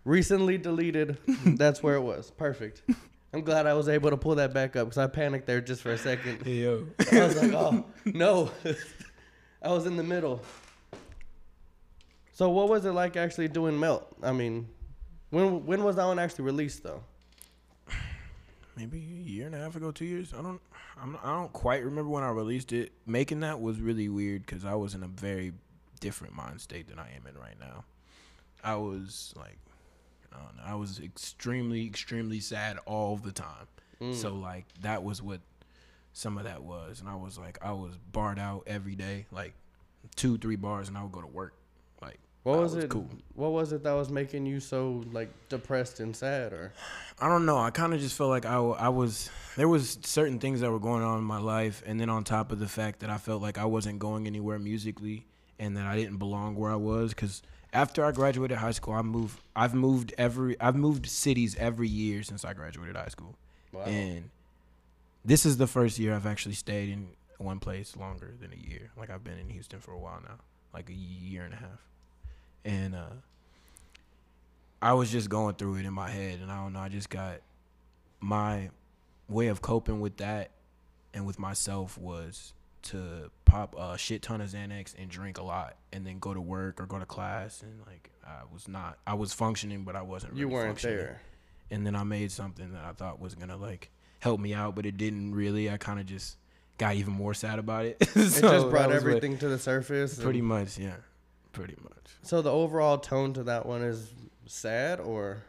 Recently 0.05 0.57
deleted. 0.57 1.19
That's 1.45 1.83
where 1.83 1.95
it 1.95 2.01
was. 2.01 2.31
Perfect. 2.31 2.83
I'm 3.35 3.43
glad 3.43 3.67
I 3.67 3.75
was 3.75 3.89
able 3.89 4.11
to 4.11 4.17
pull 4.17 4.35
that 4.37 4.55
back 4.55 4.75
up 4.75 4.89
because 4.89 4.99
I 4.99 5.07
panicked 5.07 5.47
there 5.47 5.61
just 5.61 5.83
for 5.83 5.93
a 5.93 5.99
second. 5.99 6.43
Hey 6.43 6.55
yo. 6.63 6.87
I 7.13 7.27
was 7.27 7.37
like, 7.37 7.53
oh 7.53 7.85
no. 8.07 8.51
I 9.63 9.73
was 9.73 9.87
in 9.87 9.97
the 9.97 10.03
middle. 10.03 10.43
So 12.33 12.49
what 12.49 12.69
was 12.69 12.87
it 12.87 12.93
like 12.93 13.17
actually 13.17 13.49
doing 13.49 13.79
Melt? 13.79 14.07
I 14.23 14.33
mean, 14.33 14.69
when 15.29 15.67
when 15.67 15.85
was 15.85 15.97
that 15.97 16.07
one 16.07 16.19
actually 16.19 16.45
released 16.45 16.83
though? 16.83 17.03
maybe 18.77 18.99
a 18.99 19.29
year 19.29 19.47
and 19.47 19.55
a 19.55 19.59
half 19.59 19.77
ago, 19.77 19.91
two 19.91 20.07
years. 20.07 20.33
I 20.33 20.41
don't, 20.41 20.61
I'm, 21.01 21.19
I 21.23 21.35
don't 21.35 21.53
quite 21.53 21.85
remember 21.85 22.11
when 22.11 22.23
I 22.23 22.31
released 22.31 22.73
it. 22.73 22.93
Making 23.07 23.41
that 23.41 23.61
was 23.61 23.79
really 23.79 24.09
weird 24.09 24.47
because 24.47 24.65
I 24.65 24.75
was 24.75 24.95
in 24.95 25.03
a 25.03 25.09
very 25.09 25.53
different 26.01 26.35
mind 26.35 26.61
state 26.61 26.89
than 26.89 26.99
I 26.99 27.09
am 27.15 27.27
in 27.27 27.39
right 27.41 27.59
now. 27.61 27.85
I 28.65 28.77
was 28.77 29.33
like, 29.37 29.59
I 30.33 30.39
don't 30.39 30.57
know, 30.57 30.63
I 30.65 30.75
was 30.75 31.01
extremely, 31.01 31.87
extremely 31.87 32.41
sad 32.41 32.79
all 32.87 33.17
the 33.17 33.33
time. 33.33 33.69
Mm. 34.01 34.15
So 34.15 34.35
like 34.35 34.67
that 34.83 35.03
was 35.03 35.23
what 35.23 35.41
some 36.13 36.39
of 36.39 36.45
that 36.45 36.63
was, 36.63 37.01
and 37.01 37.09
I 37.09 37.15
was 37.15 37.39
like, 37.39 37.59
I 37.63 37.73
was 37.73 37.97
barred 38.13 38.39
out 38.39 38.65
every 38.67 38.95
day, 38.95 39.27
like 39.31 39.55
two, 40.17 40.39
three 40.39 40.57
bars, 40.57 40.89
and 40.89 40.97
I 40.99 41.03
would 41.03 41.13
go 41.13 41.21
to 41.21 41.27
work. 41.27 41.55
Like 42.03 42.19
What 42.43 42.57
that 42.57 42.63
was, 42.63 42.75
it? 42.75 42.91
Cool. 42.91 43.09
What 43.35 43.53
was 43.53 43.73
it 43.73 43.83
that 43.85 43.93
was 43.93 44.11
making 44.11 44.47
you 44.47 44.61
so 44.61 45.05
like 45.13 45.31
depressed 45.49 46.01
and 46.01 46.15
sad? 46.15 46.53
Or 46.53 46.73
I 47.21 47.29
don't 47.29 47.47
know. 47.47 47.59
I 47.59 47.71
kind 47.71 47.95
of 47.95 48.01
just 48.01 48.17
felt 48.17 48.31
like 48.31 48.45
I, 48.45 48.57
I 48.57 48.89
was 48.89 49.31
there 49.57 49.69
was 49.69 49.99
certain 50.03 50.39
things 50.39 50.61
that 50.61 50.71
were 50.71 50.81
going 50.81 51.03
on 51.03 51.19
in 51.19 51.25
my 51.25 51.39
life, 51.39 51.83
and 51.87 52.01
then 52.01 52.11
on 52.11 52.25
top 52.25 52.53
of 52.53 52.59
the 52.59 52.69
fact 52.69 53.01
that 53.01 53.11
I 53.11 53.19
felt 53.19 53.43
like 53.43 53.59
I 53.59 53.67
wasn't 53.67 53.99
going 53.99 54.27
anywhere 54.27 54.59
musically, 54.59 55.27
and 55.61 55.77
that 55.77 55.87
I 55.87 55.95
didn't 55.95 56.17
belong 56.17 56.57
where 56.57 56.73
I 56.73 56.77
was. 56.77 57.11
Because 57.11 57.43
after 57.73 58.05
I 58.05 58.11
graduated 58.11 58.59
high 58.59 58.73
school, 58.73 58.95
I 58.95 59.03
moved. 59.03 59.41
I've 59.55 59.75
moved 59.75 60.13
every. 60.19 60.61
I've 60.61 60.75
moved 60.75 61.07
cities 61.07 61.55
every 61.57 61.89
year 61.89 62.25
since 62.25 62.45
I 62.45 62.55
graduated 62.55 62.97
high 62.97 63.09
school, 63.09 63.37
wow, 63.73 63.83
and 63.85 64.31
this 65.25 65.47
is 65.47 65.59
the 65.59 65.69
first 65.69 65.99
year 66.01 66.15
I've 66.15 66.27
actually 66.27 66.55
stayed 66.55 66.89
in 66.89 67.09
one 67.39 67.61
place 67.61 67.97
longer 67.97 68.35
than 68.41 68.53
a 68.53 68.69
year. 68.69 68.91
Like 68.97 69.11
I've 69.11 69.23
been 69.23 69.39
in 69.39 69.51
Houston 69.51 69.79
for 69.79 69.93
a 69.93 69.99
while 69.99 70.21
now, 70.23 70.37
like 70.75 70.89
a 70.91 70.95
year 70.95 71.45
and 71.45 71.55
a 71.55 71.59
half, 71.59 71.87
and 72.65 72.95
uh, 72.97 73.15
I 74.83 74.95
was 74.95 75.13
just 75.13 75.29
going 75.29 75.55
through 75.55 75.77
it 75.77 75.85
in 75.85 75.93
my 75.93 76.11
head, 76.11 76.41
and 76.41 76.51
I 76.51 76.57
don't 76.57 76.73
know. 76.73 76.81
I 76.81 76.89
just 76.89 77.11
got 77.11 77.41
my 78.19 78.71
way 79.29 79.47
of 79.47 79.63
coping 79.63 80.01
with 80.01 80.17
that 80.17 80.51
and 81.15 81.27
with 81.27 81.39
myself 81.39 81.97
was 81.97 82.53
to 82.83 83.31
pop 83.51 83.75
a 83.79 83.99
shit 83.99 84.23
ton 84.23 84.41
of 84.41 84.49
Xanax 84.51 84.95
and 84.99 85.11
drink 85.11 85.39
a 85.39 85.43
lot, 85.43 85.77
and 85.93 86.07
then 86.07 86.19
go 86.19 86.33
to 86.35 86.41
work 86.41 86.81
or 86.81 86.87
go 86.87 86.99
to 86.99 87.07
class, 87.07 87.63
and 87.63 87.81
like 87.87 88.11
I 88.27 88.41
was 88.53 88.69
not. 88.69 88.99
I 89.07 89.15
was 89.15 89.33
functioning, 89.33 89.85
but 89.85 89.97
I 89.97 90.03
wasn't. 90.03 90.33
Really 90.33 90.41
you 90.41 90.49
weren't 90.49 90.69
functioning 90.69 90.97
there. 90.99 91.21
and 91.71 91.87
then 91.87 91.97
I 91.97 92.05
made 92.05 92.31
something 92.31 92.73
that 92.73 92.85
I 92.85 92.93
thought 92.93 93.21
was 93.21 93.35
gonna 93.35 93.57
like 93.57 93.91
help 94.21 94.41
me 94.41 94.55
out, 94.55 94.75
but 94.75 94.87
it 94.87 94.97
didn't 94.97 95.35
really. 95.35 95.71
I 95.71 95.77
kind 95.79 95.99
of 96.01 96.07
just 96.07 96.37
got 96.79 96.95
even 96.95 97.13
more 97.13 97.35
sad 97.35 97.59
about 97.59 97.85
it. 97.87 97.97
It 98.01 98.15
just 98.15 98.41
brought 98.41 98.63
was 98.63 98.73
what- 98.73 98.91
everything 98.93 99.37
to 99.39 99.49
the 99.49 99.59
surface. 99.59 100.19
pretty 100.19 100.41
much, 100.43 100.79
yeah, 100.79 100.97
pretty 101.53 101.77
much. 101.83 101.93
So 102.23 102.41
the 102.43 102.53
overall 102.53 102.99
tone 102.99 103.33
to 103.35 103.43
that 103.45 103.67
one 103.67 103.83
is 103.83 104.13
sad, 104.47 105.01
or 105.01 105.43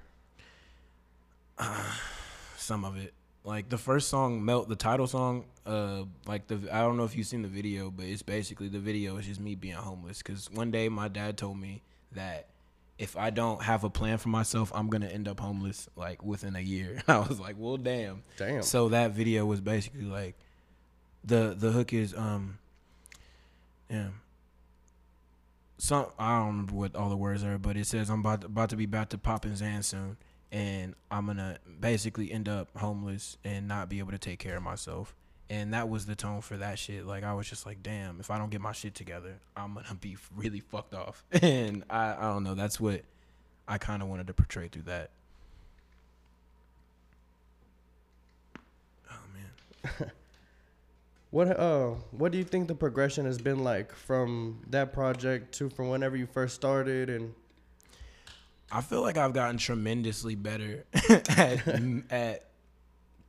Some 2.58 2.86
of 2.86 2.98
it, 2.98 3.14
like 3.44 3.70
the 3.70 3.78
first 3.78 4.10
song, 4.10 4.44
"Melt," 4.44 4.70
the 4.70 4.76
title 4.76 5.08
song. 5.08 5.46
Uh, 5.66 6.04
like 6.26 6.48
the 6.48 6.68
I 6.72 6.80
don't 6.82 6.98
know 6.98 7.04
if 7.04 7.16
you've 7.16 7.28
seen 7.28 7.42
the 7.42 7.48
video, 7.48 7.92
but 7.92 8.06
it's 8.06 8.22
basically 8.22 8.68
the 8.68 8.80
video 8.80 9.18
is 9.18 9.26
just 9.26 9.40
me 9.40 9.56
being 9.56 9.76
homeless. 9.76 10.22
Cause 10.22 10.50
one 10.52 10.72
day 10.72 10.90
my 10.90 11.08
dad 11.08 11.38
told 11.38 11.60
me 11.60 11.82
that 12.14 12.48
if 12.98 13.18
I 13.18 13.32
don't 13.32 13.64
have 13.64 13.84
a 13.84 13.90
plan 13.90 14.20
for 14.20 14.30
myself, 14.30 14.72
I'm 14.76 14.88
gonna 14.88 15.08
end 15.08 15.28
up 15.28 15.40
homeless 15.40 15.90
like 15.96 16.24
within 16.24 16.56
a 16.56 16.60
year. 16.60 17.02
I 17.08 17.18
was 17.20 17.40
like, 17.40 17.56
well, 17.58 17.78
damn. 17.78 18.24
damn. 18.38 18.62
So 18.62 18.90
that 18.90 19.12
video 19.12 19.46
was 19.46 19.60
basically 19.60 20.06
like 20.06 20.36
the 21.24 21.56
the 21.58 21.72
hook 21.72 21.94
is 21.94 22.14
um 22.16 22.60
yeah. 23.90 24.10
Some 25.80 26.08
I 26.20 26.38
don't 26.38 26.48
remember 26.48 26.76
what 26.76 26.96
all 26.96 27.10
the 27.10 27.18
words 27.18 27.44
are, 27.44 27.58
but 27.58 27.76
it 27.76 27.88
says 27.88 28.10
I'm 28.10 28.20
about 28.20 28.42
to, 28.42 28.48
about 28.48 28.70
to 28.70 28.76
be 28.76 28.84
about 28.84 29.10
to 29.12 29.18
pop 29.18 29.46
in 29.48 29.56
Zan 29.56 29.82
soon, 29.82 30.18
and 30.52 30.96
I'm 31.10 31.26
gonna 31.26 31.58
basically 31.80 32.32
end 32.32 32.50
up 32.50 32.70
homeless 32.78 33.38
and 33.44 33.68
not 33.68 33.90
be 33.90 34.00
able 34.00 34.12
to 34.12 34.18
take 34.18 34.40
care 34.40 34.58
of 34.58 34.64
myself. 34.64 35.16
And 35.50 35.74
that 35.74 35.90
was 35.90 36.06
the 36.06 36.16
tone 36.16 36.42
for 36.42 36.58
that 36.58 36.80
shit. 36.80 37.06
Like 37.06 37.24
I 37.24 37.34
was 37.34 37.50
just 37.50 37.66
like, 37.66 37.84
damn, 37.84 38.20
if 38.20 38.32
I 38.32 38.38
don't 38.38 38.50
get 38.50 38.62
my 38.62 38.72
shit 38.72 38.96
together, 38.96 39.40
I'm 39.56 39.76
gonna 39.76 39.96
be 39.96 40.18
really 40.36 40.60
fucked 40.60 40.94
off. 40.94 41.24
and 41.32 41.84
I, 41.90 42.16
I 42.16 42.22
don't 42.34 42.44
know. 42.44 42.56
That's 42.56 42.80
what 42.80 43.02
I 43.68 43.78
kind 43.78 44.02
of 44.02 44.10
wanted 44.10 44.28
to 44.28 44.34
portray 44.34 44.68
through 44.68 44.84
that. 44.84 45.12
Oh 49.10 49.24
man. 49.34 50.12
What 51.32 51.58
uh, 51.58 51.92
what 52.12 52.34
do 52.34 52.38
you 52.38 52.44
think 52.44 52.68
the 52.68 52.76
progression 52.76 53.26
has 53.26 53.38
been 53.38 53.64
like 53.64 53.96
from 53.96 54.60
that 54.70 54.92
project 54.92 55.54
to 55.56 55.70
from 55.70 55.88
whenever 55.88 56.18
you 56.18 56.26
first 56.26 56.56
started 56.56 57.10
and 57.10 57.34
I 58.72 58.82
feel 58.82 59.02
like 59.02 59.18
I've 59.18 59.34
gotten 59.34 59.58
tremendously 59.58 60.36
better 60.36 60.86
at 61.10 61.68
at 62.12 62.46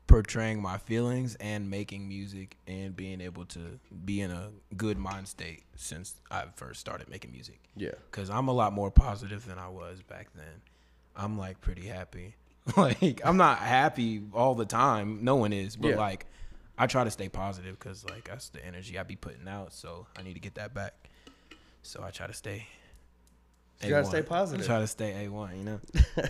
portraying 0.07 0.61
my 0.61 0.77
feelings 0.79 1.37
and 1.37 1.71
making 1.71 2.07
music 2.07 2.57
and 2.67 2.95
being 2.95 3.21
able 3.21 3.45
to 3.47 3.79
be 4.05 4.21
in 4.21 4.31
a 4.31 4.51
good 4.77 4.99
mind 4.99 5.27
state 5.27 5.63
since 5.77 6.15
I 6.31 6.45
first 6.57 6.81
started 6.81 7.09
making 7.09 7.33
music. 7.33 7.61
yeah. 7.77 7.93
Cause 8.11 8.29
I'm 8.29 8.49
a 8.49 8.53
lot 8.53 8.73
more 8.73 8.91
positive 8.91 9.47
than 9.47 9.59
I 9.59 9.69
was 9.69 10.03
back 10.03 10.29
then. 10.35 10.61
I'm 11.17 11.39
like 11.39 11.61
pretty 11.61 11.87
happy. 11.87 12.35
like 12.77 13.21
I'm 13.25 13.37
not 13.39 13.59
happy 13.59 14.23
all 14.35 14.55
the 14.55 14.67
time. 14.67 15.25
No 15.25 15.37
one 15.37 15.53
is, 15.53 15.77
but 15.77 15.91
Yeah. 15.91 15.97
like 15.97 16.27
I 16.77 16.87
try 16.87 17.05
to 17.05 17.11
stay 17.11 17.29
positive 17.29 17.79
because 17.79 18.05
like 18.05 18.29
that's 18.29 18.49
the 18.51 18.65
energy 18.65 18.99
I 18.99 19.03
be 19.05 19.17
putting 19.17 19.49
out. 19.49 19.73
So 19.73 20.07
I 20.19 20.23
need 20.23 20.35
to 20.35 20.41
get 20.41 20.55
that 20.57 20.75
back. 20.75 20.95
So 21.83 22.03
I 22.03 22.11
try 22.11 22.27
to 22.27 22.35
stay. 22.35 22.67
You 23.83 23.91
gotta 23.91 24.05
stay 24.07 24.23
positive. 24.23 24.67
Try 24.67 24.79
to 24.81 24.87
stay 24.87 25.25
a 25.25 25.29
one. 25.31 25.57
You 25.59 25.65
know. 25.65 25.81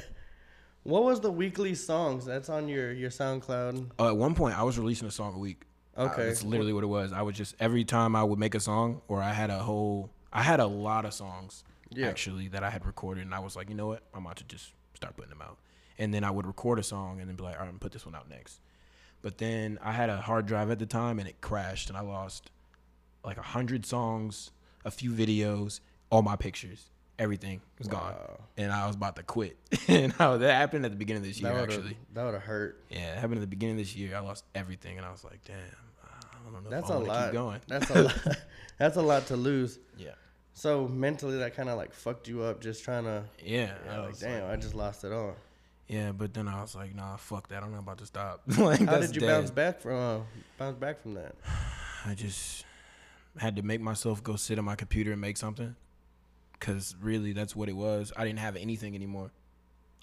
What 0.84 1.04
was 1.04 1.20
the 1.20 1.30
weekly 1.30 1.74
songs 1.76 2.24
that's 2.24 2.48
on 2.48 2.68
your 2.68 2.90
your 2.92 3.10
SoundCloud? 3.10 3.90
Oh, 4.00 4.08
at 4.08 4.16
one 4.16 4.34
point 4.34 4.58
I 4.58 4.64
was 4.64 4.78
releasing 4.78 5.06
a 5.06 5.12
song 5.12 5.34
a 5.34 5.38
week. 5.38 5.62
Uh, 5.96 6.04
Okay. 6.04 6.24
that's 6.26 6.42
literally 6.42 6.72
what 6.72 6.82
it 6.82 6.88
was. 6.88 7.12
I 7.12 7.22
would 7.22 7.34
just 7.36 7.54
every 7.60 7.84
time 7.84 8.16
I 8.16 8.24
would 8.24 8.38
make 8.38 8.54
a 8.56 8.60
song, 8.60 9.00
or 9.06 9.22
I 9.22 9.32
had 9.32 9.50
a 9.50 9.58
whole, 9.60 10.10
I 10.32 10.42
had 10.42 10.58
a 10.58 10.66
lot 10.66 11.04
of 11.04 11.14
songs 11.14 11.62
Yeah. 11.90 12.08
actually 12.08 12.48
that 12.48 12.64
I 12.64 12.70
had 12.70 12.84
recorded, 12.84 13.24
and 13.24 13.32
I 13.34 13.38
was 13.38 13.54
like, 13.54 13.68
you 13.68 13.76
know 13.76 13.86
what, 13.86 14.02
I'm 14.12 14.24
about 14.26 14.38
to 14.38 14.44
just 14.44 14.72
start 14.94 15.14
putting 15.16 15.30
them 15.30 15.42
out. 15.42 15.58
And 15.98 16.12
then 16.12 16.24
I 16.24 16.30
would 16.32 16.46
record 16.46 16.80
a 16.80 16.82
song 16.82 17.20
and 17.20 17.28
then 17.28 17.36
be 17.36 17.44
like, 17.44 17.54
all 17.54 17.60
right, 17.60 17.66
I'm 17.66 17.72
gonna 17.74 17.78
put 17.78 17.92
this 17.92 18.04
one 18.04 18.16
out 18.16 18.28
next. 18.28 18.60
But 19.20 19.38
then 19.38 19.78
I 19.82 19.92
had 19.92 20.10
a 20.10 20.16
hard 20.20 20.46
drive 20.46 20.68
at 20.72 20.80
the 20.80 20.86
time, 20.86 21.20
and 21.20 21.28
it 21.28 21.40
crashed, 21.40 21.90
and 21.90 21.96
I 21.96 22.00
lost 22.00 22.50
like 23.24 23.36
a 23.36 23.42
hundred 23.42 23.86
songs, 23.86 24.50
a 24.84 24.90
few 24.90 25.12
videos, 25.12 25.78
all 26.10 26.22
my 26.22 26.34
pictures, 26.34 26.90
everything 27.22 27.60
was 27.78 27.88
gone, 27.88 28.12
Wow. 28.14 28.40
and 28.56 28.72
I 28.72 28.86
was 28.86 28.96
about 28.96 29.16
to 29.16 29.22
quit. 29.22 29.56
and 29.88 30.12
how 30.12 30.36
that 30.36 30.54
happened 30.54 30.84
at 30.84 30.90
the 30.90 30.96
beginning 30.96 31.22
of 31.22 31.28
this 31.28 31.40
year, 31.40 31.52
That 31.52 31.60
would 31.60 31.70
actually. 31.70 31.96
that 32.14 32.24
would 32.24 32.34
have 32.34 32.42
hurt. 32.42 32.82
Yeah, 32.90 33.12
it 33.12 33.18
happened 33.18 33.34
at 33.38 33.40
the 33.42 33.46
beginning 33.46 33.76
of 33.76 33.78
this 33.78 33.94
year. 33.96 34.16
I 34.16 34.20
lost 34.20 34.44
everything, 34.54 34.96
and 34.98 35.06
I 35.06 35.10
was 35.10 35.24
like, 35.24 35.44
damn, 35.44 35.56
I 36.04 36.50
don't 36.52 36.64
know 36.64 36.70
That's 36.70 36.90
if 36.90 36.96
I 36.96 36.98
a 36.98 36.98
lot. 36.98 37.24
keep 37.26 37.32
going. 37.32 37.60
That's 37.68 37.90
a 37.90 38.02
lot. 38.04 38.36
That's 38.78 38.96
a 38.96 39.02
lot 39.02 39.26
to 39.28 39.36
lose. 39.36 39.78
Yeah, 39.96 40.10
So 40.54 40.88
mentally, 40.88 41.38
that 41.38 41.54
kind 41.54 41.68
of 41.68 41.76
like 41.76 41.92
fucked 41.94 42.28
you 42.28 42.42
up, 42.42 42.60
just 42.60 42.84
trying 42.84 43.04
to. 43.04 43.24
yeah. 43.42 43.74
I 43.90 43.98
like, 43.98 44.08
was 44.10 44.20
damn, 44.20 44.50
I 44.50 44.56
just 44.56 44.74
lost 44.74 45.04
it 45.04 45.12
all. 45.12 45.36
yeah, 45.88 46.10
but 46.12 46.34
then 46.34 46.48
I 46.48 46.60
was 46.60 46.74
like, 46.74 46.94
nah, 46.94 47.16
fuck 47.16 47.48
that. 47.48 47.62
I'm 47.62 47.70
not 47.72 47.80
about 47.80 47.98
to 47.98 48.06
stop. 48.06 48.42
like, 48.58 48.80
How 48.80 48.86
that's 48.86 49.06
did 49.08 49.14
you 49.16 49.20
dead. 49.20 49.28
bounce 49.28 49.50
back 49.50 49.80
from 49.80 49.96
uh, 49.98 50.20
bounce 50.58 50.76
back 50.76 51.00
from 51.00 51.14
that? 51.14 51.34
I 52.06 52.14
just 52.14 52.64
had 53.38 53.56
to 53.56 53.62
make 53.62 53.80
myself 53.80 54.22
go 54.22 54.36
sit 54.36 54.58
on 54.58 54.64
my 54.64 54.74
computer 54.74 55.12
and 55.12 55.20
make 55.20 55.36
something, 55.36 55.74
because 56.62 56.94
really, 57.00 57.32
that's 57.32 57.56
what 57.56 57.68
it 57.68 57.74
was. 57.74 58.12
I 58.16 58.24
didn't 58.24 58.38
have 58.38 58.54
anything 58.54 58.94
anymore. 58.94 59.32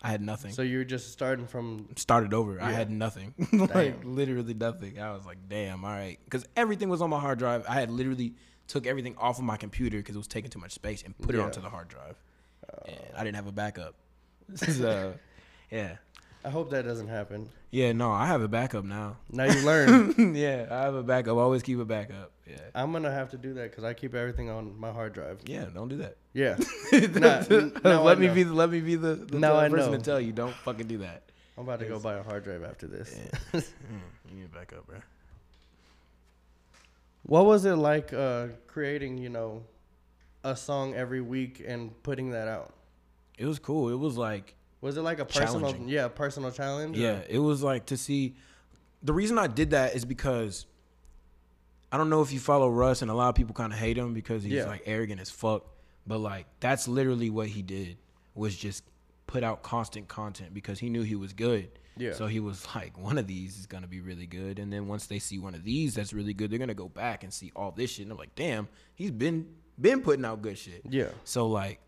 I 0.03 0.09
had 0.11 0.21
nothing. 0.21 0.51
So 0.51 0.61
you 0.61 0.79
were 0.79 0.83
just 0.83 1.13
starting 1.13 1.47
from 1.47 1.87
started 1.95 2.33
over. 2.33 2.61
I 2.61 2.71
had 2.71 2.91
nothing, 2.91 3.33
like 3.53 4.03
literally 4.03 4.53
nothing. 4.53 4.99
I 4.99 5.13
was 5.13 5.25
like, 5.25 5.37
damn, 5.47 5.85
all 5.85 5.91
right, 5.91 6.19
because 6.25 6.45
everything 6.57 6.89
was 6.89 7.01
on 7.01 7.09
my 7.09 7.19
hard 7.19 7.39
drive. 7.39 7.65
I 7.67 7.75
had 7.75 7.89
literally 7.89 8.33
took 8.67 8.85
everything 8.85 9.15
off 9.17 9.39
of 9.39 9.45
my 9.45 9.55
computer 9.55 9.97
because 9.97 10.15
it 10.15 10.17
was 10.17 10.27
taking 10.27 10.49
too 10.49 10.59
much 10.59 10.73
space 10.73 11.01
and 11.01 11.17
put 11.17 11.33
it 11.33 11.39
onto 11.39 11.61
the 11.61 11.69
hard 11.69 11.87
drive, 11.87 12.21
and 12.85 12.97
I 13.15 13.23
didn't 13.23 13.37
have 13.37 13.47
a 13.47 13.53
backup. 13.53 13.95
so, 14.55 15.13
yeah, 15.71 15.95
I 16.43 16.49
hope 16.49 16.71
that 16.71 16.83
doesn't 16.83 17.07
happen. 17.07 17.49
yeah, 17.71 17.93
no, 17.93 18.11
I 18.11 18.25
have 18.27 18.41
a 18.41 18.49
backup 18.49 18.83
now. 18.83 19.17
Now 19.31 19.45
you 19.45 19.65
learn. 19.65 20.35
yeah, 20.35 20.67
I 20.69 20.81
have 20.83 20.95
a 20.95 21.03
backup. 21.03 21.37
Always 21.37 21.63
keep 21.63 21.79
a 21.79 21.85
backup. 21.85 22.31
Yeah, 22.49 22.57
I'm 22.73 22.91
gonna 22.91 23.11
have 23.11 23.29
to 23.31 23.37
do 23.37 23.53
that 23.55 23.69
because 23.71 23.83
I 23.83 23.93
keep 23.93 24.15
everything 24.15 24.49
on 24.49 24.77
my 24.79 24.91
hard 24.91 25.13
drive. 25.13 25.39
yeah, 25.45 25.65
don't 25.73 25.87
do 25.89 25.97
that. 25.97 26.17
Yeah. 26.33 26.57
Nah, 26.91 27.43
n- 27.49 27.73
now 27.83 28.01
I 28.01 28.03
let 28.03 28.19
me 28.19 28.27
know. 28.27 28.33
be. 28.33 28.43
The, 28.43 28.53
let 28.53 28.69
me 28.71 28.79
be 28.81 28.95
the, 28.95 29.15
the 29.15 29.37
Now 29.39 29.55
I 29.57 29.69
person 29.69 29.91
know. 29.91 29.97
to 29.97 30.03
tell 30.03 30.19
you. 30.19 30.31
Don't 30.31 30.53
fucking 30.53 30.87
do 30.87 30.97
that. 30.99 31.23
I'm 31.57 31.63
about 31.65 31.79
to 31.81 31.85
go 31.85 31.99
buy 31.99 32.15
a 32.15 32.23
hard 32.23 32.43
drive 32.43 32.63
after 32.63 32.87
this. 32.87 33.15
Yeah. 33.53 33.61
Mm, 33.91 34.01
you 34.31 34.35
need 34.37 34.45
a 34.45 34.47
backup, 34.57 34.85
bro. 34.87 34.97
What 37.23 37.45
was 37.45 37.65
it 37.65 37.75
like 37.75 38.13
uh, 38.13 38.47
creating, 38.67 39.17
you 39.17 39.29
know, 39.29 39.63
a 40.43 40.55
song 40.55 40.93
every 40.93 41.21
week 41.21 41.61
and 41.65 41.91
putting 42.03 42.31
that 42.31 42.47
out? 42.47 42.73
It 43.37 43.45
was 43.45 43.59
cool. 43.59 43.89
It 43.89 43.95
was 43.99 44.17
like 44.17 44.55
Was 44.81 44.97
it 44.97 45.01
like 45.01 45.19
a 45.19 45.25
personal, 45.25 45.75
yeah, 45.85 46.07
personal 46.07 46.51
challenge? 46.51 46.97
or- 46.97 47.01
Yeah, 47.01 47.19
it 47.29 47.39
was 47.39 47.61
like 47.63 47.87
to 47.87 47.97
see. 47.97 48.35
The 49.03 49.13
reason 49.13 49.37
I 49.37 49.47
did 49.47 49.71
that 49.71 49.95
is 49.95 50.03
because 50.05 50.65
I 51.91 51.97
don't 51.97 52.09
know 52.09 52.21
if 52.21 52.31
you 52.31 52.39
follow 52.39 52.69
Russ, 52.69 53.01
and 53.01 53.09
a 53.09 53.13
lot 53.13 53.29
of 53.29 53.35
people 53.35 53.53
kind 53.53 53.73
of 53.73 53.79
hate 53.79 53.97
him 53.97 54.13
because 54.13 54.43
he's 54.43 54.53
Yeah. 54.53 54.65
like 54.65 54.83
arrogant 54.85 55.19
as 55.21 55.29
fuck. 55.29 55.65
But 56.07 56.19
like 56.19 56.45
that's 56.59 56.87
literally 56.87 57.29
what 57.29 57.47
he 57.47 57.61
did 57.61 57.97
was 58.35 58.55
just 58.55 58.83
put 59.27 59.43
out 59.43 59.61
constant 59.63 60.07
content 60.07 60.53
because 60.53 60.79
he 60.79 60.89
knew 60.89 61.01
he 61.03 61.15
was 61.15 61.33
good. 61.33 61.69
Yeah. 61.97 62.13
So 62.13 62.27
he 62.27 62.39
was 62.39 62.65
like, 62.75 62.97
one 62.97 63.17
of 63.17 63.27
these 63.27 63.57
is 63.59 63.65
gonna 63.65 63.87
be 63.87 64.01
really 64.01 64.25
good, 64.25 64.57
and 64.59 64.71
then 64.71 64.87
once 64.87 65.07
they 65.07 65.19
see 65.19 65.37
one 65.39 65.53
of 65.55 65.63
these 65.63 65.95
that's 65.95 66.13
really 66.13 66.33
good, 66.33 66.49
they're 66.51 66.59
gonna 66.59 66.73
go 66.73 66.87
back 66.89 67.23
and 67.23 67.33
see 67.33 67.51
all 67.55 67.71
this 67.71 67.91
shit, 67.91 68.03
and 68.03 68.11
I'm 68.11 68.17
like, 68.17 68.35
damn, 68.35 68.67
he's 68.95 69.11
been 69.11 69.47
been 69.79 70.01
putting 70.01 70.25
out 70.25 70.41
good 70.41 70.57
shit. 70.57 70.81
Yeah. 70.89 71.09
So 71.25 71.47
like 71.47 71.79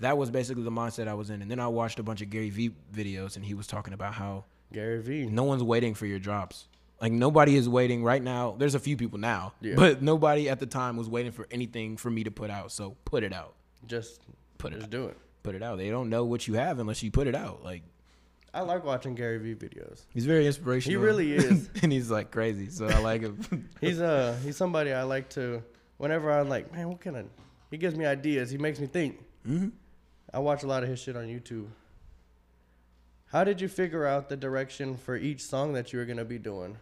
that 0.00 0.18
was 0.18 0.30
basically 0.30 0.62
the 0.64 0.70
mindset 0.72 1.06
I 1.08 1.14
was 1.14 1.30
in. 1.30 1.40
And 1.42 1.50
then 1.50 1.60
I 1.60 1.68
watched 1.68 1.98
a 2.00 2.02
bunch 2.02 2.20
of 2.20 2.28
Gary 2.30 2.50
Vee 2.50 2.70
videos 2.92 3.36
and 3.36 3.44
he 3.44 3.54
was 3.54 3.66
talking 3.68 3.92
about 3.94 4.12
how 4.14 4.44
Gary 4.72 5.00
Vee. 5.00 5.26
no 5.26 5.44
one's 5.44 5.62
waiting 5.62 5.94
for 5.94 6.06
your 6.06 6.18
drops. 6.18 6.66
Like 7.00 7.12
nobody 7.12 7.56
is 7.56 7.68
waiting 7.68 8.02
right 8.04 8.22
now. 8.22 8.54
There's 8.58 8.74
a 8.74 8.78
few 8.80 8.96
people 8.96 9.18
now, 9.18 9.52
Yeah. 9.60 9.74
but 9.76 10.00
nobody 10.02 10.48
at 10.48 10.60
the 10.60 10.66
time 10.66 10.96
was 10.96 11.08
waiting 11.08 11.32
for 11.32 11.46
anything 11.50 11.96
for 11.96 12.10
me 12.10 12.24
to 12.24 12.30
put 12.30 12.50
out. 12.50 12.72
So 12.72 12.96
put 13.04 13.22
it 13.24 13.32
out. 13.32 13.54
Just 13.86 14.22
Put 14.58 14.72
it 14.72 14.76
just 14.76 14.84
out. 14.86 14.90
do 14.90 15.04
it. 15.06 15.16
Put 15.42 15.54
it 15.54 15.62
out. 15.62 15.76
They 15.78 15.90
don't 15.90 16.08
know 16.08 16.24
what 16.24 16.46
you 16.48 16.54
have 16.54 16.78
unless 16.78 17.02
you 17.02 17.10
put 17.10 17.26
it 17.26 17.34
out. 17.34 17.62
Like 17.62 17.82
I 18.54 18.60
like 18.60 18.84
watching 18.84 19.14
Gary 19.16 19.38
Vee 19.38 19.54
videos. 19.56 20.02
he's 20.10 20.24
very 20.24 20.46
inspirational. 20.46 20.98
He 21.00 21.04
really 21.04 21.32
is. 21.34 21.68
and 21.82 21.92
he's 21.92 22.10
like 22.10 22.30
crazy. 22.30 22.70
So 22.70 22.86
I 22.86 22.98
like 23.00 23.22
him. 23.22 23.68
He's 23.80 24.00
uh 24.00 24.38
he's 24.44 24.56
somebody 24.56 24.92
I 24.92 25.02
like 25.02 25.28
to 25.30 25.62
whenever 25.98 26.30
I'm 26.32 26.48
like, 26.48 26.72
man, 26.72 26.88
what 26.88 27.00
can 27.00 27.16
I 27.16 27.24
he 27.70 27.76
gives 27.76 27.96
me 27.96 28.04
ideas, 28.06 28.50
he 28.50 28.56
makes 28.58 28.78
me 28.78 28.86
think. 28.86 29.18
hmm 29.44 29.68
I 30.32 30.38
watch 30.38 30.62
a 30.62 30.66
lot 30.66 30.82
of 30.84 30.88
his 30.88 30.98
shit 31.00 31.16
on 31.16 31.24
YouTube. 31.26 31.66
How 33.34 33.42
did 33.42 33.60
you 33.60 33.66
figure 33.66 34.06
out 34.06 34.28
the 34.28 34.36
direction 34.36 34.96
for 34.96 35.16
each 35.16 35.42
song 35.42 35.72
that 35.72 35.92
you 35.92 35.98
were 35.98 36.04
gonna 36.04 36.24
be 36.24 36.38
doing? 36.38 36.78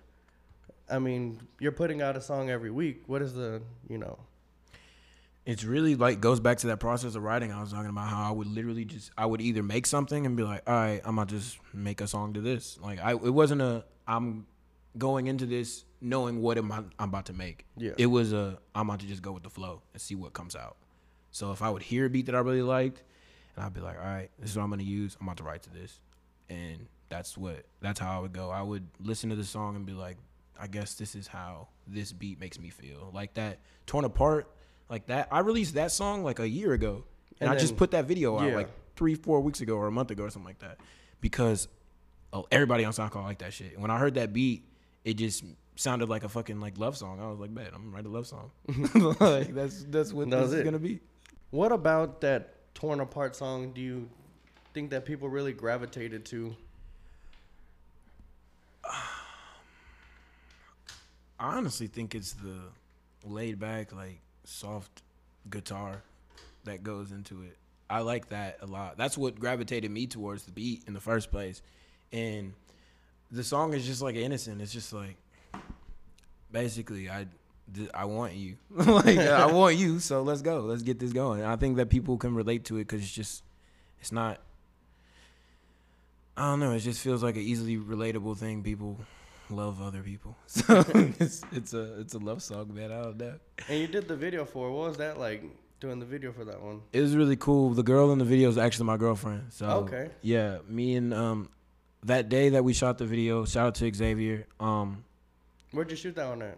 I 0.87 0.99
mean, 0.99 1.41
you're 1.59 1.73
putting 1.73 2.03
out 2.03 2.15
a 2.15 2.21
song 2.21 2.51
every 2.51 2.71
week. 2.71 3.05
What 3.07 3.23
is 3.23 3.33
the 3.33 3.62
you 3.88 3.97
know? 3.97 4.19
it's 5.47 5.65
really 5.65 5.95
like 5.97 6.21
goes 6.21 6.41
back 6.41 6.59
to 6.59 6.67
that 6.67 6.79
process 6.79 7.15
of 7.15 7.23
writing. 7.23 7.53
I 7.53 7.61
was 7.62 7.73
talking 7.73 7.88
about 7.88 8.09
how 8.09 8.29
I 8.29 8.33
would 8.33 8.47
literally 8.47 8.85
just 8.85 9.11
I 9.17 9.25
would 9.25 9.41
either 9.41 9.62
make 9.62 9.87
something 9.87 10.27
and 10.27 10.37
be 10.37 10.43
like, 10.43 10.62
all 10.67 10.75
right, 10.75 11.01
I'm 11.07 11.17
gonna 11.17 11.31
just 11.31 11.59
make 11.73 12.03
a 12.03 12.07
song 12.07 12.35
to 12.35 12.43
this. 12.43 12.79
Like 12.83 13.01
I, 13.01 13.12
it 13.12 13.33
wasn't 13.33 13.62
a 13.62 13.87
I'm 14.07 14.47
going 14.99 15.29
into 15.29 15.47
this 15.47 15.85
knowing 16.03 16.43
what 16.43 16.59
am 16.59 16.71
I, 16.71 16.83
I'm 16.99 17.09
about 17.09 17.27
to 17.27 17.33
make. 17.33 17.65
Yeah. 17.79 17.93
It 17.97 18.07
was 18.07 18.35
a 18.35 18.59
I'm 18.75 18.91
about 18.91 19.01
to 19.01 19.07
just 19.07 19.23
go 19.23 19.33
with 19.33 19.43
the 19.43 19.51
flow 19.51 19.81
and 19.95 20.03
see 20.03 20.17
what 20.17 20.35
comes 20.35 20.55
out. 20.55 20.77
So 21.31 21.51
if 21.53 21.62
I 21.62 21.71
would 21.71 21.83
hear 21.83 22.05
a 22.05 22.11
beat 22.11 22.27
that 22.27 22.35
I 22.35 22.41
really 22.41 22.61
liked, 22.61 23.03
and 23.57 23.65
I'd 23.65 23.73
be 23.73 23.81
like, 23.81 23.97
all 23.97 24.05
right, 24.05 24.31
this 24.38 24.51
is 24.51 24.57
what 24.57 24.65
I'm 24.65 24.71
gonna 24.71 24.83
use. 24.83 25.17
I'm 25.19 25.27
about 25.27 25.38
to 25.38 25.45
write 25.45 25.62
to 25.62 25.71
this, 25.71 25.99
and 26.53 26.87
that's 27.09 27.37
what 27.37 27.65
that's 27.81 27.99
how 27.99 28.17
I 28.17 28.21
would 28.21 28.33
go. 28.33 28.51
I 28.51 28.62
would 28.62 28.87
listen 29.01 29.31
to 29.31 29.37
the 29.37 29.45
song 29.45 29.77
and 29.77 29.87
be 29.87 29.93
like, 29.93 30.17
I 30.61 30.67
guess 30.67 30.95
this 30.95 31.15
is 31.15 31.27
how 31.27 31.69
this 31.87 32.12
beat 32.12 32.38
makes 32.38 32.59
me 32.59 32.71
feel. 32.71 33.11
Like 33.12 33.35
that 33.35 33.61
torn 33.87 34.05
apart, 34.05 34.51
like 34.88 35.07
that. 35.07 35.29
I 35.31 35.41
released 35.41 35.75
that 35.75 35.91
song 35.91 36.25
like 36.25 36.38
a 36.38 36.49
year 36.49 36.73
ago, 36.73 37.05
and, 37.41 37.49
And 37.49 37.51
I 37.51 37.61
just 37.61 37.77
put 37.77 37.93
that 37.93 38.05
video 38.05 38.38
out 38.38 38.49
yeah. 38.49 38.57
like 38.57 38.69
three, 38.97 39.15
four 39.15 39.41
weeks 39.41 39.61
ago 39.61 39.77
or 39.77 39.87
a 39.87 39.93
month 39.93 40.11
ago 40.11 40.25
or 40.25 40.31
something 40.31 40.49
like 40.49 40.61
that, 40.61 40.79
because 41.21 41.69
oh, 42.33 42.47
everybody 42.51 42.85
on 42.85 42.93
SoundCloud 42.93 43.25
like 43.25 43.38
that 43.38 43.53
shit. 43.53 43.73
And 43.73 43.83
when 43.83 43.91
I 43.91 43.99
heard 43.99 44.15
that 44.15 44.33
beat, 44.33 44.65
it 45.05 45.15
just 45.15 45.45
sounded 45.77 46.09
like 46.09 46.25
a 46.25 46.29
fucking 46.29 46.61
like 46.61 46.79
love 46.79 46.97
song. 46.97 47.21
I 47.21 47.29
was 47.29 47.38
like, 47.38 47.51
man, 47.51 47.69
I'm 47.75 47.91
gonna 47.91 47.97
write 47.97 48.07
a 48.07 48.11
love 48.11 48.27
song. 48.27 48.51
like 49.21 49.55
that's 49.55 49.85
that's 49.85 50.12
what 50.12 50.31
that's 50.31 50.43
this 50.43 50.51
was 50.51 50.53
is 50.55 50.61
it. 50.61 50.65
gonna 50.65 50.79
be. 50.79 51.01
What 51.51 51.73
about 51.73 52.21
that 52.23 52.75
torn 52.75 53.00
apart 53.00 53.37
song 53.37 53.73
do 53.73 53.81
you 53.81 54.09
think 54.73 54.90
that 54.90 55.04
people 55.04 55.29
really 55.29 55.52
gravitated 55.52 56.25
to? 56.27 56.56
I 61.42 61.56
honestly 61.56 61.88
think 61.88 62.14
it's 62.14 62.35
the 62.35 62.56
laid 63.25 63.58
back, 63.58 63.92
like 63.92 64.20
soft 64.44 65.02
guitar 65.50 66.02
that 66.64 66.83
goes 66.85 67.10
into 67.10 67.42
it. 67.42 67.56
I 67.90 68.00
like 68.00 68.29
that 68.29 68.58
a 68.62 68.66
lot. 68.66 68.96
That's 68.96 69.18
what 69.18 69.38
gravitated 69.38 69.90
me 69.90 70.06
towards 70.06 70.44
the 70.44 70.52
beat 70.52 70.85
in 70.87 70.94
the 70.94 71.00
first 71.00 71.31
place. 71.31 71.60
And 72.12 72.52
the 73.31 73.42
song 73.42 73.75
is 73.75 73.85
just 73.85 74.02
like 74.02 74.14
innocent. 74.14 74.62
It's 74.62 74.73
just 74.73 74.92
like 74.92 75.16
basically 76.50 77.10
I 77.10 77.27
I 77.92 78.04
want 78.04 78.35
you. 78.35 78.56
like 78.70 79.18
I 79.18 79.46
want 79.52 79.77
you, 79.77 79.98
so 79.98 80.23
let's 80.23 80.42
go. 80.42 80.60
Let's 80.60 80.83
get 80.83 80.98
this 80.98 81.12
going. 81.12 81.40
And 81.40 81.48
I 81.48 81.56
think 81.56 81.77
that 81.77 81.90
people 81.90 82.16
can 82.18 82.35
relate 82.35 82.64
to 82.66 82.79
it 82.79 82.87
cuz 82.87 83.02
it's 83.02 83.12
just 83.12 83.42
it's 84.00 84.12
not 84.12 84.40
I 86.37 86.51
don't 86.51 86.61
know, 86.61 86.73
it 86.73 86.81
just 86.81 87.01
feels 87.01 87.23
like 87.23 87.37
an 87.37 87.43
easily 87.43 87.77
relatable 87.77 88.37
thing 88.39 88.63
people 88.63 88.99
love 89.51 89.83
other 89.83 90.03
people. 90.03 90.37
So 90.47 90.83
it's 91.21 91.43
it's 91.53 91.75
a 91.75 92.01
it's 92.01 92.15
a 92.15 92.19
love 92.19 92.43
song, 92.43 92.75
man. 92.75 92.91
I 92.91 93.03
don't 93.03 93.19
know. 93.19 93.35
And 93.69 93.79
you 93.81 93.87
did 93.87 94.09
the 94.09 94.17
video 94.17 94.45
for. 94.45 94.69
it. 94.69 94.73
What 94.73 94.89
was 94.89 94.97
that 94.99 95.19
like? 95.19 95.43
Doing 95.81 95.99
the 95.99 96.07
video 96.07 96.31
for 96.33 96.45
that 96.45 96.63
one. 96.63 96.81
It 96.93 97.01
was 97.01 97.17
really 97.17 97.35
cool. 97.37 97.71
The 97.71 97.83
girl 97.83 98.13
in 98.13 98.19
the 98.21 98.25
video 98.25 98.49
is 98.49 98.57
actually 98.57 98.87
my 98.87 98.97
girlfriend. 98.97 99.47
So 99.53 99.67
Okay. 99.67 100.11
yeah, 100.23 100.59
me 100.69 100.95
and 100.95 101.13
um 101.13 101.49
that 102.05 102.29
day 102.29 102.51
that 102.51 102.63
we 102.65 102.73
shot 102.73 102.99
the 102.99 103.05
video, 103.05 103.45
shout 103.45 103.67
out 103.67 103.75
to 103.77 103.93
Xavier. 103.93 104.47
Um 104.61 105.05
Where'd 105.73 105.91
you 105.91 105.97
shoot 105.97 106.15
that 106.17 106.29
one 106.29 106.43
at? 106.43 106.57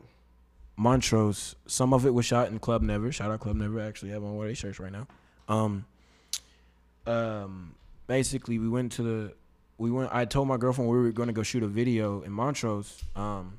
Montrose. 0.77 1.55
Some 1.67 1.95
of 1.95 2.05
it 2.05 2.13
was 2.13 2.27
shot 2.27 2.49
in 2.49 2.59
Club 2.59 2.83
Never. 2.83 3.11
Shout 3.13 3.31
out 3.31 3.41
Club 3.41 3.57
Never. 3.57 3.81
I 3.81 3.87
actually 3.87 4.11
have 4.11 4.23
on 4.25 4.35
one 4.37 4.45
of 4.47 4.49
their 4.49 4.55
shirts 4.57 4.79
right 4.81 4.93
now. 4.93 5.07
Um, 5.49 5.85
um, 7.07 7.75
basically, 8.07 8.59
we 8.59 8.69
went 8.69 8.93
to 8.93 9.03
the, 9.03 9.33
we 9.85 9.91
went. 9.91 10.11
I 10.13 10.25
told 10.25 10.49
my 10.49 10.57
girlfriend 10.57 10.91
we 10.91 10.97
were 10.97 11.13
going 11.13 11.27
to 11.29 11.33
go 11.33 11.43
shoot 11.43 11.63
a 11.63 11.67
video 11.69 12.23
in 12.23 12.33
Montrose, 12.33 13.03
um, 13.15 13.59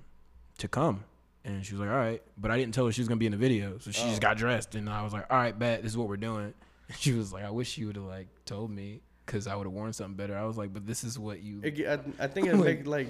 to 0.57 0.67
come, 0.67 1.03
and 1.43 1.65
she 1.65 1.73
was 1.73 1.80
like, 1.82 1.89
"All 1.89 1.95
right," 1.95 2.21
but 2.38 2.49
I 2.51 2.57
didn't 2.57 2.73
tell 2.73 2.86
her 2.86 2.91
she 2.91 3.01
was 3.01 3.07
gonna 3.07 3.19
be 3.19 3.26
in 3.28 3.32
the 3.32 3.38
video, 3.38 3.78
so 3.80 3.91
she 3.91 4.01
Oh. 4.03 4.09
just 4.09 4.21
got 4.21 4.38
dressed, 4.38 4.76
and 4.76 4.89
I 4.89 5.03
was 5.03 5.13
like, 5.13 5.26
"All 5.32 5.38
right, 5.38 5.57
bet 5.57 5.84
this 5.84 5.91
is 5.91 5.97
what 5.97 6.07
we're 6.09 6.17
doing." 6.17 6.53
And 6.88 6.97
she 6.97 7.13
was 7.13 7.34
like, 7.34 7.43
"I 7.43 7.49
wish 7.49 7.78
you 7.78 7.88
would 7.88 7.95
have 7.95 8.05
like 8.05 8.28
told 8.45 8.69
me." 8.71 9.01
Cause 9.28 9.47
I 9.47 9.55
would 9.55 9.65
have 9.65 9.73
worn 9.73 9.91
something 9.91 10.15
better. 10.15 10.38
I 10.38 10.43
was 10.45 10.55
like, 10.55 10.71
but 10.71 10.86
this 10.86 11.03
is 11.03 11.17
what 11.17 11.41
you. 11.41 11.59
I, 11.65 11.97
I 12.19 12.28
think 12.28 12.45
it 12.51 12.55
Like, 12.57 12.86
like 12.86 13.07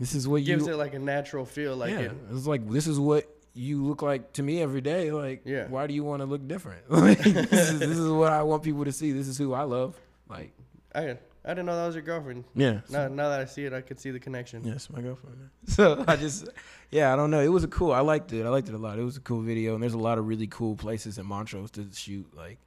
This 0.00 0.12
is 0.16 0.26
what 0.26 0.38
you. 0.42 0.46
gives 0.46 0.66
it 0.66 0.74
like 0.74 0.94
a 0.94 0.98
natural 0.98 1.44
feel. 1.46 1.76
Like 1.76 1.92
yeah, 1.92 2.00
it, 2.00 2.12
it's 2.32 2.44
like 2.48 2.68
this 2.68 2.88
is 2.88 2.98
what 2.98 3.28
you 3.54 3.84
look 3.84 4.02
like 4.02 4.32
to 4.32 4.42
me 4.42 4.60
every 4.60 4.80
day. 4.80 5.12
Like, 5.12 5.42
Yeah. 5.44 5.68
why 5.68 5.86
do 5.86 5.94
you 5.94 6.02
want 6.02 6.22
to 6.22 6.26
look 6.26 6.46
different? 6.48 6.82
Like, 6.90 7.18
this, 7.22 7.70
is, 7.70 7.78
this 7.78 7.96
is 7.96 8.10
what 8.10 8.32
I 8.32 8.42
want 8.42 8.64
people 8.64 8.84
to 8.84 8.90
see. 8.90 9.12
This 9.12 9.28
is 9.28 9.38
who 9.38 9.52
I 9.54 9.62
love. 9.62 9.94
Like, 10.28 10.50
I 10.92 11.18
I 11.44 11.50
didn't 11.50 11.66
know 11.66 11.76
that 11.76 11.86
was 11.86 11.94
your 11.94 12.02
girlfriend. 12.04 12.44
yeah, 12.54 12.80
Now, 12.88 13.06
now 13.08 13.28
that 13.28 13.40
I 13.40 13.44
see 13.44 13.64
it, 13.66 13.72
I 13.74 13.82
could 13.82 14.00
see 14.00 14.10
the 14.10 14.18
connection. 14.20 14.64
yes, 14.64 14.88
my 14.88 15.00
girlfriend. 15.02 15.38
man. 15.38 15.50
So 15.66 16.02
I 16.08 16.16
just, 16.16 16.48
yeah, 16.90 17.12
I 17.12 17.16
don't 17.16 17.30
know. 17.30 17.40
It 17.40 17.48
was 17.48 17.64
a 17.64 17.68
cool. 17.68 17.92
I 17.92 18.00
liked 18.00 18.32
it. 18.32 18.46
I 18.46 18.48
liked 18.48 18.68
it 18.68 18.74
a 18.74 18.78
lot. 18.78 18.98
It 18.98 19.02
was 19.04 19.16
a 19.18 19.20
cool 19.20 19.42
video, 19.42 19.74
and 19.74 19.82
there's 19.82 19.92
a 19.94 19.98
lot 19.98 20.16
of 20.18 20.26
really 20.26 20.46
cool 20.46 20.74
places 20.76 21.18
in 21.18 21.26
Montrose 21.26 21.70
to 21.72 21.86
shoot. 21.92 22.26
Like, 22.34 22.58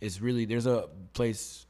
it's 0.00 0.20
really 0.22 0.44
there's 0.46 0.66
a 0.66 0.88
place 1.12 1.66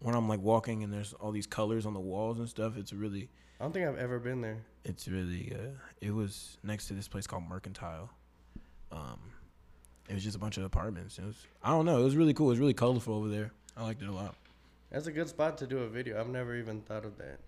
when 0.00 0.14
I'm 0.14 0.28
like 0.28 0.40
walking 0.40 0.82
and 0.82 0.92
there's 0.92 1.12
all 1.14 1.30
these 1.32 1.46
colors 1.46 1.86
on 1.86 1.94
the 1.94 2.00
walls 2.00 2.38
and 2.38 2.48
stuff. 2.48 2.76
It's 2.76 2.92
really 2.92 3.28
I 3.58 3.64
don't 3.64 3.72
think 3.72 3.86
I've 3.86 3.98
ever 3.98 4.18
been 4.18 4.40
there. 4.40 4.58
it's 4.84 5.06
really 5.08 5.52
uh 5.54 5.68
it 6.00 6.10
was 6.14 6.56
next 6.62 6.86
to 6.88 6.94
this 6.94 7.06
place 7.08 7.26
called 7.26 7.42
mercantile 7.46 8.08
um 8.92 9.18
it 10.08 10.14
was 10.14 10.24
just 10.24 10.34
a 10.36 10.38
bunch 10.38 10.56
of 10.56 10.64
apartments 10.64 11.18
it 11.18 11.24
was 11.26 11.36
i 11.62 11.68
don't 11.68 11.84
know 11.84 12.00
it 12.00 12.02
was 12.04 12.16
really 12.16 12.32
cool 12.32 12.46
it 12.46 12.50
was 12.56 12.58
really 12.58 12.72
colorful 12.72 13.14
over 13.14 13.28
there 13.28 13.52
i 13.76 13.82
liked 13.82 14.00
it 14.00 14.08
a 14.08 14.12
lot 14.12 14.34
That's 14.90 15.06
a 15.06 15.12
good 15.12 15.28
spot 15.28 15.58
to 15.58 15.66
do 15.66 15.78
a 15.78 15.88
video. 15.88 16.18
I've 16.20 16.28
never 16.28 16.56
even 16.56 16.80
thought 16.82 17.04
of 17.04 17.16
that. 17.18 17.38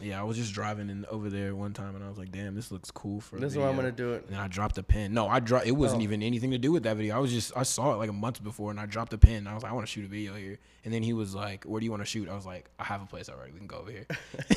yeah 0.00 0.20
i 0.20 0.22
was 0.22 0.36
just 0.36 0.52
driving 0.52 0.90
in 0.90 1.06
over 1.10 1.30
there 1.30 1.54
one 1.56 1.72
time 1.72 1.94
and 1.96 2.04
i 2.04 2.08
was 2.08 2.18
like 2.18 2.30
damn 2.30 2.54
this 2.54 2.70
looks 2.70 2.90
cool 2.90 3.18
for 3.18 3.38
This 3.40 3.52
is 3.52 3.58
why 3.58 3.66
I'm 3.68 3.76
gonna 3.76 3.90
do 3.90 4.12
it. 4.12 4.26
and 4.28 4.36
I 4.36 4.46
dropped 4.46 4.76
a 4.76 4.82
pin. 4.82 5.14
No, 5.14 5.26
I 5.26 5.40
dropped. 5.40 5.66
It 5.66 5.72
wasn't 5.72 6.00
Oh. 6.02 6.04
even 6.04 6.22
anything 6.22 6.50
to 6.50 6.58
do 6.58 6.70
with 6.70 6.82
that 6.82 6.96
video. 6.98 7.16
I 7.16 7.18
was 7.18 7.32
just 7.32 7.50
I 7.56 7.62
saw 7.62 7.94
it 7.94 7.96
like 7.96 8.10
a 8.10 8.18
month 8.26 8.44
before, 8.44 8.70
and 8.70 8.78
I 8.78 8.84
dropped 8.86 9.12
a 9.14 9.18
pin. 9.18 9.46
I 9.46 9.54
was 9.54 9.62
like, 9.62 9.72
I 9.72 9.74
want 9.74 9.86
to 9.86 9.90
shoot 9.92 10.04
a 10.04 10.08
video 10.08 10.34
here. 10.34 10.58
And 10.84 10.92
then 10.92 11.02
he 11.02 11.14
was 11.14 11.34
like, 11.34 11.64
Where 11.64 11.80
do 11.80 11.84
you 11.86 11.90
want 11.90 12.02
to 12.02 12.10
shoot? 12.14 12.28
I 12.28 12.34
was 12.34 12.44
like, 12.46 12.68
I 12.78 12.84
have 12.84 13.02
a 13.02 13.06
place 13.06 13.28
already. 13.30 13.52
We 13.52 13.58
can 13.58 13.66
go 13.66 13.78
over 13.78 13.90
here. 13.90 14.06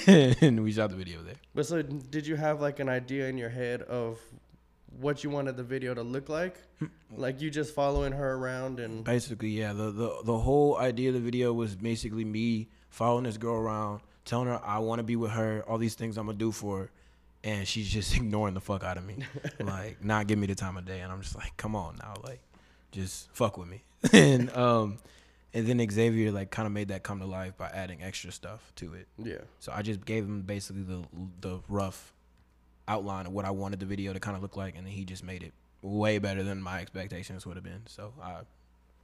and 0.41 0.61
we 0.61 0.71
shot 0.73 0.89
the 0.89 0.97
video 0.97 1.23
there. 1.23 1.35
But 1.55 1.65
so, 1.65 1.81
did 1.81 2.27
you 2.27 2.35
have 2.35 2.59
like 2.59 2.79
an 2.81 2.89
idea 2.89 3.27
in 3.29 3.37
your 3.37 3.49
head 3.49 3.81
of 3.83 4.19
what 4.99 5.23
you 5.23 5.29
wanted 5.29 5.57
the 5.57 5.63
video 5.63 5.93
to 5.93 6.01
look 6.01 6.29
like? 6.29 6.57
Hmm. 6.79 6.85
like 7.15 7.41
you 7.41 7.49
just 7.49 7.73
following 7.75 8.11
her 8.13 8.33
around 8.35 8.79
and 8.79 9.03
Basically, 9.03 9.49
yeah. 9.49 9.73
The, 9.73 9.91
the 9.91 10.21
the 10.25 10.37
whole 10.37 10.77
idea 10.77 11.09
of 11.09 11.15
the 11.15 11.19
video 11.21 11.53
was 11.53 11.75
basically 11.75 12.25
me 12.25 12.67
following 12.89 13.23
this 13.25 13.37
girl 13.37 13.55
around, 13.55 14.01
telling 14.25 14.47
her 14.47 14.59
I 14.63 14.79
want 14.79 14.99
to 14.99 15.03
be 15.03 15.15
with 15.15 15.31
her, 15.31 15.63
all 15.67 15.77
these 15.77 15.95
things 15.95 16.17
I'm 16.17 16.25
gonna 16.25 16.37
do 16.37 16.51
for 16.51 16.79
her, 16.79 16.91
and 17.43 17.67
she's 17.67 17.89
just 17.97 18.15
ignoring 18.15 18.53
the 18.53 18.61
fuck 18.61 18.83
out 18.83 18.97
of 18.97 19.05
me, 19.05 19.17
like 19.59 20.03
not 20.03 20.27
giving 20.27 20.41
me 20.41 20.47
the 20.47 20.55
time 20.55 20.77
of 20.77 20.85
day, 20.85 21.01
and 21.01 21.11
I'm 21.11 21.21
just 21.21 21.35
like, 21.35 21.55
come 21.57 21.75
on 21.75 21.97
now, 22.01 22.15
like, 22.23 22.41
just 22.91 23.29
fuck 23.33 23.57
with 23.57 23.67
me, 23.67 23.83
and 24.13 24.49
um, 24.55 24.97
and 25.53 25.67
then 25.67 25.89
Xavier 25.89 26.31
like 26.31 26.51
kind 26.51 26.65
of 26.65 26.71
made 26.71 26.89
that 26.89 27.03
come 27.03 27.19
to 27.19 27.25
life 27.25 27.57
by 27.57 27.67
adding 27.69 28.01
extra 28.01 28.31
stuff 28.31 28.71
to 28.77 28.93
it. 28.93 29.07
yeah. 29.17 29.41
So 29.59 29.71
I 29.75 29.81
just 29.81 30.05
gave 30.05 30.23
him 30.23 30.41
basically 30.41 30.83
the 30.83 31.03
the 31.41 31.59
rough 31.67 32.13
outline 32.89 33.25
of 33.27 33.31
what 33.31 33.45
I 33.45 33.51
wanted 33.51 33.79
the 33.79 33.85
video 33.85 34.11
to 34.11 34.19
kind 34.19 34.35
of 34.35 34.41
look 34.41 34.57
like, 34.57 34.75
and 34.75 34.85
then 34.85 34.91
he 34.93 35.05
just 35.05 35.23
made 35.23 35.43
it 35.43 35.53
way 35.81 36.17
better 36.17 36.43
than 36.43 36.61
my 36.61 36.81
expectations 36.81 37.45
would 37.45 37.55
have 37.55 37.63
been. 37.63 37.83
So 37.87 38.13
I, 38.21 38.39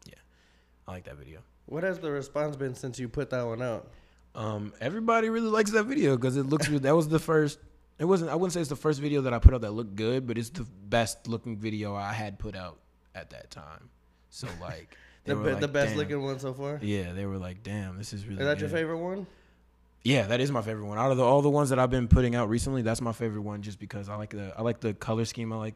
yeah, 0.05 0.15
I 0.88 0.91
like 0.91 1.05
that 1.05 1.17
video. 1.17 1.39
What 1.67 1.83
has 1.83 1.99
the 1.99 2.11
response 2.11 2.55
been 2.55 2.75
since 2.75 2.99
you 2.99 3.07
put 3.07 3.29
that 3.29 3.43
one 3.45 3.61
out? 3.61 3.88
Um, 4.33 4.73
everybody 4.81 5.29
really 5.29 5.47
likes 5.49 5.71
that 5.71 5.83
video 5.83 6.17
because 6.17 6.36
it 6.36 6.43
looks. 6.43 6.67
that 6.67 6.95
was 6.95 7.07
the 7.07 7.19
first. 7.19 7.59
It 7.97 8.05
wasn't. 8.05 8.29
I 8.31 8.36
wouldn't 8.36 8.51
say 8.53 8.59
it's 8.59 8.69
the 8.69 8.75
first 8.75 8.99
video 8.99 9.21
that 9.21 9.33
I 9.33 9.39
put 9.39 9.53
out 9.53 9.61
that 9.61 9.71
looked 9.71 9.95
good, 9.95 10.27
but 10.27 10.38
it's 10.38 10.49
the 10.49 10.65
best 10.88 11.27
looking 11.27 11.55
video 11.55 11.95
I 11.95 12.11
had 12.11 12.38
put 12.38 12.55
out 12.55 12.79
at 13.13 13.29
that 13.29 13.51
time. 13.51 13.89
So 14.29 14.47
like, 14.59 14.97
The, 15.25 15.36
be- 15.36 15.51
like, 15.51 15.59
the 15.59 15.67
best 15.67 15.89
"Damn." 15.89 15.97
looking 15.97 16.21
one 16.21 16.38
so 16.39 16.53
far. 16.53 16.79
Yeah, 16.83 17.13
they 17.13 17.25
were 17.25 17.38
like, 17.38 17.63
"Damn, 17.63 17.97
this 17.97 18.13
is 18.13 18.27
really." 18.27 18.41
Is 18.41 18.45
that 18.45 18.59
your 18.59 18.69
favorite 18.69 18.99
one? 18.99 19.25
Yeah, 20.05 20.27
that 20.27 20.39
is 20.39 20.51
my 20.51 20.61
favorite 20.61 20.85
one. 20.85 20.97
Out 20.97 21.11
of 21.11 21.17
the, 21.17 21.23
all 21.23 21.41
the 21.41 21.49
ones 21.49 21.69
that 21.71 21.79
I've 21.79 21.89
been 21.89 22.07
putting 22.07 22.35
out 22.35 22.47
recently, 22.47 22.83
that's 22.83 23.01
my 23.01 23.11
favorite 23.11 23.41
one 23.41 23.61
just 23.63 23.79
because 23.79 24.07
I 24.07 24.15
like 24.15 24.29
the 24.29 24.53
I 24.57 24.61
like 24.61 24.79
the 24.79 24.93
color 24.93 25.25
scheme. 25.25 25.51
I 25.51 25.57
like 25.57 25.75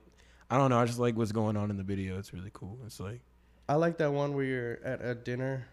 I 0.50 0.58
don't 0.58 0.70
know, 0.70 0.78
I 0.80 0.86
just 0.86 1.00
like 1.00 1.18
what's 1.18 1.32
going 1.32 1.58
on 1.58 1.70
in 1.72 1.78
the 1.78 1.84
video. 1.84 2.18
It's 2.20 2.32
really 2.34 2.52
cool. 2.54 2.78
It's 2.86 3.00
like 3.00 3.22
I 3.68 3.74
like 3.76 3.98
that 3.98 4.14
one 4.14 4.36
where 4.36 4.46
you're 4.46 4.80
at 4.86 5.04
a 5.04 5.14
dinner 5.16 5.66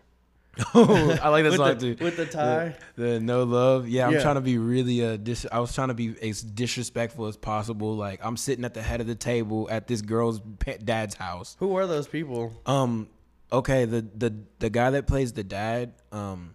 Oh, 0.74 1.18
I 1.22 1.28
like 1.28 1.44
that 1.44 1.52
song 1.56 1.76
the, 1.76 1.94
too. 1.94 2.02
with 2.04 2.16
the 2.16 2.24
tie. 2.24 2.74
The 2.96 3.20
no 3.20 3.44
love. 3.44 3.88
Yeah, 3.88 4.06
I'm 4.06 4.14
Yeah. 4.14 4.22
trying 4.22 4.36
to 4.36 4.40
be 4.40 4.56
really 4.56 5.04
uh 5.04 5.18
dis- 5.18 5.46
I 5.52 5.60
was 5.60 5.74
trying 5.74 5.88
to 5.88 5.94
be 5.94 6.14
as 6.26 6.40
disrespectful 6.40 7.26
as 7.26 7.36
possible. 7.36 7.94
Like 7.94 8.20
I'm 8.24 8.38
sitting 8.38 8.64
at 8.64 8.72
the 8.72 8.80
head 8.80 9.02
of 9.02 9.06
the 9.06 9.14
table 9.14 9.68
at 9.70 9.86
this 9.86 10.00
girl's 10.00 10.40
pa- 10.60 10.78
dad's 10.82 11.14
house. 11.14 11.56
Who 11.58 11.76
are 11.76 11.86
those 11.86 12.08
people? 12.08 12.54
Um, 12.64 13.08
okay, 13.52 13.84
the 13.84 14.00
the 14.16 14.34
the 14.60 14.70
guy 14.70 14.88
that 14.92 15.06
plays 15.06 15.34
the 15.34 15.44
dad, 15.44 15.92
um, 16.10 16.54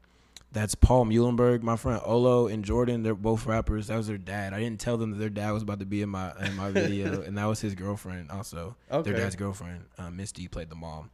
that's 0.52 0.76
Paul 0.76 1.06
Muhlenberg. 1.06 1.62
My 1.62 1.78
friend 1.78 2.02
Olo 2.04 2.48
and 2.48 2.64
Jordan, 2.64 3.04
they're 3.04 3.16
both 3.16 3.46
rappers. 3.46 3.88
That 3.88 3.98
was 3.98 4.08
their 4.08 4.18
dad. 4.18 4.54
I 4.54 4.60
didn't 4.60 4.80
tell 4.80 4.98
them 4.98 5.12
that 5.12 5.18
their 5.18 5.30
dad 5.30 5.52
was 5.52 5.64
about 5.64 5.80
to 5.80 5.86
be 5.86 6.02
in 6.02 6.10
my 6.10 6.34
in 6.46 6.56
my 6.56 6.72
video, 6.72 7.22
and 7.26 7.38
that 7.38 7.46
was 7.46 7.62
his 7.62 7.76
girlfriend 7.76 8.32
also. 8.32 8.76
Okay. 8.92 9.12
Their 9.12 9.20
dad's 9.20 9.36
girlfriend, 9.36 9.86
uh, 9.98 10.10
Misty, 10.12 10.48
played 10.48 10.70
the 10.70 10.76
mom. 10.76 11.10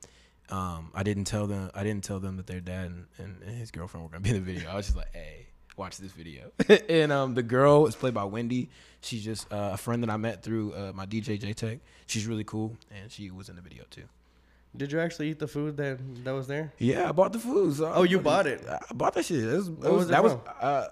Um, 0.50 0.92
I 0.96 1.04
didn't 1.04 1.26
tell 1.26 1.46
them. 1.46 1.70
I 1.76 1.84
didn't 1.84 2.04
tell 2.04 2.20
them 2.20 2.38
that 2.38 2.48
their 2.48 2.62
dad 2.62 2.88
and, 2.88 3.06
and, 3.18 3.42
and 3.44 3.58
his 3.58 3.72
girlfriend 3.72 4.06
were 4.06 4.10
gonna 4.10 4.22
be 4.22 4.30
in 4.32 4.36
the 4.36 4.54
video. 4.54 4.70
I 4.70 4.76
was 4.76 4.88
just 4.88 4.98
like, 4.98 5.14
hey. 5.14 5.48
Watch 5.76 5.98
this 6.00 6.12
video, 6.12 6.52
and 6.90 7.12
um, 7.12 7.36
the 7.36 7.44
girl 7.44 7.86
is 7.86 7.96
played 7.96 8.16
by 8.16 8.24
Wendy. 8.24 8.72
She's 9.02 9.24
just 9.24 9.54
uh, 9.54 9.70
a 9.74 9.78
friend 9.78 10.02
that 10.02 10.10
I 10.10 10.18
met 10.18 10.42
through 10.42 10.74
uh, 10.74 10.92
my 10.96 11.06
DJ 11.06 11.40
J 11.40 11.54
Tech. 11.54 11.78
She's 12.08 12.26
really 12.26 12.44
cool, 12.44 12.76
and 12.90 13.12
she 13.12 13.30
was 13.30 13.48
in 13.48 13.56
the 13.56 13.62
video 13.62 13.84
too. 13.92 14.06
Did 14.78 14.92
you 14.92 15.00
actually 15.00 15.32
eat 15.32 15.40
the 15.40 15.48
food 15.48 15.78
that 15.78 16.00
that 16.24 16.32
was 16.32 16.48
there? 16.48 16.72
Yeah, 16.78 17.10
I 17.10 17.12
bought 17.12 17.34
the 17.34 17.40
food. 17.40 17.76
So 17.76 17.92
Oh, 17.94 18.04
you 18.04 18.20
bought 18.20 18.48
it? 18.48 18.64
I 18.68 18.94
bought 18.94 19.14
that 19.16 19.26
shit. 19.26 19.44
It 19.44 19.48
was, 19.48 19.68
it 19.68 19.80
was, 19.80 19.92
was 19.92 20.06
it 20.06 20.12
that 20.12 20.24
was 20.24 20.34
uh, 20.62 20.88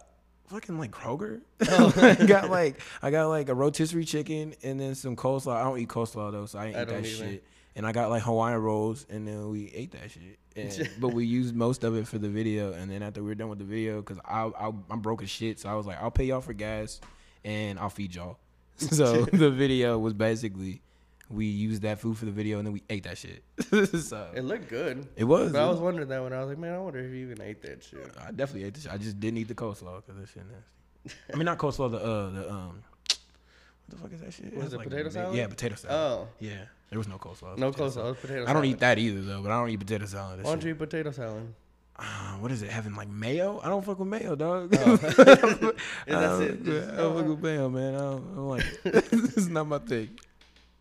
fucking 0.47 0.79
like 0.79 0.91
Kroger. 0.91 1.41
Oh. 1.69 1.93
I 2.19 2.25
got 2.27 2.49
like 2.49 2.79
I 3.01 3.11
got 3.11 3.27
like 3.27 3.49
a 3.49 3.53
rotisserie 3.55 4.05
chicken 4.05 4.55
and 4.63 4.79
then 4.79 4.95
some 4.95 5.15
coleslaw. 5.15 5.55
I 5.55 5.63
don't 5.63 5.79
eat 5.79 5.89
coleslaw 5.89 6.31
though, 6.31 6.45
so 6.45 6.59
I 6.59 6.67
ain't 6.67 6.75
I 6.75 6.81
eat 6.81 6.87
that 6.87 6.97
either. 6.99 7.07
shit. 7.07 7.43
And 7.77 7.85
I 7.85 7.91
got 7.91 8.09
like 8.09 8.23
Hawaiian 8.23 8.61
rolls, 8.61 9.05
and 9.09 9.27
then 9.27 9.49
we 9.49 9.69
ate 9.75 9.91
that 9.91 10.09
shit. 10.09 10.39
And, 10.55 10.89
but 10.99 11.09
we 11.09 11.25
used 11.25 11.53
most 11.53 11.83
of 11.83 11.95
it 11.95 12.07
for 12.07 12.17
the 12.17 12.29
video, 12.29 12.71
and 12.71 12.89
then 12.89 13.03
after 13.03 13.21
we 13.21 13.27
were 13.27 13.35
done 13.35 13.49
with 13.49 13.59
the 13.59 13.65
video, 13.65 13.97
because 14.01 14.17
I, 14.23 14.49
I 14.57 14.71
I'm 14.89 15.01
broke 15.01 15.21
as 15.21 15.29
shit, 15.29 15.59
so 15.59 15.67
I 15.67 15.75
was 15.75 15.85
like, 15.85 16.01
I'll 16.01 16.09
pay 16.11 16.23
y'all 16.23 16.39
for 16.39 16.53
gas, 16.53 17.01
and 17.43 17.77
I'll 17.77 17.89
feed 17.89 18.15
y'all. 18.15 18.37
So 18.77 19.25
the 19.25 19.49
video 19.51 19.97
was 19.99 20.13
basically 20.13 20.81
we 21.29 21.45
used 21.45 21.81
that 21.83 21.99
food 21.99 22.17
for 22.17 22.25
the 22.25 22.31
video, 22.31 22.57
and 22.59 22.67
then 22.67 22.73
we 22.73 22.83
ate 22.89 23.03
that 23.03 23.17
shit. 23.17 23.43
so 24.01 24.29
It 24.35 24.43
looked 24.43 24.69
good. 24.69 25.07
it 25.15 25.23
was. 25.23 25.51
But 25.51 25.61
I 25.63 25.69
was 25.69 25.79
wondering 25.79 26.07
that 26.09 26.21
when 26.23 26.33
I 26.33 26.39
was 26.39 26.49
like, 26.49 26.57
man, 26.59 26.73
I 26.73 26.77
wonder 26.79 26.99
if 26.99 27.11
you 27.11 27.25
even 27.25 27.41
ate 27.41 27.61
that 27.63 27.83
shit. 27.83 28.11
I 28.21 28.31
definitely 28.31 28.65
ate 28.65 28.75
the 28.75 28.81
shit. 28.81 28.91
I 28.91 28.97
just 28.97 29.19
didn't 29.19 29.37
eat 29.39 29.47
the 29.47 29.55
coleslaw 29.55 30.01
because 30.05 30.19
that 30.21 30.29
shit 30.29 30.43
nasty. 30.47 31.17
I 31.33 31.35
mean, 31.35 31.45
not 31.45 31.57
coleslaw. 31.57 31.89
The 31.91 31.97
uh, 31.97 32.29
the 32.31 32.49
um, 32.51 32.83
what 33.07 33.89
the 33.89 33.95
fuck 33.97 34.13
is 34.13 34.21
that 34.21 34.33
shit? 34.33 34.55
Was 34.55 34.73
it 34.73 34.81
potato 34.81 35.09
salad? 35.09 35.35
Yeah, 35.35 35.47
potato 35.47 35.75
salad. 35.75 35.95
Oh, 35.95 36.27
Yeah, 36.39 36.65
there 36.89 36.97
was 36.99 37.07
no 37.07 37.17
coleslaw. 37.17 37.51
Was 37.51 37.59
no 37.59 37.71
coleslaw. 37.71 37.91
Salad. 37.93 38.09
was 38.09 38.17
potato 38.17 38.45
I 38.47 38.53
don't 38.53 38.65
eat 38.65 38.79
that 38.79 38.97
either 38.99 39.21
though, 39.21 39.41
but 39.41 39.51
I 39.51 39.59
don't 39.59 39.69
eat 39.69 39.79
potato 39.79 40.05
salad. 40.05 40.43
Why 40.43 40.49
don't 40.51 40.63
you 40.63 40.71
eat 40.71 40.77
potato 40.79 41.11
salad? 41.11 41.53
Uh, 41.97 42.03
what 42.39 42.51
is 42.51 42.61
it? 42.61 42.69
Having 42.69 42.95
like 42.95 43.07
mayo? 43.09 43.61
I 43.63 43.69
don't 43.69 43.85
fuck 43.85 43.99
with 43.99 44.07
mayo, 44.09 44.35
dog. 44.35 44.75
Oh. 44.77 44.95
That's 44.97 45.79
I 46.07 46.43
it. 46.43 46.65
don't- 46.65 46.89
I 46.91 46.95
don't 46.97 47.15
fuck 47.17 47.27
with 47.29 47.39
mayo, 47.43 47.69
man. 47.69 47.95
I 47.95 47.97
don't, 47.99 48.31
I 48.31 48.35
don't 48.35 48.49
like 48.49 48.65
it. 48.83 49.05
it's 49.13 49.47
not 49.47 49.65
my 49.67 49.79
thing. 49.79 50.09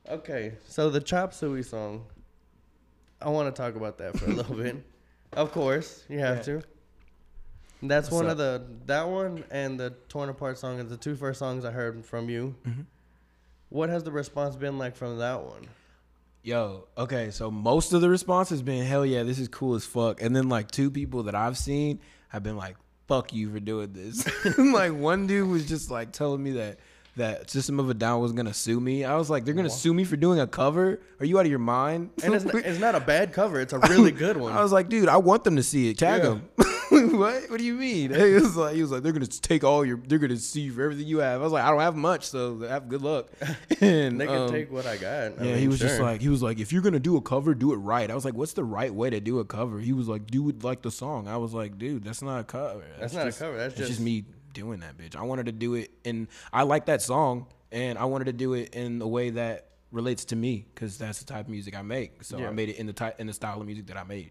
Okay, 0.09 0.53
so 0.69 0.91
the 0.91 1.01
Chop 1.01 1.33
Suey 1.33 1.63
song. 1.63 2.05
I 3.23 3.31
want 3.31 3.55
to 3.55 3.63
talk 3.63 3.75
about 3.75 3.99
that 3.99 4.19
for 4.19 4.27
a 4.27 4.35
little 4.35 4.57
bit. 4.57 4.77
Of 5.33 5.51
course, 5.51 6.05
you 6.09 6.21
have 6.21 6.37
Yeah. 6.37 6.43
to. 6.61 6.63
That's 7.83 8.09
What's 8.09 8.23
one 8.23 8.27
up? 8.27 8.33
of 8.33 8.39
the 8.39 8.63
that 8.87 9.09
one 9.09 9.43
and 9.51 9.81
the 9.81 9.91
Torn 10.09 10.29
Apart 10.29 10.59
song 10.59 10.79
is 10.79 10.89
the 10.89 10.97
two 10.97 11.17
first 11.17 11.41
songs 11.41 11.65
I 11.65 11.73
heard 11.73 12.05
from 12.05 12.29
you. 12.31 12.55
Mhm. 12.65 12.87
What 13.69 13.89
has 13.89 14.05
the 14.05 14.13
response 14.13 14.55
been 14.55 14.79
like 14.79 14.95
from 14.95 15.19
that 15.19 15.43
one? 15.43 15.67
Yo, 16.45 16.87
okay, 16.97 17.33
so 17.33 17.51
most 17.51 17.93
of 17.93 18.01
the 18.01 18.09
response 18.09 18.51
has 18.51 18.63
been 18.63 18.85
hell 18.85 19.05
yeah, 19.05 19.25
this 19.25 19.41
is 19.41 19.49
cool 19.49 19.75
as 19.75 19.85
fuck. 19.85 20.23
And 20.23 20.37
then 20.37 20.49
like 20.49 20.71
two 20.71 20.89
people 20.89 21.25
that 21.25 21.35
I've 21.35 21.59
seen 21.59 21.99
have 22.29 22.45
been 22.45 22.57
like, 22.57 22.77
fuck 23.09 23.33
you 23.33 23.51
for 23.51 23.59
doing 23.59 23.93
this. 23.93 24.25
like 24.59 24.93
one 24.95 25.27
dude 25.27 25.49
was 25.49 25.67
just 25.67 25.91
like 25.91 26.13
telling 26.13 26.45
me 26.45 26.53
that 26.53 26.79
that 27.17 27.49
System 27.51 27.79
of 27.79 27.89
a 27.91 27.95
Down 27.95 28.21
was 28.21 28.33
gonna 28.33 28.55
sue 28.55 28.81
me. 28.81 29.05
I 29.05 29.17
was 29.17 29.31
like, 29.31 29.45
they're 29.45 29.55
gonna 29.55 29.71
sue 29.71 29.95
me 29.95 30.05
for 30.05 30.17
doing 30.17 30.41
a 30.41 30.47
cover. 30.47 31.01
Are 31.21 31.27
you 31.27 31.39
out 31.39 31.45
of 31.47 31.51
your 31.51 31.59
mind? 31.61 32.11
And 32.25 32.35
it's, 32.35 32.45
it's 32.55 32.79
not 32.81 32.95
a 32.95 33.01
bad 33.01 33.33
cover. 33.33 33.61
It's 33.61 33.73
a 33.73 33.79
really 33.79 34.11
good 34.25 34.37
one. 34.37 34.53
I 34.53 34.63
was 34.63 34.73
like, 34.73 34.89
dude, 34.89 35.09
I 35.09 35.17
want 35.19 35.45
them 35.45 35.57
to 35.57 35.63
see 35.63 35.91
it. 35.91 35.99
Tag 35.99 36.23
Yeah. 36.23 36.29
them. 36.31 36.49
what? 37.19 37.51
What 37.51 37.59
do 37.59 37.65
you 37.65 37.75
mean? 37.75 38.13
He 38.13 38.35
was 38.35 38.57
like, 38.57 38.75
he 38.75 38.83
was 38.83 38.91
like, 38.91 39.03
they're 39.03 39.13
gonna 39.13 39.27
take 39.27 39.65
all 39.65 39.85
your, 39.85 39.97
they're 40.07 40.19
gonna 40.19 40.37
see 40.37 40.69
for 40.71 40.83
everything 40.83 41.07
you 41.07 41.19
have. 41.19 41.41
I 41.41 41.45
was 41.45 41.53
like, 41.53 41.65
I 41.65 41.71
don't 41.71 41.81
have 41.81 41.97
much, 41.97 42.25
so 42.27 42.59
have 42.61 42.89
good 42.89 43.03
luck. 43.03 43.29
And 43.81 44.21
they 44.21 44.27
can 44.27 44.43
um, 44.43 44.51
take 44.51 44.71
what 44.73 44.87
I 44.87 44.97
got. 44.97 45.13
I 45.41 45.45
yeah, 45.45 45.53
mean, 45.53 45.59
he 45.59 45.69
was 45.69 45.79
just 45.79 46.01
like, 46.01 46.21
he 46.21 46.29
was 46.29 46.43
like, 46.43 46.59
if 46.61 46.73
you're 46.73 46.83
gonna 46.83 47.01
do 47.01 47.17
a 47.17 47.21
cover, 47.21 47.55
do 47.55 47.73
it 47.73 47.77
right. 47.77 48.11
I 48.11 48.15
was 48.15 48.25
like, 48.25 48.35
what's 48.35 48.53
the 48.55 48.65
right 48.65 48.93
way 48.93 49.11
to 49.11 49.21
do 49.21 49.39
a 49.39 49.45
cover? 49.45 49.79
He 49.81 49.93
was 49.93 50.09
like, 50.09 50.27
do 50.27 50.49
it 50.49 50.63
like 50.65 50.83
the 50.83 50.91
song. 50.91 51.29
I 51.29 51.37
was 51.37 51.55
like, 51.55 51.79
dude, 51.79 52.05
that's 52.05 52.23
not 52.23 52.41
a 52.41 52.45
cover. 52.45 52.85
That's 52.99 53.15
not 53.15 53.29
a 53.29 53.33
cover. 53.33 53.57
That's 53.57 53.75
just, 53.75 53.89
just- 53.89 54.01
me 54.01 54.25
doing 54.55 54.81
that, 54.81 54.97
bitch. 54.97 55.15
I 55.17 55.23
wanted 55.23 55.47
to 55.47 55.53
do 55.53 55.75
it, 55.75 55.91
and 56.05 56.29
I 56.53 56.63
like 56.63 56.87
that 56.87 57.03
song, 57.03 57.47
and 57.71 57.99
I 57.99 58.07
wanted 58.07 58.25
to 58.27 58.33
do 58.33 58.55
it 58.55 58.75
in 58.75 59.03
a 59.03 59.07
way 59.09 59.31
that 59.31 59.69
relates 59.93 60.25
to 60.27 60.37
me, 60.37 60.67
because 60.75 60.97
that's 60.97 61.19
the 61.19 61.25
type 61.27 61.43
of 61.45 61.49
music 61.51 61.77
I 61.77 61.83
make. 61.83 62.25
So 62.25 62.39
Yeah. 62.39 62.49
I 62.49 62.51
made 62.53 62.69
it 62.71 62.77
in 62.79 62.87
the 62.87 62.93
type 62.93 63.21
in 63.21 63.27
the 63.27 63.33
style 63.35 63.61
of 63.61 63.67
music 63.67 63.87
that 63.89 63.97
I 63.99 64.05
made. 64.05 64.31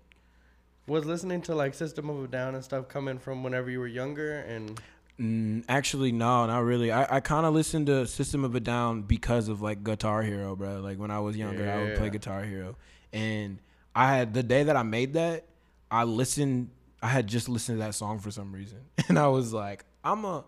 was 0.87 1.05
listening 1.05 1.41
to 1.43 1.55
like 1.55 1.73
System 1.73 2.09
of 2.09 2.23
a 2.23 2.27
Down 2.27 2.55
and 2.55 2.63
stuff 2.63 2.87
coming 2.89 3.17
from 3.19 3.43
whenever 3.43 3.69
you 3.69 3.79
were 3.79 3.87
younger, 3.87 4.39
and 4.39 4.81
Mm, 5.19 5.63
actually, 5.69 6.11
no, 6.11 6.47
not 6.47 6.63
really. 6.63 6.91
I, 6.91 7.17
I 7.17 7.19
kind 7.19 7.45
of 7.45 7.53
listened 7.53 7.85
to 7.85 8.07
System 8.07 8.43
of 8.43 8.55
a 8.55 8.59
Down 8.59 9.03
because 9.03 9.47
of 9.47 9.61
like 9.61 9.83
Guitar 9.83 10.23
Hero, 10.23 10.55
bro. 10.55 10.79
Like 10.81 10.97
when 10.97 11.11
I 11.11 11.19
was 11.19 11.37
younger, 11.37 11.69
I 11.69 11.83
would 11.83 11.97
play 11.97 12.09
Guitar 12.09 12.43
Hero, 12.43 12.75
and 13.13 13.59
I 13.95 14.15
had 14.15 14.33
the 14.33 14.41
day 14.41 14.63
that 14.63 14.75
I 14.75 14.81
made 14.83 15.13
that, 15.13 15.45
I 15.91 16.03
listened. 16.03 16.71
I 17.01 17.07
had 17.09 17.27
just 17.27 17.47
listened 17.47 17.77
to 17.79 17.85
that 17.85 17.93
song 17.93 18.17
for 18.19 18.31
some 18.31 18.51
reason, 18.51 18.79
and 19.07 19.19
I 19.19 19.27
was 19.27 19.53
like, 19.53 19.85
I'm 20.03 20.25
a, 20.25 20.43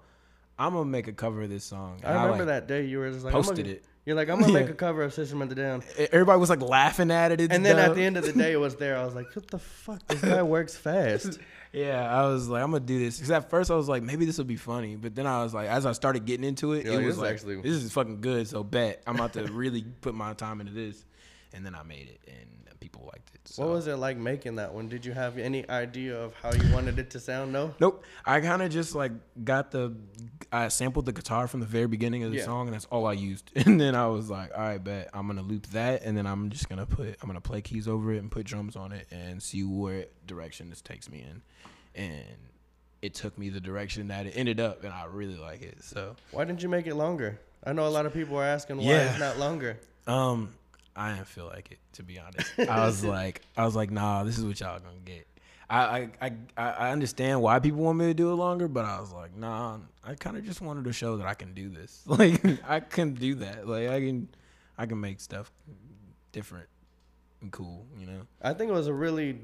I'm 0.58 0.74
gonna 0.74 0.86
make 0.86 1.08
a 1.08 1.14
cover 1.14 1.42
of 1.44 1.50
this 1.50 1.64
song. 1.64 2.02
I 2.04 2.14
remember 2.14 2.38
like, 2.40 2.46
that 2.48 2.68
day 2.68 2.86
you 2.86 3.00
were 3.00 3.10
just 3.12 3.26
like 3.26 3.34
posted 3.34 3.58
gonna- 3.66 3.70
it. 3.70 3.86
You're 4.06 4.16
like 4.16 4.30
I'm 4.30 4.40
gonna 4.40 4.54
make 4.54 4.70
a 4.70 4.74
cover 4.74 5.02
of 5.02 5.14
System 5.14 5.42
of 5.42 5.50
the 5.50 5.56
Down, 5.56 5.82
Everybody 5.98 6.40
was 6.40 6.50
like 6.52 6.62
laughing 6.62 7.10
at 7.10 7.32
it, 7.32 7.42
and 7.52 7.66
then 7.66 7.80
at 7.80 7.96
the 7.96 8.04
end 8.04 8.18
of 8.18 8.24
the 8.26 8.34
day 8.34 8.52
it 8.52 8.60
was 8.60 8.76
there. 8.76 8.98
I 8.98 9.04
was 9.06 9.16
like, 9.16 9.36
what 9.36 9.48
the 9.48 9.58
fuck? 9.60 10.06
This 10.08 10.22
guy 10.22 10.44
works 10.58 10.76
fast. 10.78 11.40
Yeah, 11.74 12.08
I 12.10 12.28
was 12.28 12.48
like, 12.48 12.64
I'm 12.64 12.72
gonna 12.72 12.86
do 12.86 13.00
this. 13.00 13.18
Because 13.18 13.32
at 13.32 13.50
first 13.50 13.72
I 13.72 13.76
was 13.76 13.90
like, 13.90 14.04
maybe 14.04 14.26
this 14.26 14.38
will 14.38 14.46
be 14.46 14.56
funny, 14.58 14.96
but 14.96 15.16
then 15.16 15.26
I 15.26 15.44
was 15.44 15.54
like, 15.56 15.68
as 15.68 15.86
I 15.88 15.92
started 15.94 16.26
getting 16.26 16.46
into 16.46 16.74
it, 16.74 16.86
it 16.86 16.96
was 16.98 17.16
this 17.16 17.18
like, 17.18 17.32
actually- 17.34 17.62
this 17.62 17.74
is 17.74 17.92
fucking 17.92 18.22
good. 18.22 18.48
So 18.48 18.64
bet 18.64 19.02
I'm 19.08 19.16
about 19.16 19.34
to 19.34 19.44
really 19.46 19.82
put 20.02 20.14
my 20.14 20.34
time 20.34 20.62
into 20.62 20.72
this, 20.74 21.04
and 21.52 21.66
then 21.66 21.74
I 21.74 21.82
made 21.82 22.08
it, 22.10 22.20
and 22.28 22.65
people 22.86 23.10
liked 23.12 23.32
it. 23.34 23.42
So. 23.48 23.64
What 23.64 23.72
was 23.74 23.88
it 23.88 23.96
like 23.96 24.16
making 24.18 24.58
that 24.58 24.72
one? 24.74 24.88
Did 24.88 25.04
you 25.06 25.12
have 25.14 25.40
any 25.40 25.68
idea 25.70 26.16
of 26.22 26.36
how 26.36 26.54
you 26.54 26.72
wanted 26.72 27.00
it 27.00 27.10
to 27.12 27.20
sound? 27.20 27.52
No. 27.52 27.74
Nope. 27.80 28.04
I 28.26 28.40
kind 28.42 28.62
of 28.62 28.70
just 28.72 28.94
like 28.94 29.12
got 29.44 29.72
the, 29.72 29.94
I 30.52 30.68
sampled 30.68 31.06
the 31.08 31.12
guitar 31.12 31.48
from 31.48 31.62
the 31.62 31.66
very 31.66 31.88
beginning 31.88 32.24
of 32.24 32.32
the 32.32 32.38
Yeah. 32.38 32.46
song, 32.46 32.68
and 32.68 32.76
that's 32.76 32.86
all 32.86 33.08
I 33.08 33.14
used. 33.14 33.52
And 33.66 33.82
then 33.82 33.96
I 33.96 34.06
was 34.08 34.30
like, 34.30 34.52
all 34.56 34.62
right, 34.64 34.78
bet 34.84 35.10
I'm 35.14 35.26
gonna 35.26 35.42
loop 35.42 35.66
that, 35.68 36.04
and 36.04 36.16
then 36.16 36.28
I'm 36.28 36.52
just 36.52 36.70
gonna 36.70 36.86
put, 36.86 37.08
I'm 37.22 37.28
gonna 37.28 37.42
play 37.42 37.62
keys 37.62 37.88
over 37.88 38.14
it 38.14 38.20
and 38.20 38.30
put 38.30 38.46
drums 38.46 38.76
on 38.76 38.92
it, 38.92 39.08
and 39.12 39.42
see 39.42 39.64
where 39.64 40.06
direction 40.28 40.70
this 40.70 40.82
takes 40.82 41.10
me 41.10 41.26
in, 41.28 41.42
and 42.00 42.38
it 43.02 43.16
took 43.16 43.36
me 43.38 43.50
the 43.50 43.60
direction 43.60 44.10
that 44.10 44.28
it 44.28 44.34
ended 44.36 44.60
up, 44.60 44.84
and 44.84 44.94
I 44.94 45.06
really 45.06 45.38
like 45.38 45.64
it. 45.64 45.84
So, 45.84 46.16
Why 46.32 46.44
didn't 46.46 46.62
you 46.62 46.70
make 46.70 46.86
it 46.86 46.96
longer? 46.96 47.40
I 47.64 47.74
know 47.74 47.88
a 47.88 47.90
lot 47.90 48.06
of 48.06 48.14
people 48.14 48.38
are 48.38 48.44
asking 48.44 48.78
why 48.78 48.84
Yeah. 48.84 49.10
it's 49.10 49.20
not 49.20 49.40
longer. 49.40 49.80
um, 50.08 50.50
I 50.96 51.14
didn't 51.14 51.28
feel 51.28 51.48
like 51.48 51.72
it 51.72 51.80
to 51.94 52.04
be 52.04 52.20
honest. 52.20 52.52
I 52.70 52.86
was 52.86 53.04
like, 53.04 53.42
I 53.58 53.66
was 53.66 53.76
like, 53.76 53.92
nah, 53.92 54.24
this 54.24 54.38
is 54.38 54.46
what 54.46 54.60
y'all 54.60 54.80
gonna 54.80 54.96
get. 55.04 55.28
I, 55.70 56.10
I, 56.22 56.32
I, 56.58 56.72
I 56.72 56.92
understand 56.92 57.42
why 57.42 57.60
people 57.60 57.80
want 57.80 57.98
me 57.98 58.06
to 58.06 58.14
do 58.14 58.32
it 58.32 58.36
longer, 58.36 58.68
but 58.68 58.86
I 58.86 59.00
was 59.00 59.12
like, 59.12 59.36
nah, 59.36 59.80
I 60.04 60.14
kind 60.14 60.38
of 60.38 60.46
just 60.46 60.62
wanted 60.62 60.84
to 60.84 60.94
show 60.94 61.18
that 61.18 61.26
I 61.26 61.34
can 61.34 61.54
do 61.54 61.70
this. 61.70 62.04
Like, 62.08 62.42
I 62.68 62.80
can 62.80 63.14
do 63.14 63.36
that. 63.36 63.68
Like, 63.68 63.90
I 63.90 64.00
can, 64.00 64.30
I 64.78 64.86
can 64.86 65.02
make 65.02 65.20
stuff 65.20 65.52
different 66.32 66.68
and 67.42 67.52
cool. 67.52 67.86
You 68.00 68.06
know? 68.06 68.22
I 68.42 68.54
think 68.54 68.70
it 68.70 68.74
was 68.74 68.88
a 68.88 68.94
really 68.94 69.40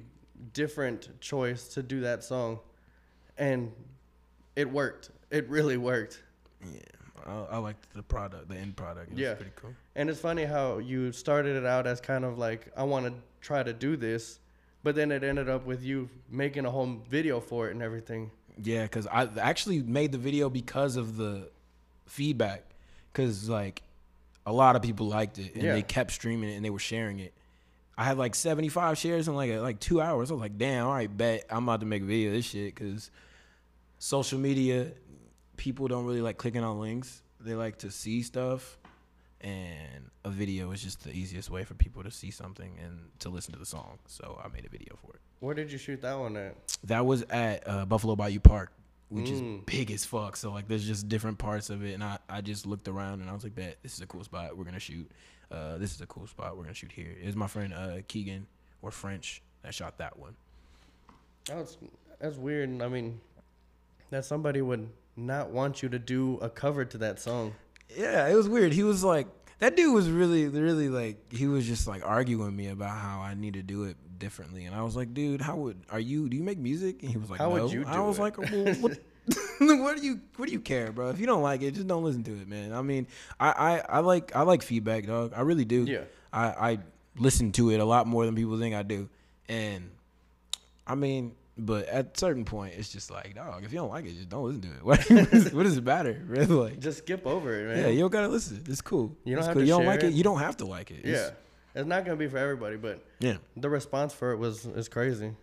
different 0.53 1.19
choice 1.21 1.69
to 1.69 1.81
do 1.81 2.01
that 2.01 2.23
song, 2.23 2.59
and 3.37 3.71
it 4.55 4.69
worked. 4.69 5.09
It 5.31 5.49
really 5.49 5.77
worked. 5.77 6.21
Yeah. 6.61 6.79
I, 7.27 7.55
I 7.55 7.57
liked 7.57 7.93
the 7.93 8.03
product, 8.03 8.49
the 8.49 8.55
end 8.55 8.75
product. 8.75 9.11
It 9.13 9.17
Yeah. 9.17 9.33
pretty 9.35 9.51
cool. 9.55 9.73
And 9.95 10.09
it's 10.09 10.19
funny 10.19 10.45
how 10.45 10.77
you 10.79 11.11
started 11.11 11.55
it 11.55 11.65
out 11.65 11.87
as 11.87 12.01
kind 12.01 12.25
of 12.25 12.37
like 12.37 12.71
I 12.75 12.83
want 12.83 13.05
to 13.07 13.13
try 13.41 13.63
to 13.63 13.73
do 13.73 13.95
this, 13.97 14.39
but 14.83 14.95
then 14.95 15.11
it 15.11 15.23
ended 15.23 15.49
up 15.49 15.65
with 15.65 15.83
you 15.83 16.09
making 16.29 16.65
a 16.65 16.71
whole 16.71 16.97
video 17.09 17.39
for 17.39 17.67
it 17.67 17.71
and 17.71 17.81
everything. 17.81 18.31
Yeah, 18.61 18.83
because 18.83 19.07
I 19.07 19.27
actually 19.39 19.81
made 19.81 20.11
the 20.11 20.17
video 20.17 20.49
because 20.49 20.95
of 20.97 21.17
the 21.17 21.49
feedback. 22.05 22.63
Because, 23.11 23.49
like, 23.49 23.81
a 24.45 24.53
lot 24.53 24.75
of 24.75 24.81
people 24.81 25.07
liked 25.07 25.37
it 25.37 25.53
and 25.53 25.63
Yeah. 25.63 25.73
they 25.73 25.81
kept 25.81 26.11
streaming 26.11 26.49
it 26.49 26.55
and 26.55 26.63
they 26.65 26.69
were 26.69 26.79
sharing 26.79 27.19
it. 27.19 27.33
I 27.97 28.03
had 28.05 28.17
like 28.17 28.33
75 28.35 28.97
shares 28.97 29.27
in 29.27 29.35
like 29.35 29.51
like 29.59 29.79
two 29.79 30.01
hours. 30.01 30.31
I 30.31 30.33
was 30.33 30.41
like, 30.41 30.57
damn, 30.57 30.87
all 30.87 30.93
right, 30.93 31.15
bet 31.15 31.45
I'm 31.49 31.63
about 31.63 31.81
to 31.81 31.85
make 31.85 32.01
a 32.01 32.05
video 32.05 32.29
of 32.29 32.35
this 32.35 32.45
shit 32.45 32.73
because 32.73 33.11
social 33.99 34.39
media, 34.39 34.91
people 35.61 35.87
don't 35.87 36.05
really 36.07 36.21
like 36.21 36.37
clicking 36.39 36.63
on 36.63 36.79
links. 36.79 37.21
They 37.39 37.53
like 37.53 37.77
to 37.79 37.91
see 37.91 38.23
stuff, 38.23 38.79
and 39.41 40.09
a 40.25 40.29
video 40.29 40.71
is 40.71 40.81
just 40.81 41.03
the 41.03 41.11
easiest 41.11 41.51
way 41.51 41.63
for 41.63 41.75
people 41.75 42.01
to 42.03 42.09
see 42.09 42.31
something 42.31 42.77
and 42.83 42.97
to 43.19 43.29
listen 43.29 43.53
to 43.53 43.59
the 43.59 43.65
song. 43.65 43.99
So 44.07 44.41
I 44.43 44.47
made 44.47 44.65
a 44.65 44.69
video 44.69 44.95
for 45.05 45.13
it. 45.13 45.21
Where 45.39 45.53
did 45.53 45.71
you 45.71 45.77
shoot 45.77 46.01
that 46.01 46.17
one 46.17 46.35
at? 46.35 46.55
That 46.85 47.05
was 47.05 47.21
at 47.29 47.67
uh, 47.67 47.85
Buffalo 47.85 48.15
Bayou 48.15 48.39
Park, 48.39 48.71
which 49.09 49.27
Mm. 49.29 49.59
is 49.59 49.63
big 49.67 49.91
as 49.91 50.03
fuck. 50.03 50.35
So 50.35 50.51
like, 50.51 50.67
there's 50.67 50.85
just 50.85 51.07
different 51.07 51.37
parts 51.37 51.69
of 51.69 51.83
it, 51.85 51.93
and 51.93 52.03
I, 52.03 52.17
I 52.27 52.41
just 52.41 52.65
looked 52.65 52.87
around 52.87 53.21
and 53.21 53.29
I 53.29 53.33
was 53.33 53.43
like, 53.43 53.53
"Bet 53.53 53.77
this 53.83 53.93
is 53.93 54.01
a 54.01 54.07
cool 54.07 54.23
spot. 54.23 54.57
We're 54.57 54.63
gonna 54.65 54.79
shoot. 54.79 55.09
Uh, 55.51 55.77
this 55.77 55.93
is 55.93 56.01
a 56.01 56.07
cool 56.07 56.25
spot. 56.25 56.57
We're 56.57 56.63
gonna 56.63 56.73
shoot 56.73 56.91
here." 56.91 57.15
It 57.21 57.25
was 57.27 57.35
my 57.35 57.47
friend 57.47 57.71
uh, 57.71 57.97
Keegan 58.07 58.47
or 58.81 58.89
French 58.89 59.43
that 59.61 59.75
shot 59.75 59.99
that 59.99 60.17
one. 60.17 60.35
That's 61.45 61.77
that's 62.19 62.37
weird. 62.37 62.81
I 62.81 62.87
mean, 62.87 63.19
that 64.09 64.25
somebody 64.25 64.61
would 64.63 64.89
not 65.15 65.49
want 65.49 65.83
you 65.83 65.89
to 65.89 65.99
do 65.99 66.37
a 66.41 66.49
cover 66.49 66.85
to 66.85 66.97
that 66.99 67.19
song. 67.19 67.53
Yeah, 67.95 68.27
it 68.27 68.35
was 68.35 68.47
weird. 68.47 68.73
He 68.73 68.83
was 68.83 69.03
like, 69.03 69.27
that 69.59 69.75
dude 69.75 69.93
was 69.93 70.09
really, 70.09 70.47
really 70.47 70.89
like, 70.89 71.31
he 71.31 71.47
was 71.47 71.67
just 71.67 71.87
like 71.87 72.05
arguing 72.05 72.45
with 72.45 72.53
me 72.53 72.67
about 72.67 72.97
how 72.97 73.19
I 73.19 73.33
need 73.33 73.53
to 73.55 73.63
do 73.63 73.83
it 73.83 73.97
differently, 74.21 74.65
and 74.65 74.73
I 74.73 74.83
was 74.83 74.95
like, 74.95 75.13
dude, 75.13 75.41
how 75.41 75.57
would 75.57 75.81
are 75.89 75.99
you? 75.99 76.29
Do 76.29 76.37
you 76.37 76.43
make 76.43 76.57
music? 76.57 77.01
And 77.01 77.11
he 77.11 77.17
was 77.17 77.29
like, 77.29 77.39
How 77.39 77.49
would 77.49 77.63
no. 77.63 77.67
you 77.67 77.83
I 77.85 77.99
was 77.99 78.17
it? 78.17 78.21
like, 78.21 78.37
well, 78.37 78.73
what? 78.75 78.97
what 79.59 79.97
do 79.97 80.05
you 80.05 80.19
what 80.37 80.47
do 80.47 80.51
you 80.51 80.59
care, 80.59 80.91
bro? 80.91 81.09
If 81.09 81.19
you 81.19 81.25
don't 81.27 81.43
like 81.43 81.61
it, 81.61 81.75
just 81.75 81.87
don't 81.87 82.03
listen 82.03 82.23
to 82.23 82.31
it, 82.31 82.47
man. 82.47 82.73
I 82.73 82.81
mean, 82.81 83.07
I 83.39 83.51
I, 83.51 83.97
I 83.97 83.99
like 83.99 84.35
I 84.35 84.41
like 84.41 84.63
feedback, 84.63 85.05
dog. 85.05 85.33
I 85.35 85.41
really 85.41 85.65
do. 85.65 85.83
Yeah. 85.83 86.03
I 86.33 86.45
I 86.45 86.79
listen 87.17 87.51
to 87.53 87.69
it 87.71 87.79
a 87.79 87.85
lot 87.85 88.07
more 88.07 88.25
than 88.25 88.35
people 88.35 88.57
think 88.57 88.73
I 88.73 88.83
do, 88.83 89.09
and 89.47 89.91
I 90.87 90.95
mean, 90.95 91.33
but 91.57 91.87
at 91.87 92.05
a 92.05 92.19
certain 92.19 92.45
point, 92.45 92.73
it's 92.77 92.89
just 92.91 93.11
like, 93.11 93.35
dog. 93.35 93.63
If 93.63 93.71
you 93.71 93.79
don't 93.79 93.89
like 93.89 94.05
it, 94.05 94.15
just 94.15 94.29
don't 94.29 94.43
listen 94.45 94.61
to 94.61 94.67
it. 94.69 94.83
What, 94.83 95.53
what, 95.53 95.63
does, 95.63 95.77
it 95.77 95.83
matter, 95.83 96.21
really? 96.27 96.45
Like, 96.71 96.79
Just 96.79 96.99
skip 96.99 97.25
over 97.27 97.53
it, 97.59 97.67
man. 97.67 97.77
yeah, 97.85 97.87
you 97.89 97.99
don't 98.01 98.11
gotta 98.11 98.27
listen. 98.29 98.63
It's 98.67 98.81
cool. 98.81 99.15
You 99.25 99.35
don't 99.35 99.39
It's 99.39 99.47
have 99.47 99.53
cool. 99.55 99.61
to 99.61 99.65
You 99.67 99.73
don't 99.73 99.81
share 99.81 99.87
like 99.89 100.03
it. 100.03 100.07
it. 100.07 100.13
You 100.13 100.23
don't 100.23 100.39
have 100.39 100.57
to 100.57 100.65
like 100.65 100.91
it. 100.91 101.05
yeah. 101.05 101.11
It's- 101.11 101.31
It's 101.75 101.87
not 101.87 102.03
gonna 102.05 102.17
be 102.17 102.27
for 102.27 102.37
everybody, 102.37 102.75
but 102.77 103.03
yeah. 103.19 103.37
the 103.55 103.69
response 103.69 104.13
for 104.13 104.31
it 104.31 104.37
was 104.37 104.65
is 104.65 104.89
crazy. 104.89 105.33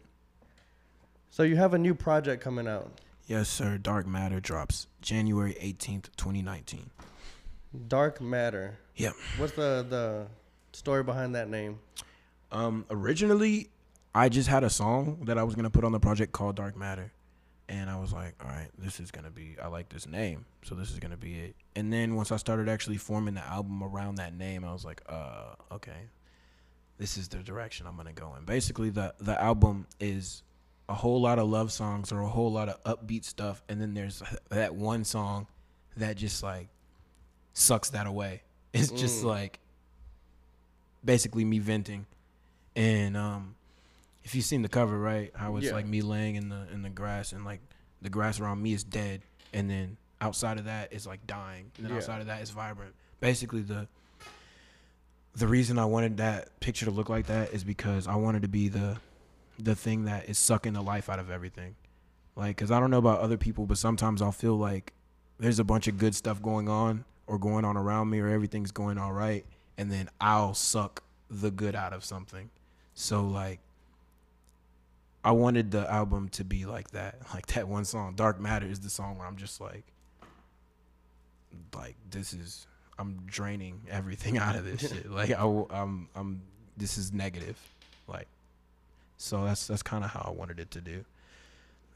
So 1.31 1.43
you 1.43 1.57
have 1.57 1.75
a 1.75 1.79
new 1.79 1.95
project 1.95 2.43
coming 2.43 2.67
out, 2.69 2.91
Yes, 3.27 3.49
sir. 3.51 3.77
Dark 3.79 4.07
Matter 4.07 4.41
drops 4.41 4.87
January 5.03 5.57
eighteenth, 5.61 6.15
twenty 6.17 6.41
nineteen. 6.43 6.91
Dark 7.87 8.21
Matter. 8.21 8.79
Yeah. 8.97 9.11
What's 9.37 9.53
the 9.53 9.85
the 9.89 10.27
story 10.73 11.03
behind 11.03 11.35
that 11.35 11.49
name? 11.51 11.79
Um, 12.51 12.87
originally, 12.91 13.69
I 14.15 14.29
just 14.29 14.49
had 14.49 14.65
a 14.65 14.71
song 14.71 15.25
that 15.25 15.39
I 15.39 15.43
was 15.45 15.55
gonna 15.55 15.71
put 15.71 15.85
on 15.85 15.93
the 15.93 16.01
project 16.01 16.33
called 16.33 16.57
Dark 16.57 16.77
Matter, 16.77 17.13
and 17.69 17.89
I 17.91 17.99
was 18.01 18.13
like, 18.13 18.35
all 18.43 18.49
right, 18.51 18.69
this 18.79 19.01
is 19.01 19.11
gonna 19.11 19.31
be. 19.31 19.57
I 19.63 19.69
like 19.69 19.89
this 19.91 20.07
name, 20.07 20.45
so 20.63 20.75
this 20.75 20.91
is 20.91 20.99
gonna 20.99 21.17
be 21.17 21.35
it. 21.39 21.57
And 21.77 21.93
then 21.93 22.17
once 22.17 22.33
I 22.33 22.37
started 22.37 22.69
actually 22.69 22.97
forming 22.97 23.35
the 23.35 23.45
album 23.47 23.83
around 23.83 24.17
that 24.17 24.35
name, 24.35 24.65
I 24.65 24.73
was 24.73 24.85
like, 24.85 25.03
uh, 25.09 25.55
okay, 25.73 26.09
this 26.99 27.17
is 27.17 27.29
the 27.29 27.39
direction 27.39 27.87
I'm 27.87 27.97
gonna 27.97 28.13
go 28.13 28.35
in. 28.37 28.45
Basically, 28.45 28.91
the 28.91 29.15
the 29.21 29.41
album 29.41 29.87
is 30.01 30.43
a 30.89 30.95
whole 30.95 31.21
lot 31.21 31.39
of 31.39 31.49
love 31.49 31.71
songs 31.71 32.11
or 32.11 32.21
a 32.21 32.29
whole 32.29 32.51
lot 32.51 32.69
of 32.71 32.83
upbeat 32.85 33.25
stuff, 33.25 33.63
and 33.69 33.81
then 33.81 33.93
there's 33.95 34.23
that 34.49 34.75
one 34.75 35.05
song 35.05 35.47
that 35.99 36.17
just 36.17 36.43
like 36.43 36.69
sucks 37.53 37.91
that 37.91 38.07
away. 38.07 38.43
It's 38.73 38.91
just 38.91 39.23
Mm. 39.23 39.27
like 39.29 39.61
basically 41.05 41.45
me 41.45 41.59
venting 41.59 42.07
and 42.77 43.17
um, 43.17 43.55
if 44.29 44.35
you've 44.35 44.45
seen 44.45 44.61
the 44.61 44.69
cover, 44.69 44.99
right, 44.99 45.33
how 45.35 45.57
it's 45.57 45.67
Yeah. 45.69 45.73
like 45.73 45.87
me 45.87 46.03
laying 46.03 46.37
in 46.37 46.51
the 46.51 46.71
in 46.71 46.83
the 46.83 46.91
grass, 46.91 47.33
and 47.33 47.47
like 47.47 47.61
the 48.03 48.11
grass 48.11 48.39
around 48.39 48.63
me 48.63 48.75
is 48.75 48.85
dead, 48.85 49.23
and 49.55 49.71
then 49.71 49.97
outside 50.21 50.59
of 50.59 50.67
that 50.67 50.93
is 50.93 51.07
like 51.07 51.27
dying, 51.27 51.71
and 51.77 51.87
then 51.87 51.93
Yeah. 51.93 51.97
outside 51.99 52.21
of 52.21 52.27
that 52.27 52.43
is 52.43 52.51
vibrant. 52.51 52.95
Basically, 53.21 53.63
the 53.63 53.89
the 55.35 55.47
reason 55.49 55.79
I 55.79 55.87
wanted 55.87 56.19
that 56.19 56.61
picture 56.61 56.85
to 56.85 56.91
look 56.91 57.09
like 57.09 57.27
that 57.27 57.55
is 57.55 57.65
because 57.65 58.07
I 58.07 58.17
wanted 58.17 58.43
to 58.43 58.49
be 58.49 58.69
the 58.69 58.99
the 59.59 59.75
thing 59.75 60.05
that 60.05 60.29
is 60.29 60.39
sucking 60.39 60.75
the 60.75 60.83
life 60.83 61.09
out 61.09 61.19
of 61.19 61.31
everything. 61.31 61.75
Like, 62.37 62.57
cause 62.59 62.71
I 62.71 62.79
don't 62.79 62.91
know 62.91 62.99
about 62.99 63.21
other 63.21 63.39
people, 63.39 63.65
but 63.67 63.79
sometimes 63.79 64.21
I'll 64.23 64.31
feel 64.31 64.57
like 64.57 64.93
there's 65.39 65.59
a 65.59 65.65
bunch 65.65 65.89
of 65.89 65.97
good 65.99 66.15
stuff 66.15 66.41
going 66.43 66.69
on 66.69 67.05
or 67.27 67.39
going 67.39 67.65
on 67.65 67.77
around 67.79 68.11
me 68.11 68.21
or 68.21 68.29
everything's 68.29 68.71
going 68.73 68.99
all 68.99 69.13
right 69.13 69.45
and 69.79 69.91
then 69.91 70.09
I'll 70.21 70.55
suck 70.55 71.03
the 71.31 71.51
good 71.51 71.75
out 71.75 71.93
of 71.93 72.05
something. 72.05 72.51
So 72.95 73.23
like 73.27 73.61
I 75.29 75.33
wanted 75.33 75.71
the 75.71 75.91
album 75.93 76.31
to 76.31 76.45
be 76.45 76.65
like 76.65 76.93
that. 76.93 77.17
Like 77.35 77.49
that 77.49 77.69
one 77.69 77.85
song, 77.85 78.15
Dark 78.15 78.41
Matter 78.41 78.67
is 78.67 78.81
the 78.81 78.89
song 78.89 79.19
where 79.19 79.27
I'm 79.27 79.37
just 79.37 79.61
like 79.61 79.85
like 81.77 81.97
this 82.11 82.33
is 82.33 82.67
I'm 82.99 83.21
draining 83.27 83.83
everything 83.91 84.39
out 84.39 84.57
of 84.57 84.65
this 84.65 84.81
shit. 84.81 85.11
Like 85.11 85.31
I 85.31 85.45
am 85.45 86.09
I'm 86.15 86.41
this 86.79 86.97
is 86.97 87.13
negative. 87.13 87.59
Like 88.07 88.27
so 89.19 89.45
that's 89.45 89.67
that's 89.67 89.83
kind 89.83 90.03
of 90.03 90.11
how 90.11 90.25
I 90.27 90.31
wanted 90.31 90.61
it 90.61 90.71
to 90.71 90.81
do. 90.81 91.05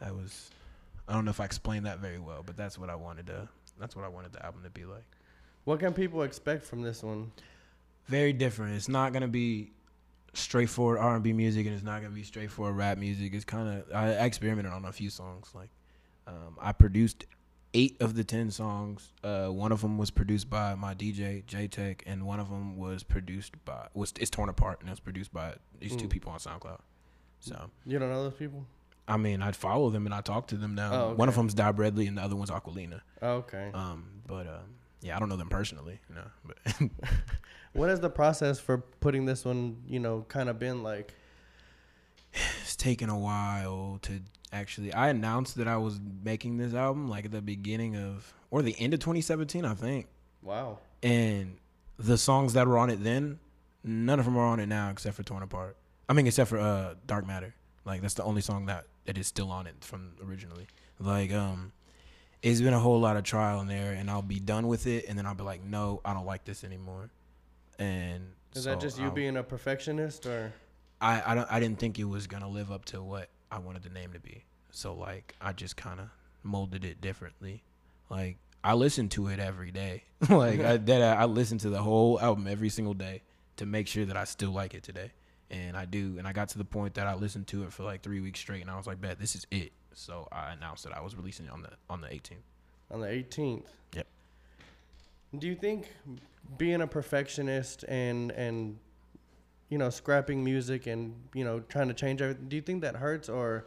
That 0.01 0.15
was 0.15 0.51
I 1.09 1.15
don't 1.15 1.25
know 1.25 1.31
if 1.31 1.41
I 1.41 1.47
explained 1.47 1.87
that 1.87 2.01
very 2.01 2.19
well, 2.19 2.43
but 2.45 2.59
that's 2.59 2.79
what 2.79 2.91
I 2.91 2.97
wanted 2.97 3.29
to 3.29 3.49
that's 3.81 3.97
what 3.97 4.05
I 4.05 4.09
wanted 4.09 4.35
the 4.35 4.45
album 4.45 4.63
to 4.65 4.71
be 4.71 4.85
like. 4.85 5.07
What 5.65 5.81
can 5.81 5.95
people 5.95 6.21
expect 6.21 6.65
from 6.65 6.83
this 6.83 7.03
one? 7.03 7.33
Very 8.09 8.35
different. 8.35 8.75
It's 8.77 8.91
not 8.91 9.15
gonna 9.15 9.27
be 9.27 9.71
straightforward 10.35 10.99
R 10.99 11.15
and 11.15 11.23
B 11.23 11.33
music, 11.33 11.67
and 11.67 11.75
it's 11.75 11.85
not 11.85 12.03
gonna 12.03 12.15
be 12.15 12.23
straightforward 12.23 12.77
rap 12.77 12.99
music. 12.99 13.35
It's 13.35 13.45
kind 13.45 13.69
of 13.69 13.95
I 13.95 14.11
experimented 14.25 14.73
on 14.73 14.85
a 14.85 14.93
few 14.93 15.11
songs. 15.11 15.51
Like 15.55 15.71
um, 16.27 16.59
I 16.61 16.73
produced 16.73 17.27
eight 17.75 17.97
of 18.01 18.15
the 18.15 18.25
ten 18.25 18.51
songs. 18.51 19.13
Uh, 19.23 19.49
one 19.49 19.73
of 19.73 19.81
them 19.81 19.99
was 19.99 20.11
produced 20.11 20.49
by 20.49 20.75
my 20.75 20.95
DJ 20.95 21.45
J 21.47 21.69
Tech, 21.69 22.03
and 22.07 22.27
one 22.27 22.41
of 22.41 22.49
them 22.49 22.77
was 22.77 23.03
produced 23.03 23.53
by 23.65 23.89
was 23.95 24.13
it's 24.21 24.31
torn 24.31 24.49
apart, 24.49 24.81
and 24.81 24.89
it 24.89 24.93
was 24.93 25.01
produced 25.01 25.33
by 25.33 25.55
these 25.81 25.93
mm. 25.93 25.99
two 25.99 26.09
people 26.09 26.33
on 26.33 26.39
SoundCloud. 26.39 26.81
So 27.41 27.71
you 27.85 27.99
don't 27.99 28.11
know 28.11 28.25
those 28.25 28.35
people? 28.35 28.65
I 29.09 29.17
mean, 29.17 29.43
I'd 29.43 29.57
follow 29.57 29.91
them 29.91 30.07
and 30.07 30.15
I 30.15 30.21
talk 30.21 30.47
to 30.49 30.57
them 30.57 30.77
now. 30.77 30.93
Oh, 30.93 30.97
okay. 31.07 31.15
One 31.17 31.29
of 31.29 31.35
them's 31.35 31.55
Di 31.55 31.73
Bradley, 31.73 32.07
and 32.07 32.17
the 32.17 32.23
other 32.23 32.37
one's 32.37 32.51
Aquilina. 32.51 33.01
Oh, 33.21 33.33
okay. 33.39 33.71
Um, 33.75 34.23
but 34.27 34.47
um, 34.47 34.77
yeah, 35.03 35.17
I 35.17 35.19
don't 35.19 35.29
know 35.29 35.37
them 35.37 35.49
personally, 35.49 36.01
you 36.09 36.15
know. 36.15 36.25
But 36.45 36.91
what 37.73 37.91
has 37.91 38.01
the 38.01 38.09
process 38.09 38.59
for 38.59 38.79
putting 38.79 39.27
this 39.27 39.45
one, 39.45 39.83
you 39.87 39.99
know, 39.99 40.25
kind 40.29 40.49
of 40.49 40.59
been 40.59 40.83
like? 40.83 41.13
It's 42.63 42.77
taken 42.77 43.11
a 43.11 43.19
while 43.19 43.99
to 44.03 44.21
actually. 44.53 44.93
I 44.95 45.09
announced 45.09 45.57
that 45.57 45.69
I 45.69 45.77
was 45.77 46.01
making 46.25 46.57
this 46.57 46.73
album 46.73 47.09
like 47.09 47.27
at 47.27 47.33
the 47.33 47.43
beginning 47.43 47.97
of 47.97 48.33
or 48.51 48.63
the 48.63 48.77
end 48.79 48.95
of 48.95 49.01
2017, 49.01 49.65
I 49.65 49.75
think. 49.75 50.07
Wow. 50.41 50.79
And 51.03 51.57
the 51.99 52.17
songs 52.17 52.53
that 52.55 52.67
were 52.67 52.79
on 52.79 52.89
it 52.89 53.03
then, 53.03 53.41
none 53.85 54.19
of 54.19 54.25
them 54.25 54.37
are 54.37 54.47
on 54.47 54.61
it 54.61 54.67
now 54.67 54.91
except 54.91 55.17
for 55.17 55.25
Torn 55.25 55.43
Apart. 55.43 55.77
I 56.09 56.13
mean, 56.13 56.27
except 56.27 56.49
for 56.49 56.59
uh, 56.59 56.95
Dark 57.07 57.27
Matter. 57.27 57.55
Like 57.85 58.01
that's 58.01 58.15
the 58.15 58.25
only 58.25 58.41
song 58.41 58.67
that 58.67 58.87
that 59.07 59.19
is 59.19 59.27
still 59.27 59.51
on 59.51 59.67
it 59.67 59.75
from 59.81 60.13
originally. 60.25 60.69
Like 61.01 61.33
um, 61.33 61.73
it's 62.43 62.61
been 62.61 62.75
a 62.75 62.81
whole 62.81 63.01
lot 63.01 63.17
of 63.17 63.23
trial 63.23 63.61
in 63.61 63.69
there, 63.69 63.93
and 63.93 64.11
I'll 64.11 64.21
be 64.21 64.41
done 64.41 64.67
with 64.67 64.87
it, 64.87 65.07
and 65.09 65.17
then 65.17 65.27
I'll 65.27 65.35
be 65.35 65.45
like, 65.45 65.65
no, 65.65 66.01
I 66.05 66.13
don't 66.13 66.27
like 66.27 66.45
this 66.45 66.65
anymore. 66.65 67.11
And 67.79 68.33
is 68.55 68.65
so 68.65 68.71
that 68.71 68.81
just 68.81 68.99
you 68.99 69.07
I'll, 69.07 69.11
being 69.13 69.37
a 69.37 69.43
perfectionist, 69.43 70.27
or 70.27 70.53
I 71.01 71.23
I 71.25 71.35
don't 71.35 71.51
I 71.51 71.61
didn't 71.61 71.79
think 71.79 71.99
it 71.99 72.05
was 72.05 72.27
gonna 72.27 72.49
live 72.49 72.71
up 72.71 72.85
to 72.87 73.03
what 73.03 73.29
I 73.51 73.59
wanted 73.59 73.83
the 73.83 73.91
name 73.91 74.13
to 74.13 74.21
be. 74.21 74.45
So 74.71 74.95
like 74.95 75.35
I 75.41 75.53
just 75.53 75.77
kind 75.77 76.01
of 76.01 76.09
molded 76.43 76.85
it 76.85 77.01
differently. 77.01 77.63
Like 78.11 78.39
I 78.65 78.75
listen 78.75 79.09
to 79.11 79.29
it 79.29 79.39
every 79.39 79.71
day. 79.71 80.05
like 80.29 80.61
I 80.61 80.77
that 80.77 81.03
I, 81.03 81.23
I 81.23 81.25
listen 81.27 81.59
to 81.59 81.71
the 81.71 81.83
whole 81.83 82.21
album 82.21 82.47
every 82.47 82.69
single 82.69 82.95
day 82.95 83.23
to 83.57 83.67
make 83.67 83.87
sure 83.87 84.05
that 84.05 84.17
I 84.17 84.25
still 84.25 84.51
like 84.51 84.75
it 84.75 84.83
today. 84.83 85.13
And 85.51 85.77
I 85.77 85.85
do. 85.85 86.17
And 86.19 86.27
I 86.27 86.33
got 86.33 86.49
to 86.51 86.59
the 86.59 86.65
point 86.65 86.95
that 86.95 87.07
I 87.07 87.15
listened 87.15 87.47
to 87.49 87.65
it 87.65 87.73
for 87.73 87.85
like 87.85 88.03
three 88.03 88.21
weeks 88.21 88.41
straight, 88.41 88.63
and 88.63 88.71
I 88.71 88.77
was 88.77 88.87
like, 88.87 89.01
"Bet 89.01 89.19
this 89.21 89.35
is 89.35 89.47
it." 89.51 89.73
So 89.95 90.29
I 90.33 90.53
announced 90.53 90.85
that 90.85 90.97
I 90.97 91.01
was 91.01 91.15
releasing 91.17 91.47
it 91.47 91.53
on 91.53 91.63
the 91.63 91.71
on 91.89 92.01
the 92.01 92.09
18th. 92.09 92.37
On 92.91 93.01
the 93.01 93.07
18th. 93.07 93.65
Yep. 93.95 94.07
Do 95.39 95.47
you 95.47 95.55
think 95.55 95.89
being 96.59 96.83
a 96.83 96.87
perfectionist 96.87 97.85
and 97.89 98.31
and 98.33 98.79
you 99.69 99.79
know 99.79 99.91
scrapping 99.91 100.45
music 100.45 100.87
and 100.87 101.15
you 101.35 101.45
know 101.45 101.61
trying 101.61 101.89
to 101.89 101.95
change 101.95 102.21
everything, 102.21 102.49
do 102.49 102.57
you 102.57 102.63
think 102.63 102.83
that 102.83 102.97
hurts 102.97 103.29
or? 103.29 103.67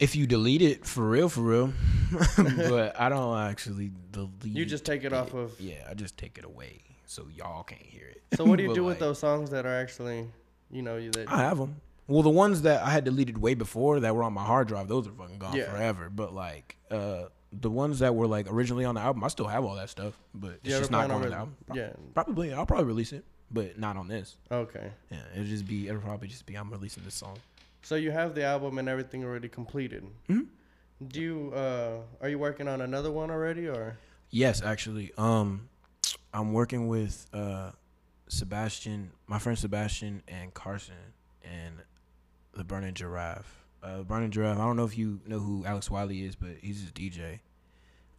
If 0.00 0.16
you 0.16 0.26
delete 0.26 0.60
it 0.60 0.84
for 0.84 1.08
real, 1.08 1.28
for 1.28 1.42
real, 1.42 1.72
but 2.36 2.98
I 2.98 3.08
don't 3.08 3.38
actually 3.38 3.92
delete. 4.10 4.30
You 4.42 4.64
just 4.66 4.84
take 4.84 5.04
it, 5.04 5.06
it 5.06 5.12
off 5.12 5.34
of. 5.34 5.58
Yeah, 5.60 5.86
I 5.88 5.94
just 5.94 6.18
take 6.18 6.36
it 6.36 6.44
away 6.44 6.80
so 7.06 7.26
y'all 7.34 7.62
can't 7.62 7.80
hear 7.80 8.06
it. 8.06 8.22
So 8.36 8.44
what 8.44 8.56
do 8.56 8.64
you 8.64 8.74
do 8.74 8.82
like, 8.82 8.88
with 8.88 8.98
those 8.98 9.18
songs 9.18 9.50
that 9.50 9.66
are 9.66 9.74
actually, 9.74 10.26
you 10.70 10.82
know, 10.82 10.96
you 10.96 11.10
that 11.12 11.30
I 11.30 11.38
have 11.38 11.58
them. 11.58 11.76
Well, 12.06 12.22
the 12.22 12.30
ones 12.30 12.62
that 12.62 12.82
I 12.82 12.90
had 12.90 13.04
deleted 13.04 13.38
way 13.38 13.54
before 13.54 14.00
that 14.00 14.14
were 14.14 14.22
on 14.22 14.34
my 14.34 14.44
hard 14.44 14.68
drive, 14.68 14.88
those 14.88 15.06
are 15.06 15.12
fucking 15.12 15.38
gone 15.38 15.56
yeah. 15.56 15.70
forever. 15.70 16.10
But 16.10 16.34
like 16.34 16.76
uh, 16.90 17.24
the 17.60 17.70
ones 17.70 18.00
that 18.00 18.14
were 18.14 18.26
like 18.26 18.50
originally 18.50 18.84
on 18.84 18.94
the 18.94 19.00
album, 19.00 19.24
I 19.24 19.28
still 19.28 19.46
have 19.46 19.64
all 19.64 19.76
that 19.76 19.90
stuff, 19.90 20.18
but 20.34 20.58
it's 20.64 20.78
just 20.78 20.90
not 20.90 21.10
on 21.10 21.22
the 21.22 21.32
album. 21.32 21.56
Pro- 21.66 21.76
yeah, 21.76 21.92
probably 22.14 22.52
I'll 22.52 22.66
probably 22.66 22.86
release 22.86 23.12
it, 23.12 23.24
but 23.50 23.78
not 23.78 23.96
on 23.96 24.08
this. 24.08 24.36
Okay. 24.50 24.90
Yeah, 25.10 25.18
it'll 25.32 25.44
just 25.46 25.66
be 25.66 25.88
it'll 25.88 26.00
probably 26.00 26.28
just 26.28 26.46
be 26.46 26.54
I'm 26.56 26.70
releasing 26.70 27.04
this 27.04 27.14
song. 27.14 27.38
So 27.82 27.96
you 27.96 28.10
have 28.10 28.34
the 28.34 28.44
album 28.44 28.78
and 28.78 28.88
everything 28.88 29.24
already 29.24 29.48
completed. 29.48 30.04
hmm 30.26 30.42
Do 31.06 31.20
you 31.20 31.52
uh 31.54 31.98
are 32.20 32.28
you 32.28 32.38
working 32.38 32.68
on 32.68 32.80
another 32.80 33.10
one 33.10 33.30
already 33.30 33.68
or? 33.68 33.96
Yes, 34.30 34.62
actually. 34.62 35.12
Um, 35.16 35.68
I'm 36.32 36.52
working 36.52 36.88
with 36.88 37.26
uh 37.32 37.70
Sebastian, 38.28 39.10
my 39.26 39.38
friend 39.38 39.58
Sebastian 39.58 40.22
and 40.28 40.52
Carson, 40.52 40.94
and 41.44 41.76
the 42.54 42.64
Burning 42.64 42.94
Giraffe. 42.94 43.64
Uh, 43.82 44.02
Burning 44.02 44.30
Giraffe. 44.30 44.58
I 44.58 44.64
don't 44.64 44.76
know 44.76 44.84
if 44.84 44.96
you 44.96 45.20
know 45.26 45.38
who 45.38 45.64
Alex 45.64 45.90
Wiley 45.90 46.22
is, 46.22 46.36
but 46.36 46.56
he's 46.60 46.80
his 46.80 46.92
DJ. 46.92 47.40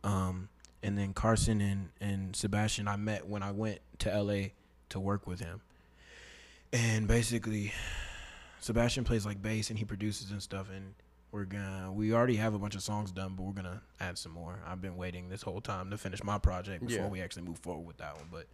Um, 0.03 0.49
and 0.83 0.97
then 0.97 1.13
Carson 1.13 1.61
and 1.61 1.89
and 1.99 2.35
Sebastian, 2.35 2.87
I 2.87 2.95
met 2.95 3.27
when 3.27 3.41
I 3.41 3.51
went 3.51 3.79
to 3.99 4.21
LA 4.21 4.49
to 4.89 4.99
work 4.99 5.25
with 5.25 5.39
him. 5.39 5.61
And 6.71 7.07
basically, 7.07 7.73
Sebastian 8.59 9.03
plays 9.03 9.25
like 9.25 9.41
bass 9.41 9.69
and 9.69 9.79
he 9.79 9.85
produces 9.85 10.31
and 10.31 10.41
stuff. 10.41 10.67
And 10.73 10.93
we're 11.31 11.45
gonna 11.45 11.91
we 11.91 12.13
already 12.13 12.35
have 12.35 12.53
a 12.53 12.59
bunch 12.59 12.75
of 12.75 12.83
songs 12.83 13.11
done, 13.11 13.33
but 13.35 13.43
we're 13.43 13.53
gonna 13.53 13.81
add 13.99 14.17
some 14.17 14.31
more. 14.31 14.59
I've 14.65 14.81
been 14.81 14.97
waiting 14.97 15.29
this 15.29 15.41
whole 15.41 15.61
time 15.61 15.89
to 15.89 15.97
finish 15.97 16.23
my 16.23 16.37
project 16.37 16.85
before 16.85 17.05
yeah. 17.05 17.09
we 17.09 17.21
actually 17.21 17.43
move 17.43 17.57
forward 17.59 17.87
with 17.87 17.97
that 17.97 18.15
one. 18.15 18.27
But 18.31 18.45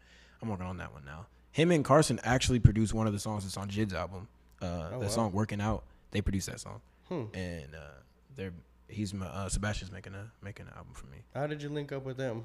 I'm 0.41 0.49
working 0.49 0.65
on 0.65 0.77
that 0.77 0.93
one 0.93 1.03
now. 1.05 1.25
Him 1.51 1.71
and 1.71 1.83
Carson 1.83 2.19
actually 2.23 2.59
produced 2.59 2.93
one 2.93 3.07
of 3.07 3.13
the 3.13 3.19
songs 3.19 3.43
that's 3.43 3.57
on 3.57 3.69
JID's 3.69 3.93
album. 3.93 4.29
Uh, 4.61 4.65
oh, 4.65 4.99
the 4.99 5.05
wow. 5.05 5.07
song 5.07 5.31
"Working 5.31 5.61
Out." 5.61 5.83
They 6.11 6.21
produced 6.21 6.47
that 6.47 6.59
song, 6.59 6.81
hmm. 7.07 7.23
and 7.33 7.75
uh, 7.75 7.99
they're 8.35 8.53
he's 8.91 9.13
uh, 9.13 9.49
Sebastian's 9.49 9.91
making 9.91 10.13
a 10.13 10.31
making 10.43 10.67
an 10.67 10.73
album 10.75 10.93
for 10.93 11.07
me. 11.07 11.17
How 11.33 11.47
did 11.47 11.61
you 11.61 11.69
link 11.69 11.91
up 11.91 12.05
with 12.05 12.17
them? 12.17 12.43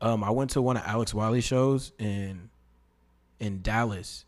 Um, 0.00 0.22
I 0.22 0.30
went 0.30 0.50
to 0.50 0.62
one 0.62 0.76
of 0.76 0.84
Alex 0.84 1.14
Wiley 1.14 1.40
shows 1.40 1.92
in 1.98 2.50
in 3.40 3.62
Dallas, 3.62 4.24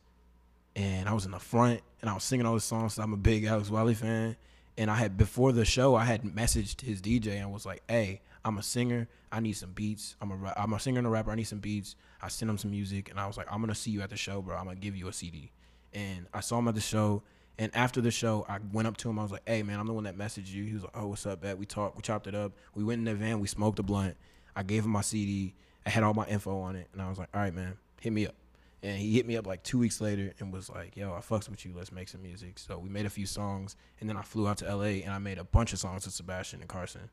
and 0.76 1.08
I 1.08 1.12
was 1.12 1.24
in 1.24 1.32
the 1.32 1.38
front 1.38 1.80
and 2.00 2.10
I 2.10 2.14
was 2.14 2.24
singing 2.24 2.46
all 2.46 2.54
the 2.54 2.60
songs. 2.60 2.94
So 2.94 3.02
I'm 3.02 3.12
a 3.12 3.18
big 3.18 3.44
Alex 3.44 3.70
Wiley 3.70 3.94
fan, 3.94 4.36
and 4.78 4.90
I 4.90 4.96
had 4.96 5.16
before 5.16 5.52
the 5.52 5.64
show 5.64 5.94
I 5.94 6.04
had 6.04 6.22
messaged 6.22 6.80
his 6.80 7.00
DJ 7.00 7.40
and 7.40 7.52
was 7.52 7.66
like, 7.66 7.82
"Hey, 7.88 8.20
I'm 8.44 8.58
a 8.58 8.62
singer. 8.62 9.08
I 9.32 9.40
need 9.40 9.52
some 9.52 9.72
beats. 9.72 10.16
I'm 10.20 10.30
a 10.30 10.54
I'm 10.56 10.72
a 10.72 10.80
singer 10.80 10.98
and 10.98 11.06
a 11.06 11.10
rapper. 11.10 11.30
I 11.30 11.34
need 11.34 11.44
some 11.44 11.60
beats." 11.60 11.96
I 12.22 12.28
sent 12.28 12.50
him 12.50 12.58
some 12.58 12.70
music, 12.70 13.10
and 13.10 13.18
I 13.18 13.26
was 13.26 13.36
like, 13.36 13.46
"I'm 13.50 13.60
gonna 13.60 13.74
see 13.74 13.90
you 13.90 14.02
at 14.02 14.10
the 14.10 14.16
show, 14.16 14.42
bro. 14.42 14.56
I'm 14.56 14.64
gonna 14.64 14.76
give 14.76 14.96
you 14.96 15.08
a 15.08 15.12
CD." 15.12 15.52
And 15.92 16.26
I 16.32 16.40
saw 16.40 16.58
him 16.58 16.68
at 16.68 16.74
the 16.74 16.80
show. 16.80 17.22
And 17.58 17.74
after 17.74 18.00
the 18.00 18.10
show, 18.10 18.46
I 18.48 18.58
went 18.72 18.88
up 18.88 18.96
to 18.98 19.10
him. 19.10 19.18
I 19.18 19.22
was 19.22 19.32
like, 19.32 19.46
"Hey, 19.46 19.62
man, 19.62 19.78
I'm 19.78 19.86
the 19.86 19.92
one 19.92 20.04
that 20.04 20.16
messaged 20.16 20.50
you." 20.50 20.64
He 20.64 20.72
was 20.72 20.82
like, 20.82 20.96
"Oh, 20.96 21.08
what's 21.08 21.26
up, 21.26 21.42
bet?" 21.42 21.58
We 21.58 21.66
talked. 21.66 21.96
We 21.96 22.02
chopped 22.02 22.26
it 22.26 22.34
up. 22.34 22.52
We 22.74 22.82
went 22.84 23.00
in 23.00 23.04
the 23.04 23.14
van. 23.14 23.38
We 23.38 23.48
smoked 23.48 23.78
a 23.78 23.82
blunt. 23.82 24.16
I 24.56 24.62
gave 24.62 24.84
him 24.84 24.90
my 24.90 25.02
CD. 25.02 25.54
I 25.84 25.90
had 25.90 26.02
all 26.02 26.14
my 26.14 26.26
info 26.26 26.58
on 26.60 26.74
it, 26.76 26.88
and 26.92 27.02
I 27.02 27.08
was 27.08 27.18
like, 27.18 27.28
"All 27.34 27.40
right, 27.40 27.54
man, 27.54 27.76
hit 28.00 28.12
me 28.12 28.26
up." 28.26 28.34
And 28.82 28.98
he 28.98 29.12
hit 29.12 29.26
me 29.26 29.36
up 29.36 29.46
like 29.46 29.62
two 29.62 29.78
weeks 29.78 30.00
later 30.00 30.32
and 30.38 30.50
was 30.50 30.70
like, 30.70 30.96
"Yo, 30.96 31.12
I 31.12 31.18
fucks 31.18 31.50
with 31.50 31.66
you. 31.66 31.72
Let's 31.76 31.92
make 31.92 32.08
some 32.08 32.22
music." 32.22 32.58
So 32.58 32.78
we 32.78 32.88
made 32.88 33.04
a 33.04 33.10
few 33.10 33.26
songs, 33.26 33.76
and 34.00 34.08
then 34.08 34.16
I 34.16 34.22
flew 34.22 34.48
out 34.48 34.56
to 34.58 34.68
L.A. 34.68 35.02
and 35.02 35.12
I 35.12 35.18
made 35.18 35.36
a 35.36 35.44
bunch 35.44 35.74
of 35.74 35.78
songs 35.78 36.06
with 36.06 36.14
Sebastian 36.14 36.60
and 36.60 36.68
Carson, 36.68 37.10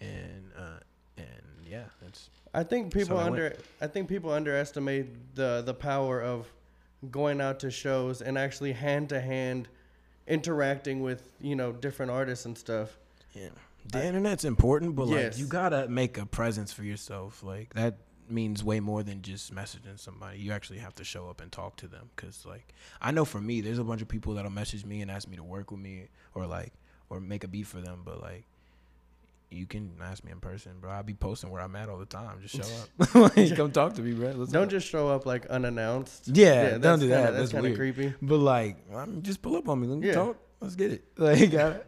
and 0.00 0.50
uh, 0.56 0.80
and 1.18 1.66
yeah, 1.68 1.84
that's. 2.00 2.30
I 2.54 2.64
think 2.64 2.92
people 2.92 3.18
under 3.18 3.54
I 3.82 3.86
think 3.86 4.08
people 4.08 4.32
underestimate 4.32 5.34
the 5.34 5.62
the 5.64 5.74
power 5.74 6.22
of 6.22 6.46
going 7.10 7.40
out 7.40 7.60
to 7.60 7.70
shows 7.70 8.20
and 8.20 8.36
actually 8.36 8.72
hand 8.72 9.08
to 9.10 9.20
hand 9.20 9.68
interacting 10.26 11.02
with 11.02 11.32
you 11.40 11.56
know 11.56 11.72
different 11.72 12.10
artists 12.10 12.44
and 12.44 12.56
stuff. 12.56 12.96
Yeah, 13.34 13.48
the 13.90 14.02
I, 14.02 14.06
internet's 14.06 14.44
important, 14.44 14.96
but 14.96 15.08
yes. 15.08 15.34
like 15.34 15.38
you 15.38 15.46
gotta 15.46 15.88
make 15.88 16.18
a 16.18 16.26
presence 16.26 16.72
for 16.72 16.84
yourself. 16.84 17.42
Like 17.42 17.74
that 17.74 17.96
means 18.28 18.62
way 18.62 18.80
more 18.80 19.02
than 19.02 19.22
just 19.22 19.54
messaging 19.54 19.98
somebody. 19.98 20.38
You 20.38 20.52
actually 20.52 20.78
have 20.78 20.94
to 20.96 21.04
show 21.04 21.28
up 21.28 21.40
and 21.40 21.50
talk 21.50 21.76
to 21.76 21.88
them. 21.88 22.10
Cause 22.16 22.44
like 22.46 22.72
I 23.00 23.10
know 23.10 23.24
for 23.24 23.40
me, 23.40 23.60
there's 23.60 23.78
a 23.78 23.84
bunch 23.84 24.02
of 24.02 24.08
people 24.08 24.34
that'll 24.34 24.50
message 24.50 24.84
me 24.84 25.02
and 25.02 25.10
ask 25.10 25.28
me 25.28 25.36
to 25.36 25.44
work 25.44 25.70
with 25.70 25.80
me 25.80 26.08
or 26.34 26.46
like 26.46 26.72
or 27.08 27.20
make 27.20 27.44
a 27.44 27.48
beat 27.48 27.66
for 27.66 27.80
them, 27.80 28.02
but 28.04 28.20
like 28.20 28.44
you 29.50 29.66
can 29.66 29.90
ask 30.00 30.24
me 30.24 30.30
in 30.30 30.40
person, 30.40 30.72
bro. 30.80 30.90
I'll 30.90 31.02
be 31.02 31.14
posting 31.14 31.50
where 31.50 31.60
I'm 31.60 31.74
at 31.76 31.88
all 31.88 31.98
the 31.98 32.06
time. 32.06 32.38
Just 32.40 32.56
show 32.56 32.84
up. 33.00 33.14
like, 33.36 33.56
come 33.56 33.72
talk 33.72 33.94
to 33.94 34.02
me, 34.02 34.12
bro. 34.12 34.30
Let's 34.30 34.52
don't 34.52 34.64
go. 34.64 34.70
just 34.70 34.88
show 34.88 35.08
up 35.08 35.26
like 35.26 35.46
unannounced. 35.46 36.28
Yeah, 36.28 36.70
yeah 36.72 36.78
don't 36.78 37.00
do 37.00 37.08
that. 37.08 37.26
Kinda, 37.26 37.38
that's, 37.38 37.52
kind 37.52 37.66
of 37.66 37.76
creepy. 37.76 38.14
But 38.22 38.38
like, 38.38 38.76
I 38.94 39.04
mean, 39.06 39.22
just 39.22 39.42
pull 39.42 39.56
up 39.56 39.68
on 39.68 39.80
me. 39.80 39.88
Let 39.88 39.98
me 39.98 40.06
yeah. 40.08 40.14
talk. 40.14 40.36
Let's 40.60 40.76
get 40.76 40.92
it. 40.92 41.04
Like, 41.16 41.54
I, 41.54 41.80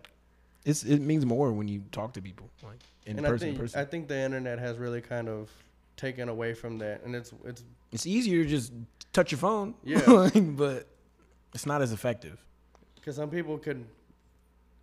it's 0.64 0.84
it 0.84 1.00
means 1.00 1.24
more 1.26 1.52
when 1.52 1.68
you 1.68 1.82
talk 1.92 2.12
to 2.14 2.22
people 2.22 2.50
like 2.62 2.80
in 3.06 3.18
and 3.18 3.26
person. 3.26 3.48
I 3.48 3.50
think, 3.50 3.60
person. 3.60 3.80
I 3.80 3.84
think 3.84 4.08
the 4.08 4.18
internet 4.18 4.58
has 4.58 4.78
really 4.78 5.00
kind 5.00 5.28
of 5.28 5.50
taken 5.96 6.28
away 6.28 6.54
from 6.54 6.78
that, 6.78 7.02
and 7.04 7.14
it's 7.14 7.32
it's 7.44 7.64
It's 7.92 8.06
easier 8.06 8.42
to 8.42 8.48
just 8.48 8.72
touch 9.12 9.32
your 9.32 9.38
phone. 9.38 9.74
Yeah. 9.84 10.30
but 10.34 10.86
it's 11.54 11.66
not 11.66 11.82
as 11.82 11.92
effective. 11.92 12.44
because 12.96 13.16
some 13.16 13.30
people 13.30 13.58
could 13.58 13.84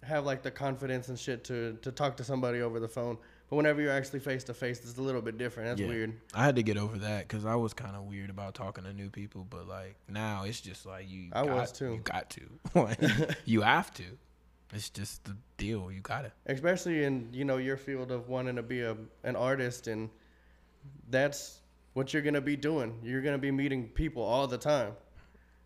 have 0.03 0.25
like 0.25 0.43
the 0.43 0.51
confidence 0.51 1.09
and 1.09 1.17
shit 1.19 1.43
to 1.45 1.77
to 1.81 1.91
talk 1.91 2.17
to 2.17 2.23
somebody 2.23 2.61
over 2.61 2.79
the 2.79 2.87
phone, 2.87 3.17
but 3.49 3.55
whenever 3.57 3.81
you're 3.81 3.91
actually 3.91 4.19
face 4.19 4.43
to 4.45 4.53
face, 4.53 4.79
it's 4.79 4.97
a 4.97 5.01
little 5.01 5.21
bit 5.21 5.37
different. 5.37 5.69
That's 5.69 5.81
Yeah. 5.81 5.87
weird. 5.87 6.13
I 6.33 6.43
had 6.45 6.55
to 6.55 6.63
get 6.63 6.77
over 6.77 6.97
that 6.99 7.27
because 7.27 7.45
I 7.45 7.55
was 7.55 7.73
kind 7.73 7.95
of 7.95 8.03
weird 8.03 8.29
about 8.29 8.55
talking 8.55 8.83
to 8.85 8.93
new 8.93 9.09
people. 9.09 9.45
But 9.49 9.67
like 9.67 9.95
now, 10.07 10.43
it's 10.45 10.61
just 10.61 10.85
like 10.85 11.09
you. 11.09 11.29
I 11.33 11.45
got, 11.45 11.55
was 11.55 11.71
too. 11.71 11.93
You 11.93 11.99
got 11.99 12.29
to. 12.31 12.41
Like, 12.75 12.99
you 13.45 13.61
have 13.61 13.91
to. 13.95 14.03
It's 14.73 14.89
just 14.91 15.23
the 15.25 15.35
deal. 15.57 15.91
You 15.91 15.99
got 16.01 16.21
to. 16.23 16.31
especially 16.45 17.03
in 17.03 17.29
you 17.33 17.43
know 17.43 17.57
your 17.57 17.75
field 17.77 18.11
of 18.11 18.29
wanting 18.29 18.55
to 18.55 18.63
be 18.63 18.81
a 18.81 18.95
an 19.23 19.35
artist 19.35 19.87
and 19.87 20.09
that's 21.09 21.59
what 21.93 22.13
you're 22.13 22.21
gonna 22.21 22.39
be 22.39 22.55
doing 22.55 22.97
you're 23.03 23.21
gonna 23.21 23.37
be 23.37 23.51
meeting 23.51 23.87
people 23.89 24.23
all 24.23 24.47
the 24.47 24.57
time 24.57 24.93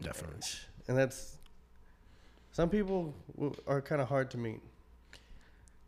Definitely. 0.01 0.39
and 0.88 0.97
that's 0.97 1.38
some 2.54 2.70
people 2.70 3.14
w- 3.36 3.54
are 3.68 3.82
kind 3.82 4.01
of 4.01 4.08
hard 4.08 4.32
to 4.32 4.38
meet 4.38 4.62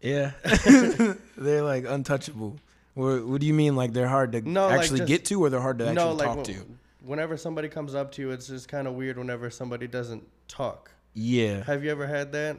Yeah. 0.01 0.31
they're 1.37 1.63
like 1.63 1.85
untouchable. 1.87 2.57
What, 2.93 3.25
what 3.25 3.41
do 3.41 3.47
you 3.47 3.53
mean? 3.53 3.75
Like 3.75 3.93
they're 3.93 4.07
hard 4.07 4.31
to 4.33 4.41
No, 4.41 4.67
like 4.67 4.79
actually 4.79 4.99
just- 4.99 5.07
get 5.07 5.25
to, 5.25 5.41
or 5.43 5.49
they're 5.49 5.61
hard 5.61 5.79
to 5.79 5.85
actually 5.87 6.03
no 6.05 6.13
like 6.13 6.27
talk 6.35 6.43
to? 6.45 6.65
whenever 7.01 7.37
somebody 7.37 7.69
comes 7.69 7.93
up 7.93 8.11
to 8.13 8.21
you 8.23 8.31
it's 8.31 8.47
just 8.47 8.67
kind 8.67 8.87
of 8.87 8.95
weird 8.95 9.15
whenever 9.17 9.49
somebody 9.51 9.85
doesn't 9.87 10.23
talk 10.47 10.89
Yeah. 11.13 11.63
have 11.63 11.83
you 11.83 11.91
ever 11.91 12.07
had 12.07 12.31
that 12.31 12.57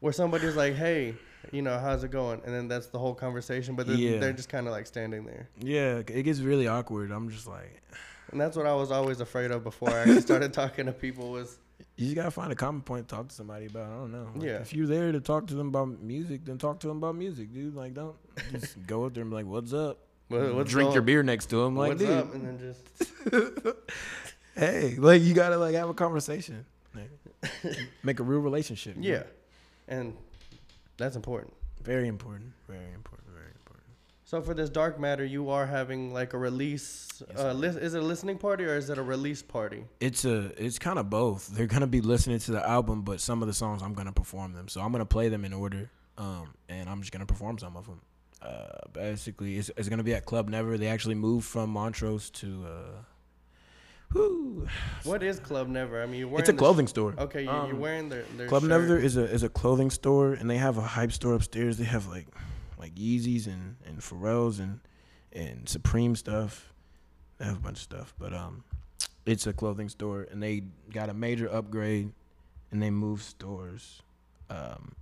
where 0.00 0.12
somebody's 0.12 0.56
like 0.56 0.74
hey 0.74 1.14
you 1.52 1.62
know 1.62 1.78
how's 1.78 2.02
it 2.02 2.10
going 2.10 2.40
and 2.44 2.52
then 2.52 2.66
that's 2.66 2.86
the 2.88 2.98
whole 2.98 3.14
conversation 3.14 3.76
but 3.76 3.86
they're, 3.86 3.94
Yeah. 3.96 4.18
they're 4.18 4.32
just 4.32 4.48
kind 4.48 4.66
of 4.66 4.72
like 4.72 4.86
standing 4.88 5.24
there 5.24 5.48
Yeah. 5.60 5.98
It 5.98 6.24
gets 6.24 6.40
really 6.40 6.66
awkward. 6.66 7.12
I'm 7.12 7.30
just 7.30 7.46
like, 7.46 7.80
and 8.32 8.40
that's 8.40 8.56
what 8.56 8.66
i 8.66 8.74
was 8.74 8.90
always 8.90 9.20
afraid 9.20 9.52
of 9.52 9.62
before 9.62 9.90
i 9.90 10.18
started 10.18 10.52
talking 10.62 10.86
to 10.86 10.92
people 10.92 11.30
was 11.30 11.58
you 11.96 12.06
just 12.06 12.16
gotta 12.16 12.30
find 12.30 12.52
a 12.52 12.54
common 12.56 12.82
point 12.82 13.08
to 13.08 13.14
talk 13.14 13.28
to 13.28 13.34
somebody 13.34 13.66
about. 13.66 13.90
I 13.90 13.94
don't 13.94 14.12
know. 14.12 14.28
Like, 14.34 14.44
Yeah. 14.44 14.56
If 14.58 14.72
you're 14.74 14.86
there 14.86 15.12
to 15.12 15.20
talk 15.20 15.46
to 15.48 15.54
them 15.54 15.68
about 15.68 16.00
music, 16.00 16.44
then 16.44 16.58
talk 16.58 16.80
to 16.80 16.88
them 16.88 16.96
about 16.98 17.16
music, 17.16 17.52
dude. 17.52 17.74
Like, 17.74 17.94
don't 17.94 18.16
just 18.50 18.76
go 18.86 19.04
up 19.04 19.14
there 19.14 19.22
and 19.22 19.30
be 19.30 19.36
like, 19.36 19.46
"What's 19.46 19.72
up?" 19.72 19.98
"What- 20.28 20.54
what's 20.54 20.70
Drink 20.70 20.92
your 20.94 21.02
beer 21.02 21.22
next 21.22 21.46
to 21.46 21.56
them. 21.56 21.76
Like, 21.76 21.90
what's 21.90 22.00
dude, 22.02 22.10
up 22.10 22.34
and 22.34 22.46
then 22.46 22.58
just 22.58 23.12
hey, 24.56 24.94
like 24.98 25.22
you 25.22 25.34
gotta 25.34 25.56
like 25.56 25.74
have 25.74 25.88
a 25.88 25.94
conversation, 25.94 26.64
Like, 26.94 27.10
make 28.02 28.20
a 28.20 28.22
real 28.22 28.40
relationship. 28.40 28.96
you 28.96 29.02
know? 29.02 29.08
Yeah, 29.18 29.22
and 29.88 30.16
that's 30.96 31.16
important. 31.16 31.52
Very 31.82 32.08
important. 32.08 32.52
Very 32.68 32.92
important. 32.94 33.21
So 34.32 34.40
for 34.40 34.54
this 34.54 34.70
dark 34.70 34.98
matter, 34.98 35.26
you 35.26 35.50
are 35.50 35.66
having 35.66 36.14
like 36.14 36.32
a 36.32 36.38
release. 36.38 37.22
Yes, 37.28 37.38
uh, 37.38 37.48
I 37.48 37.52
lis- 37.52 37.76
is 37.76 37.92
it 37.92 38.02
a 38.02 38.06
listening 38.06 38.38
party 38.38 38.64
or 38.64 38.74
is 38.78 38.88
it 38.88 38.96
a 38.96 39.02
release 39.02 39.42
party? 39.42 39.84
It's 40.00 40.24
a 40.24 40.52
it's 40.56 40.78
kind 40.78 40.98
of 40.98 41.10
both. 41.10 41.48
They're 41.48 41.66
gonna 41.66 41.86
be 41.86 42.00
listening 42.00 42.38
to 42.38 42.52
the 42.52 42.66
album, 42.66 43.02
but 43.02 43.20
some 43.20 43.42
of 43.42 43.48
the 43.48 43.52
songs 43.52 43.82
I'm 43.82 43.92
gonna 43.92 44.10
perform 44.10 44.54
them. 44.54 44.68
So 44.68 44.80
I'm 44.80 44.90
gonna 44.90 45.04
play 45.04 45.28
them 45.28 45.44
in 45.44 45.52
order, 45.52 45.90
um, 46.16 46.54
and 46.70 46.88
I'm 46.88 47.00
just 47.02 47.12
gonna 47.12 47.26
perform 47.26 47.58
some 47.58 47.76
of 47.76 47.84
them. 47.84 48.00
Uh, 48.40 48.68
basically, 48.94 49.58
it's, 49.58 49.70
it's 49.76 49.90
gonna 49.90 50.02
be 50.02 50.14
at 50.14 50.24
Club 50.24 50.48
Never. 50.48 50.78
They 50.78 50.86
actually 50.88 51.16
moved 51.16 51.44
from 51.46 51.68
Montrose 51.68 52.30
to. 52.30 52.64
Uh, 52.66 53.02
whew. 54.12 54.66
What 55.04 55.22
is 55.22 55.40
Club 55.40 55.68
Never? 55.68 56.02
I 56.02 56.06
mean, 56.06 56.20
you're 56.20 56.28
wearing 56.28 56.40
It's 56.40 56.48
a 56.48 56.52
the 56.52 56.56
sh- 56.56 56.58
clothing 56.58 56.86
store. 56.86 57.14
okay, 57.18 57.42
you, 57.42 57.50
you're 57.50 57.64
Um, 57.74 57.80
wearing 57.80 58.08
their, 58.08 58.22
their 58.38 58.48
Club 58.48 58.62
shirt. 58.62 58.70
Never 58.70 58.96
is 58.96 59.18
a 59.18 59.24
is 59.24 59.42
a 59.42 59.50
clothing 59.50 59.90
store, 59.90 60.32
and 60.32 60.48
they 60.48 60.56
have 60.56 60.78
a 60.78 60.80
hype 60.96 61.12
store 61.12 61.34
upstairs. 61.34 61.76
They 61.76 61.84
have 61.84 62.06
like 62.06 62.28
like 62.82 62.94
Yeezys 62.96 63.46
and 63.46 63.76
and 63.86 64.00
Pharrells 64.00 64.58
and 64.58 64.80
and 65.32 65.68
Supreme 65.68 66.16
stuff. 66.16 66.72
They 67.38 67.44
have 67.46 67.56
a 67.56 67.60
bunch 67.60 67.78
of 67.78 67.82
stuff, 67.84 68.14
but 68.18 68.32
um, 68.34 68.64
it's 69.24 69.46
a 69.46 69.52
clothing 69.52 69.88
store, 69.88 70.26
and 70.30 70.42
they 70.42 70.64
got 70.92 71.08
a 71.08 71.14
major 71.14 71.48
upgrade, 71.52 72.12
and 72.70 72.82
they 72.82 72.90
moved 72.90 73.22
stores, 73.22 74.02
um, 74.50 74.92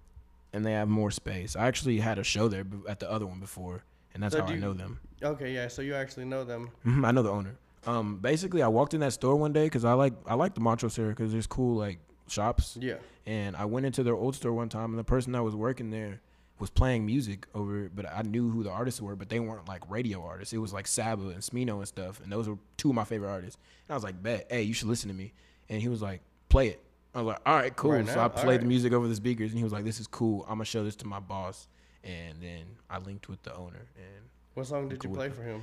and 0.52 0.64
they 0.64 0.72
have 0.72 0.88
more 0.88 1.10
space. 1.10 1.56
I 1.56 1.66
actually 1.66 1.98
had 1.98 2.18
a 2.18 2.24
show 2.24 2.48
there 2.48 2.64
at 2.88 3.00
the 3.00 3.10
other 3.10 3.26
one 3.26 3.40
before, 3.40 3.82
and 4.14 4.22
that's 4.22 4.34
So 4.34 4.42
how 4.42 4.48
I 4.48 4.54
you- 4.54 4.60
know 4.60 4.72
them. 4.72 5.00
Okay, 5.22 5.52
yeah. 5.54 5.68
So 5.68 5.82
you 5.82 5.94
actually 5.94 6.24
know 6.26 6.44
them. 6.44 6.70
Mhm, 6.86 7.04
I 7.06 7.10
know 7.10 7.22
the 7.22 7.30
owner. 7.30 7.56
Um, 7.86 8.18
basically, 8.18 8.62
I 8.62 8.68
walked 8.68 8.94
in 8.94 9.00
that 9.00 9.12
store 9.14 9.36
one 9.36 9.52
day 9.52 9.66
because 9.66 9.84
I 9.84 9.92
like 9.94 10.12
I 10.26 10.34
like 10.34 10.54
the 10.54 10.60
Montrose 10.60 10.98
area 10.98 11.12
because 11.12 11.32
there's 11.32 11.46
cool 11.46 11.76
like 11.76 11.98
shops 12.28 12.76
Yeah. 12.80 12.98
and 13.26 13.56
I 13.56 13.64
went 13.64 13.84
into 13.86 14.02
their 14.04 14.14
old 14.14 14.34
store 14.36 14.52
one 14.52 14.68
time, 14.68 14.90
and 14.90 14.98
the 14.98 15.04
person 15.04 15.32
that 15.32 15.42
was 15.42 15.54
working 15.56 15.90
there 15.90 16.20
was 16.60 16.70
playing 16.70 17.06
music 17.06 17.46
over, 17.54 17.88
but 17.88 18.06
I 18.06 18.22
knew 18.22 18.50
who 18.50 18.62
the 18.62 18.70
artists 18.70 19.00
were, 19.00 19.16
but 19.16 19.30
they 19.30 19.40
weren't 19.40 19.66
like 19.66 19.82
radio 19.90 20.22
artists. 20.22 20.52
It 20.52 20.58
was 20.58 20.72
like 20.72 20.86
Saba 20.86 21.28
and 21.28 21.40
Smino 21.40 21.78
and 21.78 21.88
stuff, 21.88 22.20
and 22.20 22.30
those 22.30 22.48
were 22.48 22.58
two 22.76 22.90
of 22.90 22.94
my 22.94 23.04
favorite 23.04 23.30
artists. 23.30 23.58
And 23.88 23.94
I 23.94 23.96
was 23.96 24.04
like, 24.04 24.22
"Bet, 24.22 24.46
hey, 24.50 24.62
you 24.62 24.74
should 24.74 24.88
listen 24.88 25.08
to 25.08 25.14
me." 25.14 25.32
And 25.70 25.80
he 25.80 25.88
was 25.88 26.02
like, 26.02 26.20
"Play 26.50 26.68
it." 26.68 26.82
I 27.14 27.22
was 27.22 27.28
like, 27.28 27.40
"All 27.46 27.56
right, 27.56 27.74
cool." 27.74 27.92
Right 27.92 28.06
so? 28.06 28.20
I 28.20 28.28
played 28.28 28.46
right. 28.46 28.60
the 28.60 28.66
music 28.66 28.92
over 28.92 29.08
the 29.08 29.14
speakers, 29.14 29.50
and 29.50 29.58
he 29.58 29.64
was 29.64 29.72
like, 29.72 29.84
"This 29.84 29.98
is 29.98 30.06
cool. 30.06 30.42
I'm 30.42 30.56
gonna 30.56 30.66
show 30.66 30.84
this 30.84 30.96
to 30.96 31.06
my 31.06 31.18
boss." 31.18 31.66
And 32.04 32.40
then 32.40 32.64
I 32.88 32.98
linked 32.98 33.28
with 33.28 33.42
the 33.42 33.54
owner, 33.54 33.86
and 33.96 34.24
What 34.54 34.66
song 34.66 34.88
did 34.88 35.02
you 35.02 35.10
play 35.10 35.30
for 35.30 35.42
him? 35.42 35.62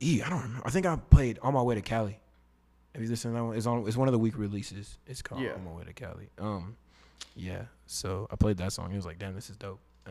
E, 0.00 0.22
I 0.22 0.28
don't 0.28 0.42
remember. 0.42 0.66
I 0.66 0.70
think 0.70 0.86
I 0.86 0.96
played 0.96 1.38
"On 1.42 1.54
My 1.54 1.62
Way 1.62 1.76
to 1.76 1.82
Cali." 1.82 2.18
Have 2.94 3.02
you 3.02 3.08
listened 3.08 3.34
to 3.34 3.38
that 3.38 3.44
one? 3.44 3.56
It's 3.56 3.66
on. 3.66 3.86
It's 3.86 3.96
one 3.96 4.08
of 4.08 4.12
the 4.12 4.18
week 4.18 4.36
releases. 4.38 4.98
It's 5.06 5.22
called 5.22 5.42
Yeah. 5.42 5.54
"On 5.54 5.64
My 5.64 5.72
Way 5.72 5.84
to 5.84 5.92
Cali." 5.92 6.30
Um, 6.38 6.76
yeah. 7.34 7.66
So 7.86 8.26
I 8.30 8.36
played 8.36 8.56
that 8.58 8.72
song. 8.72 8.90
He 8.90 8.96
was 8.96 9.06
like, 9.06 9.18
"Damn, 9.18 9.34
this 9.34 9.50
is 9.50 9.56
dope." 9.56 9.80
Uh, 10.06 10.10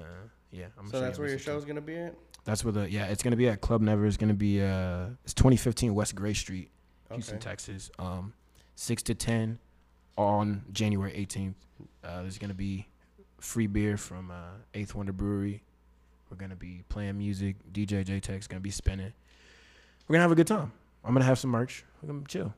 yeah. 0.51 0.65
I'm 0.79 0.87
So 0.87 0.93
show 0.93 1.01
that's 1.01 1.17
where 1.19 1.27
your 1.27 1.37
listen 1.37 1.53
to 1.53 1.59
show's 1.59 1.65
gonna 1.65 1.81
be 1.81 1.95
at. 1.97 2.15
That's 2.43 2.63
where 2.63 2.71
the 2.71 2.89
yeah. 2.89 3.05
It's 3.05 3.23
gonna 3.23 3.35
be 3.35 3.47
at 3.49 3.61
Club 3.61 3.81
Never. 3.81 4.05
It's 4.05 4.17
gonna 4.17 4.33
be 4.33 4.61
uh. 4.61 5.07
It's 5.23 5.33
2015 5.33 5.93
West 5.95 6.15
Gray 6.15 6.33
Street, 6.33 6.69
Houston, 7.11 7.35
Okay. 7.37 7.43
Texas. 7.43 7.89
Um, 7.99 8.33
six 8.75 9.01
to 9.03 9.15
ten 9.15 9.59
on 10.17 10.63
January 10.71 11.11
18th. 11.11 11.55
Uh, 12.03 12.21
there's 12.21 12.37
gonna 12.37 12.53
be 12.53 12.87
free 13.39 13.67
beer 13.67 13.97
from 13.97 14.31
uh, 14.31 14.35
Eighth 14.73 14.95
Wonder 14.95 15.11
Brewery. 15.13 15.63
We're 16.29 16.37
gonna 16.37 16.55
be 16.55 16.83
playing 16.89 17.17
music. 17.17 17.55
DJ 17.73 18.03
J 18.05 18.19
Tech's 18.19 18.47
gonna 18.47 18.61
be 18.61 18.71
spinning. 18.71 19.13
We're 20.07 20.13
gonna 20.13 20.21
have 20.23 20.31
a 20.31 20.35
good 20.35 20.47
time. 20.47 20.71
I'm 21.03 21.13
gonna 21.13 21.25
have 21.25 21.39
some 21.39 21.51
merch. 21.51 21.83
We're 22.01 22.07
gonna 22.13 22.25
chill. 22.27 22.53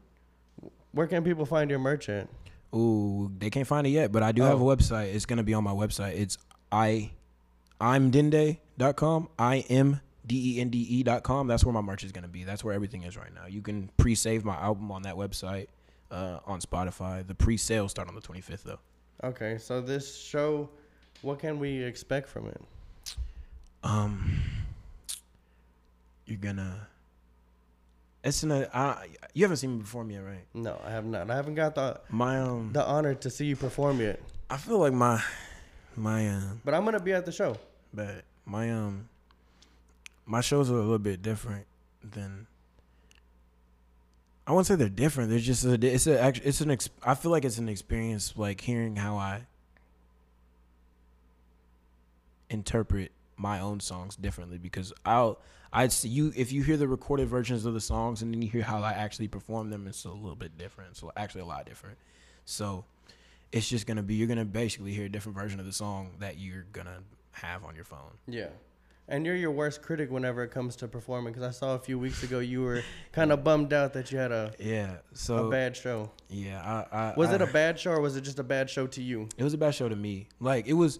Where 0.92 1.08
can 1.08 1.24
people 1.24 1.46
find 1.46 1.70
your 1.70 1.80
merch 1.80 2.10
at? 2.10 2.28
Ooh, 2.76 3.32
they 3.40 3.50
can't 3.50 3.68
find 3.68 3.88
it 3.88 3.92
yet, 3.92 4.12
but 4.12 4.24
I 4.24 4.32
do 4.34 4.42
have 4.42 4.60
a 4.60 4.64
Oh. 4.64 4.76
website. 4.76 5.14
It's 5.14 5.26
gonna 5.26 5.44
be 5.44 5.54
on 5.54 5.64
my 5.64 5.72
website. 5.72 6.16
It's 6.20 6.38
i 6.72 7.12
I'm 7.80 8.12
dende.com. 8.12 9.30
I 9.38 9.60
M 9.70 10.02
D 10.26 10.58
E 10.58 10.62
N 10.62 10.70
D 10.70 10.86
E.com. 10.90 11.48
That's 11.48 11.64
where 11.64 11.74
my 11.74 11.82
merch 11.82 12.04
is 12.04 12.12
gonna 12.12 12.28
be. 12.28 12.44
That's 12.44 12.64
where 12.64 12.74
everything 12.74 13.04
is 13.04 13.16
right 13.18 13.34
now. 13.34 13.46
You 13.48 13.62
can 13.62 13.90
pre-save 13.98 14.44
my 14.44 14.56
album 14.56 14.92
on 14.92 15.04
that 15.04 15.16
website, 15.16 15.68
uh, 16.12 16.40
on 16.46 16.60
Spotify. 16.60 17.26
The 17.26 17.36
pre-sales 17.36 17.92
start 17.92 18.08
on 18.08 18.16
the 18.16 18.22
25th 18.22 18.64
though. 18.64 18.80
Okay, 19.24 19.58
so 19.58 19.82
this 19.82 20.16
show, 20.18 20.70
what 21.22 21.40
can 21.40 21.60
we 21.60 21.82
expect 21.84 22.30
from 22.30 22.48
it? 22.48 22.62
Um, 23.84 24.42
you're 26.26 26.38
gonna. 26.38 26.88
It's 28.24 28.44
in 28.44 28.52
a. 28.52 28.70
I, 28.74 29.08
you 29.34 29.44
haven't 29.44 29.58
seen 29.58 29.76
me 29.78 29.82
perform 29.82 30.12
yet, 30.12 30.20
right? 30.20 30.46
No, 30.54 30.80
I 30.86 30.92
have 30.92 31.06
not. 31.06 31.32
I 31.32 31.36
haven't 31.36 31.56
got 31.56 31.76
the 31.76 32.02
My 32.10 32.40
um, 32.42 32.72
the 32.74 32.84
honor 32.86 33.16
to 33.16 33.30
see 33.30 33.46
you 33.46 33.56
perform 33.56 34.02
yet. 34.02 34.20
I 34.50 34.58
feel 34.58 34.80
like 34.80 34.94
my, 34.94 35.22
my 35.96 36.28
um, 36.30 36.62
But 36.66 36.74
I'm 36.74 36.84
gonna 36.84 37.00
be 37.00 37.14
at 37.14 37.26
the 37.26 37.32
show. 37.32 37.56
But 37.94 38.24
my 38.46 38.72
um, 38.72 39.10
my 40.26 40.42
shows 40.42 40.70
are 40.70 40.76
a 40.76 40.82
little 40.82 41.00
bit 41.00 41.22
different 41.22 41.66
than. 42.04 42.48
I 44.46 44.54
won't 44.54 44.66
say 44.66 44.76
they're 44.76 44.88
different. 44.88 45.30
They're 45.30 45.40
just 45.40 45.66
a, 45.66 45.74
it's 45.74 46.08
a 46.08 46.28
it's 46.44 46.62
an 46.62 46.76
I 47.04 47.16
feel 47.16 47.32
like 47.32 47.44
it's 47.44 47.58
an 47.58 47.68
experience 47.68 48.34
like 48.38 48.62
hearing 48.62 48.96
how 48.96 49.18
I 49.18 49.42
interpret 52.50 53.12
my 53.36 53.60
own 53.60 53.80
songs 53.80 54.16
differently 54.16 54.58
because 54.58 54.94
I'll 55.06 55.40
I'd 55.74 55.92
see 55.92 56.08
you 56.08 56.32
if 56.36 56.54
you 56.54 56.64
hear 56.64 56.78
the 56.78 56.88
recorded 56.88 57.28
versions 57.28 57.66
of 57.66 57.74
the 57.74 57.82
songs 57.82 58.22
and 58.22 58.34
then 58.34 58.42
you 58.42 58.50
hear 58.50 58.64
how 58.64 58.82
I 58.82 58.94
actually 58.94 59.28
perform 59.28 59.70
them 59.70 59.86
it's 59.86 60.06
a 60.06 60.12
little 60.12 60.36
bit 60.36 60.58
different. 60.58 60.96
So 60.96 61.12
actually 61.18 61.42
a 61.42 61.46
lot 61.46 61.66
different. 61.66 61.98
So 62.46 62.86
it's 63.52 63.68
just 63.68 63.86
gonna 63.86 64.04
be 64.04 64.16
you're 64.16 64.28
gonna 64.28 64.46
basically 64.46 64.94
hear 64.94 65.06
a 65.06 65.10
different 65.10 65.38
version 65.38 65.60
of 65.60 65.66
the 65.66 65.74
song 65.74 66.12
that 66.20 66.38
you're 66.40 66.66
gonna 66.72 67.00
have 67.42 67.64
on 67.64 67.76
your 67.76 67.84
phone. 67.86 68.12
Yeah. 68.28 68.50
And 69.10 69.26
you're 69.26 69.36
your 69.38 69.52
worst 69.52 69.82
critic 69.82 70.12
whenever 70.12 70.44
it 70.44 70.50
comes 70.52 70.76
to 70.78 70.88
performing 70.88 71.32
because 71.34 71.48
I 71.48 71.52
saw 71.52 71.76
a 71.76 71.80
few 71.80 71.98
weeks 71.98 72.24
ago 72.24 72.40
you 72.40 72.62
were 72.62 72.82
kind 73.14 73.32
of 73.32 73.42
bummed 73.44 73.72
out 73.72 73.94
that 73.94 74.12
you 74.12 74.18
had 74.18 74.34
a, 74.34 74.52
Yeah. 74.60 74.98
so 75.14 75.48
a 75.48 75.50
bad 75.50 75.78
show. 75.78 76.12
yeah, 76.30 76.62
I, 76.92 76.98
I 76.98 77.14
Was 77.16 77.32
it 77.32 77.42
a 77.42 77.48
bad 77.48 77.80
show 77.80 77.92
or 77.92 78.02
was 78.02 78.18
it 78.18 78.22
just 78.22 78.38
a 78.40 78.44
bad 78.44 78.70
show 78.70 78.86
to 78.88 79.02
you? 79.02 79.30
It 79.38 79.44
was 79.46 79.54
a 79.54 79.58
bad 79.58 79.74
show 79.76 79.88
to 79.88 79.96
me. 79.96 80.28
Like 80.42 80.68
it 80.68 80.74
was 80.74 81.00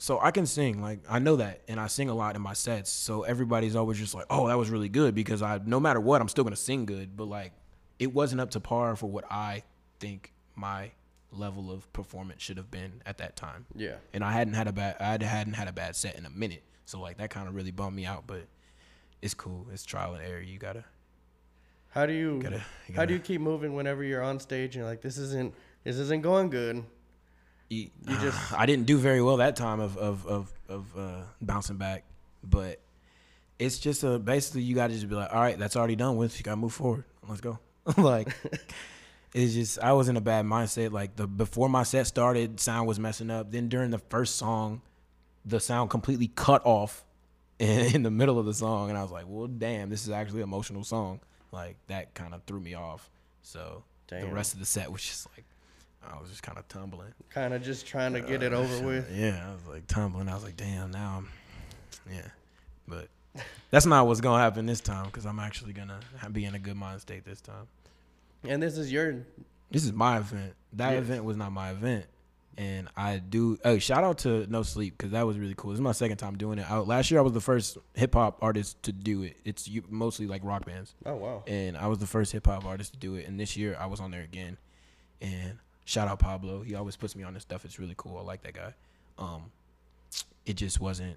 so 0.00 0.20
I 0.20 0.30
can 0.30 0.44
sing, 0.46 0.80
like 0.82 1.00
I 1.08 1.18
know 1.20 1.36
that 1.36 1.62
and 1.68 1.80
I 1.80 1.86
sing 1.86 2.08
a 2.10 2.14
lot 2.14 2.36
in 2.36 2.42
my 2.42 2.52
sets. 2.52 2.90
So 2.90 3.22
everybody's 3.22 3.74
always 3.74 3.98
just 3.98 4.14
like, 4.14 4.26
"Oh, 4.30 4.46
that 4.46 4.56
was 4.56 4.70
really 4.70 4.88
good" 4.88 5.12
because 5.14 5.42
I 5.42 5.58
no 5.64 5.80
matter 5.80 5.98
what, 6.00 6.20
I'm 6.20 6.28
still 6.28 6.44
to 6.44 6.54
sing 6.54 6.84
good, 6.86 7.16
but 7.16 7.24
like 7.24 7.52
it 7.98 8.12
wasn't 8.14 8.40
up 8.40 8.50
to 8.50 8.60
par 8.60 8.94
for 8.94 9.06
what 9.10 9.24
I 9.28 9.64
think 9.98 10.32
my 10.54 10.92
level 11.30 11.70
of 11.70 11.92
performance 11.92 12.42
should 12.42 12.56
have 12.56 12.70
been 12.70 13.02
at 13.06 13.18
that 13.18 13.36
time. 13.36 13.66
Yeah. 13.74 13.96
And 14.14 14.24
I 14.24 14.32
hadn't 14.32 14.54
had 14.54 14.66
a 14.68 14.72
bad 14.72 14.96
I 15.00 15.22
hadn't 15.24 15.54
had 15.54 15.68
a 15.68 15.72
bad 15.72 15.94
set 15.96 16.16
in 16.16 16.24
a 16.26 16.30
minute. 16.30 16.62
So 16.86 17.00
like 17.00 17.18
that 17.18 17.30
kind 17.30 17.48
of 17.48 17.54
really 17.54 17.70
bummed 17.70 17.96
me 17.96 18.06
out, 18.06 18.24
but 18.26 18.46
it's 19.20 19.34
cool. 19.34 19.66
It's 19.72 19.84
trial 19.84 20.14
and 20.14 20.22
error. 20.24 20.40
You 20.40 20.58
gotta 20.58 20.84
How 21.90 22.06
do 22.06 22.12
you 22.12 22.40
gotta. 22.42 22.62
You 22.88 22.94
how 22.94 23.04
do 23.04 23.14
you 23.14 23.20
keep 23.20 23.40
moving 23.40 23.74
whenever 23.74 24.02
you're 24.04 24.22
on 24.22 24.40
stage 24.40 24.74
and 24.74 24.82
you're 24.82 24.86
like 24.86 25.02
this 25.02 25.18
isn't 25.18 25.54
this 25.84 25.96
isn't 25.96 26.22
going 26.22 26.50
good? 26.50 26.84
you, 27.68 27.90
You 28.06 28.16
just- 28.20 28.52
I 28.52 28.64
didn't 28.66 28.86
do 28.86 28.96
very 28.98 29.20
well 29.22 29.36
that 29.38 29.56
time 29.56 29.80
of 29.80 29.96
of 29.98 30.26
of, 30.26 30.52
of 30.68 30.86
uh, 30.96 31.22
bouncing 31.42 31.76
back, 31.76 32.04
but 32.42 32.80
it's 33.58 33.78
just 33.78 34.04
a 34.04 34.18
basically 34.18 34.62
you 34.62 34.74
gotta 34.74 34.94
just 34.94 35.08
be 35.08 35.14
like, 35.14 35.32
all 35.32 35.40
right, 35.40 35.58
that's 35.58 35.76
already 35.76 35.96
done 35.96 36.16
with. 36.16 36.38
You 36.38 36.44
gotta 36.44 36.56
move 36.56 36.72
forward. 36.72 37.04
Let's 37.28 37.40
go. 37.42 37.58
like 37.98 38.28
it's 39.34 39.54
just 39.54 39.78
I 39.80 39.92
was 39.92 40.08
in 40.08 40.16
a 40.16 40.20
bad 40.20 40.44
mindset. 40.44 40.92
Like 40.92 41.16
the 41.16 41.26
before 41.26 41.68
my 41.68 41.82
set 41.82 42.06
started, 42.06 42.60
sound 42.60 42.88
was 42.88 42.98
messing 42.98 43.30
up. 43.30 43.50
Then 43.50 43.68
during 43.68 43.90
the 43.90 43.98
first 43.98 44.36
song, 44.36 44.80
the 45.44 45.60
sound 45.60 45.90
completely 45.90 46.28
cut 46.28 46.62
off 46.64 47.04
in, 47.58 47.94
in 47.96 48.02
the 48.02 48.10
middle 48.10 48.38
of 48.38 48.46
the 48.46 48.54
song, 48.54 48.88
and 48.88 48.98
I 48.98 49.02
was 49.02 49.10
like, 49.10 49.24
well, 49.28 49.46
damn, 49.48 49.90
this 49.90 50.02
is 50.04 50.10
actually 50.10 50.40
an 50.42 50.48
emotional 50.48 50.84
song. 50.84 51.20
Like 51.52 51.76
that 51.88 52.14
kind 52.14 52.34
of 52.34 52.42
threw 52.44 52.60
me 52.60 52.74
off. 52.74 53.08
So 53.42 53.82
the 54.08 54.26
rest 54.34 54.52
of 54.54 54.60
the 54.60 54.66
set 54.66 54.90
was 54.92 55.02
just 55.02 55.26
like 55.34 55.44
I 56.06 56.18
was 56.20 56.30
just 56.30 56.42
kind 56.42 56.56
of 56.58 56.66
tumbling. 56.68 57.12
Kind 57.30 57.52
of 57.54 57.62
just 57.62 57.86
trying 57.86 58.12
to 58.14 58.20
get 58.20 58.42
it 58.42 58.52
Uh, 58.52 58.58
over 58.58 58.86
with. 58.86 59.10
Yeah, 59.14 59.46
I 59.48 59.52
was 59.52 59.66
like 59.66 59.86
tumbling. 59.86 60.28
I 60.28 60.34
was 60.34 60.44
like, 60.44 60.56
damn, 60.56 60.90
now 60.90 61.18
I'm, 61.18 61.28
yeah. 62.14 62.28
But 62.86 63.08
that's 63.70 63.84
not 63.86 64.06
what's 64.06 64.20
gonna 64.20 64.42
happen 64.42 64.64
this 64.66 64.80
time 64.80 65.06
because 65.06 65.26
I'm 65.26 65.38
actually 65.40 65.72
gonna 65.72 66.00
be 66.32 66.44
in 66.44 66.54
a 66.54 66.58
good 66.58 66.76
mind 66.76 67.00
state 67.00 67.24
this 67.24 67.40
time. 67.40 67.66
And 68.44 68.62
this 68.62 68.78
is 68.78 68.92
your 68.92 69.24
This 69.70 69.84
is 69.84 69.92
my 69.92 70.18
event. 70.18 70.54
That 70.74 70.92
Yeah. 70.92 70.98
event 70.98 71.24
was 71.24 71.36
not 71.36 71.50
my 71.52 71.70
event, 71.70 72.06
and 72.56 72.88
I 72.96 73.18
do. 73.18 73.58
Oh, 73.64 73.78
shout 73.78 74.04
out 74.04 74.18
to 74.18 74.46
No 74.46 74.62
Sleep 74.62 74.96
because 74.96 75.12
that 75.12 75.26
was 75.26 75.38
really 75.38 75.54
cool. 75.56 75.70
This 75.70 75.78
is 75.78 75.82
my 75.82 75.92
second 75.92 76.16
time 76.18 76.36
doing 76.38 76.58
it. 76.58 76.70
I, 76.70 76.78
last 76.78 77.10
year 77.10 77.20
I 77.20 77.22
was 77.22 77.32
the 77.32 77.40
first 77.40 77.78
hip 77.94 78.14
hop 78.14 78.38
artist 78.42 78.82
to 78.84 78.92
do 78.92 79.22
it. 79.22 79.36
It's 79.44 79.68
mostly 79.88 80.26
like 80.26 80.42
rock 80.44 80.64
bands 80.66 80.94
Oh 81.06 81.16
wow. 81.16 81.42
and 81.46 81.76
I 81.76 81.86
was 81.86 81.98
the 81.98 82.06
first 82.06 82.32
hip 82.32 82.46
hop 82.46 82.64
artist 82.64 82.92
to 82.94 82.98
do 82.98 83.14
it. 83.16 83.26
And 83.26 83.38
this 83.40 83.56
year 83.56 83.76
I 83.78 83.86
was 83.86 84.00
on 84.00 84.10
there 84.10 84.22
again. 84.22 84.56
And 85.20 85.58
shout 85.84 86.06
out 86.08 86.18
Pablo. 86.20 86.62
He 86.62 86.74
always 86.74 86.96
puts 86.96 87.16
me 87.16 87.24
on 87.24 87.34
this 87.34 87.42
stuff. 87.42 87.64
It's 87.64 87.78
really 87.78 87.94
cool. 87.96 88.18
I 88.18 88.22
like 88.22 88.42
that 88.42 88.54
guy. 88.54 88.74
Um, 89.18 89.50
it 90.46 90.54
just 90.54 90.80
wasn't 90.80 91.16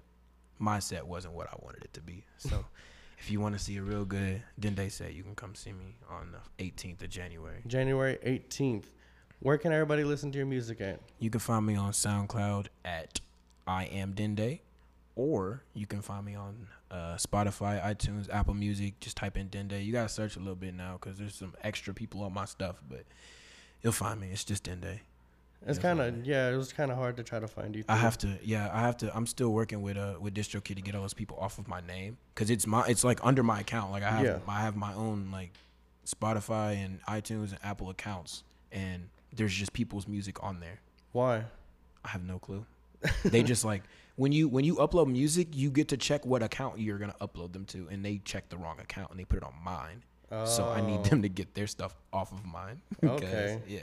my 0.58 0.78
set 0.78 1.06
wasn't 1.06 1.34
what 1.34 1.46
I 1.48 1.56
wanted 1.62 1.84
it 1.84 1.92
to 1.94 2.00
be. 2.00 2.24
So 2.38 2.64
if 3.22 3.30
you 3.30 3.38
want 3.38 3.56
to 3.56 3.64
see 3.64 3.76
a 3.76 3.82
real 3.82 4.04
good 4.04 4.42
Dende 4.60 4.90
set, 4.90 5.14
you 5.14 5.22
can 5.22 5.36
come 5.36 5.54
see 5.54 5.70
me 5.70 5.94
on 6.10 6.32
the 6.32 6.64
18th 6.64 7.04
of 7.04 7.08
January. 7.08 7.62
January 7.68 8.18
18th. 8.26 8.86
Where 9.38 9.56
can 9.58 9.72
everybody 9.72 10.02
listen 10.02 10.32
to 10.32 10.38
your 10.38 10.46
music 10.46 10.80
at? 10.80 10.98
You 11.20 11.30
can 11.30 11.38
find 11.38 11.64
me 11.64 11.76
on 11.76 11.92
SoundCloud 11.92 12.66
at 12.84 13.20
I 13.64 13.84
am 13.84 14.14
Dende, 14.14 14.58
or 15.14 15.62
you 15.72 15.86
can 15.86 16.02
find 16.02 16.26
me 16.26 16.34
on 16.34 16.66
uh, 16.90 17.14
Spotify, 17.14 17.80
iTunes, 17.84 18.28
Apple 18.28 18.54
Music. 18.54 18.98
Just 18.98 19.16
type 19.16 19.36
in 19.36 19.48
Dende. 19.48 19.84
You 19.84 19.92
gotta 19.92 20.08
search 20.08 20.34
a 20.34 20.40
little 20.40 20.56
bit 20.56 20.74
now 20.74 20.98
because 21.00 21.16
there's 21.16 21.36
some 21.36 21.54
extra 21.62 21.94
people 21.94 22.22
on 22.24 22.34
my 22.34 22.44
stuff, 22.44 22.82
but 22.90 23.04
you'll 23.82 23.92
find 23.92 24.20
me. 24.20 24.30
It's 24.32 24.42
just 24.42 24.64
Dende. 24.64 24.98
It's 25.66 25.78
kind 25.78 26.00
of 26.00 26.26
yeah. 26.26 26.50
It 26.50 26.56
was 26.56 26.72
kind 26.72 26.90
of 26.90 26.96
hard 26.96 27.16
to 27.18 27.22
try 27.22 27.38
to 27.38 27.46
find 27.48 27.74
you. 27.76 27.84
I 27.88 27.96
have 27.96 28.18
to, 28.18 28.38
yeah, 28.42 28.68
I 28.72 28.80
have 28.80 28.96
to. 28.98 29.14
I'm 29.16 29.26
still 29.26 29.50
working 29.50 29.80
with 29.82 29.96
uh 29.96 30.14
with 30.20 30.34
DistroKid 30.34 30.76
to 30.76 30.82
get 30.82 30.94
all 30.94 31.02
those 31.02 31.14
people 31.14 31.36
off 31.40 31.58
of 31.58 31.68
my 31.68 31.80
name 31.80 32.16
because 32.34 32.50
it's 32.50 32.66
my 32.66 32.84
it's 32.86 33.04
like 33.04 33.20
under 33.22 33.42
my 33.42 33.60
account. 33.60 33.92
Like 33.92 34.02
I 34.02 34.10
have 34.10 34.24
Yeah. 34.24 34.38
I 34.48 34.60
have 34.62 34.76
my 34.76 34.92
own 34.94 35.30
like 35.32 35.52
Spotify 36.06 36.84
and 36.84 37.00
iTunes 37.06 37.50
and 37.50 37.58
Apple 37.62 37.90
accounts, 37.90 38.42
and 38.72 39.08
there's 39.32 39.54
just 39.54 39.72
people's 39.72 40.08
music 40.08 40.42
on 40.42 40.60
there. 40.60 40.80
Why? 41.12 41.44
I 42.04 42.08
have 42.08 42.24
no 42.24 42.38
clue. 42.38 42.66
they 43.24 43.42
just 43.52 43.64
like 43.64 43.82
when 44.16 44.32
you 44.32 44.48
when 44.48 44.64
you 44.64 44.76
upload 44.76 45.06
music, 45.10 45.48
you 45.52 45.70
get 45.70 45.88
to 45.88 45.96
check 45.96 46.26
what 46.26 46.42
account 46.42 46.78
you're 46.80 46.98
gonna 46.98 47.14
upload 47.20 47.52
them 47.52 47.64
to, 47.66 47.86
and 47.90 48.04
they 48.04 48.20
check 48.24 48.48
the 48.48 48.56
wrong 48.56 48.80
account 48.80 49.10
and 49.10 49.20
they 49.20 49.24
put 49.24 49.36
it 49.38 49.44
on 49.44 49.54
mine. 49.64 50.02
Oh. 50.30 50.44
So 50.44 50.64
I 50.68 50.80
need 50.80 51.00
Oh, 51.00 51.02
them 51.04 51.22
to 51.22 51.28
get 51.28 51.54
their 51.54 51.66
stuff 51.66 51.94
off 52.12 52.32
of 52.32 52.44
mine. 52.44 52.80
Okay. 53.04 53.60
Yeah. 53.68 53.80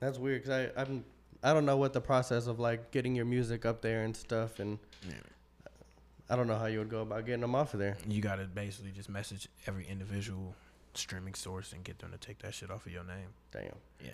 That's 0.00 0.18
weird 0.18 0.42
because 0.42 0.70
I 0.76 0.80
I'm 0.80 1.04
I 1.42 1.52
don't 1.52 1.66
know 1.66 1.76
what 1.76 1.92
the 1.92 2.00
process 2.00 2.46
of 2.46 2.58
like 2.58 2.90
getting 2.90 3.14
your 3.14 3.24
music 3.24 3.64
up 3.64 3.80
there 3.82 4.02
and 4.02 4.16
stuff, 4.16 4.58
and 4.58 4.78
Yeah. 5.08 5.14
I 6.30 6.36
don't 6.36 6.46
know 6.46 6.58
how 6.58 6.66
you 6.66 6.78
would 6.80 6.90
go 6.90 7.00
about 7.00 7.24
getting 7.24 7.40
them 7.40 7.54
off 7.54 7.72
of 7.72 7.80
there. 7.80 7.96
You 8.06 8.20
gotta 8.20 8.44
basically 8.44 8.90
just 8.90 9.08
message 9.08 9.48
every 9.66 9.86
individual 9.86 10.54
streaming 10.94 11.34
source 11.34 11.72
and 11.72 11.82
get 11.84 12.00
them 12.00 12.10
to 12.10 12.18
take 12.18 12.40
that 12.40 12.52
shit 12.54 12.70
off 12.70 12.84
of 12.86 12.92
your 12.92 13.04
name. 13.04 13.28
Damn. 13.52 13.72
Yeah. 14.04 14.10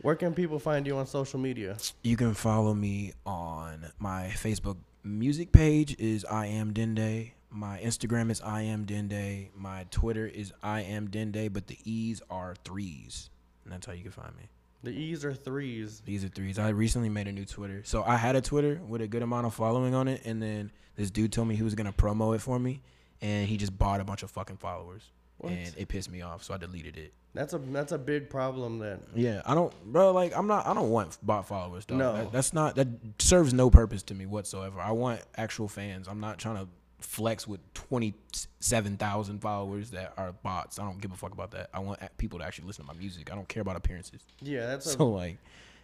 Where 0.00 0.16
can 0.16 0.34
people 0.34 0.58
find 0.58 0.86
you 0.86 0.96
on 0.96 1.06
social 1.06 1.38
media? 1.38 1.76
You 2.02 2.16
can 2.16 2.34
follow 2.34 2.74
me 2.74 3.12
on 3.24 3.86
my 4.00 4.32
Facebook 4.34 4.76
music 5.04 5.52
page 5.52 5.94
is 6.00 6.24
I 6.24 6.46
am 6.46 6.72
Dende. 6.72 7.32
My 7.50 7.78
Instagram 7.78 8.30
is 8.30 8.40
I 8.40 8.62
am 8.62 8.84
Dende. 8.84 9.50
My 9.54 9.86
Twitter 9.90 10.26
is 10.26 10.52
I 10.62 10.80
am 10.80 11.08
Dende, 11.08 11.52
but 11.52 11.68
the 11.68 11.78
E's 11.84 12.20
are 12.30 12.56
threes. 12.64 13.30
And 13.64 13.72
that's 13.72 13.86
how 13.86 13.92
you 13.92 14.02
can 14.02 14.10
find 14.10 14.34
me. 14.36 14.48
The 14.82 14.90
E's 14.90 15.24
are 15.24 15.32
threes. 15.34 16.02
These 16.04 16.24
are 16.24 16.28
threes. 16.28 16.58
I 16.58 16.70
recently 16.70 17.08
made 17.08 17.28
a 17.28 17.32
new 17.32 17.44
Twitter. 17.44 17.82
So 17.84 18.02
I 18.02 18.16
had 18.16 18.34
a 18.36 18.40
Twitter 18.40 18.80
with 18.86 19.00
a 19.00 19.06
good 19.06 19.22
amount 19.22 19.46
of 19.46 19.54
following 19.54 19.94
on 19.94 20.08
it, 20.08 20.22
and 20.24 20.42
then 20.42 20.72
this 20.96 21.10
dude 21.10 21.32
told 21.32 21.48
me 21.48 21.54
he 21.54 21.62
was 21.62 21.74
gonna 21.74 21.92
promo 21.92 22.34
it 22.34 22.40
for 22.40 22.58
me, 22.58 22.82
and 23.20 23.48
he 23.48 23.56
just 23.56 23.76
bought 23.78 24.00
a 24.00 24.04
bunch 24.04 24.22
of 24.22 24.30
fucking 24.30 24.56
followers. 24.56 25.02
What? 25.38 25.52
And 25.52 25.74
it 25.76 25.88
pissed 25.88 26.10
me 26.10 26.22
off, 26.22 26.42
so 26.44 26.54
I 26.54 26.56
deleted 26.56 26.96
it. 26.96 27.12
That's 27.34 27.52
a 27.54 27.58
that's 27.58 27.92
a 27.92 27.98
big 27.98 28.28
problem. 28.28 28.78
That 28.80 29.00
Yeah, 29.14 29.40
I 29.46 29.54
don't, 29.54 29.72
bro. 29.84 30.12
Like, 30.12 30.36
I'm 30.36 30.46
not. 30.46 30.66
I 30.66 30.74
don't 30.74 30.90
want 30.90 31.16
bot 31.22 31.46
followers. 31.48 31.84
Dog. 31.86 31.98
No. 31.98 32.12
That- 32.14 32.32
that's 32.32 32.52
not. 32.52 32.74
That 32.76 32.88
serves 33.18 33.54
no 33.54 33.70
purpose 33.70 34.02
to 34.04 34.14
me 34.14 34.26
whatsoever. 34.26 34.80
I 34.80 34.90
want 34.92 35.22
actual 35.36 35.68
fans. 35.68 36.08
I'm 36.08 36.20
not 36.20 36.38
trying 36.38 36.56
to 36.56 36.68
flex 37.02 37.46
with 37.46 37.60
twenty 37.74 38.14
seven 38.60 38.96
thousand 38.96 39.40
followers 39.40 39.90
that 39.90 40.12
are 40.16 40.32
bots. 40.32 40.78
I 40.78 40.84
don't 40.84 41.00
give 41.00 41.12
a 41.12 41.16
fuck 41.16 41.32
about 41.32 41.50
that. 41.52 41.68
I 41.74 41.80
want 41.80 42.00
people 42.18 42.38
to 42.38 42.44
actually 42.44 42.66
listen 42.68 42.84
to 42.86 42.92
my 42.92 42.98
music. 42.98 43.30
I 43.30 43.34
don't 43.34 43.48
care 43.48 43.60
about 43.60 43.76
appearances. 43.76 44.22
yeah, 44.40 44.66
that's 44.66 44.86
a 44.86 44.90
So 44.90 45.08
like, 45.10 45.36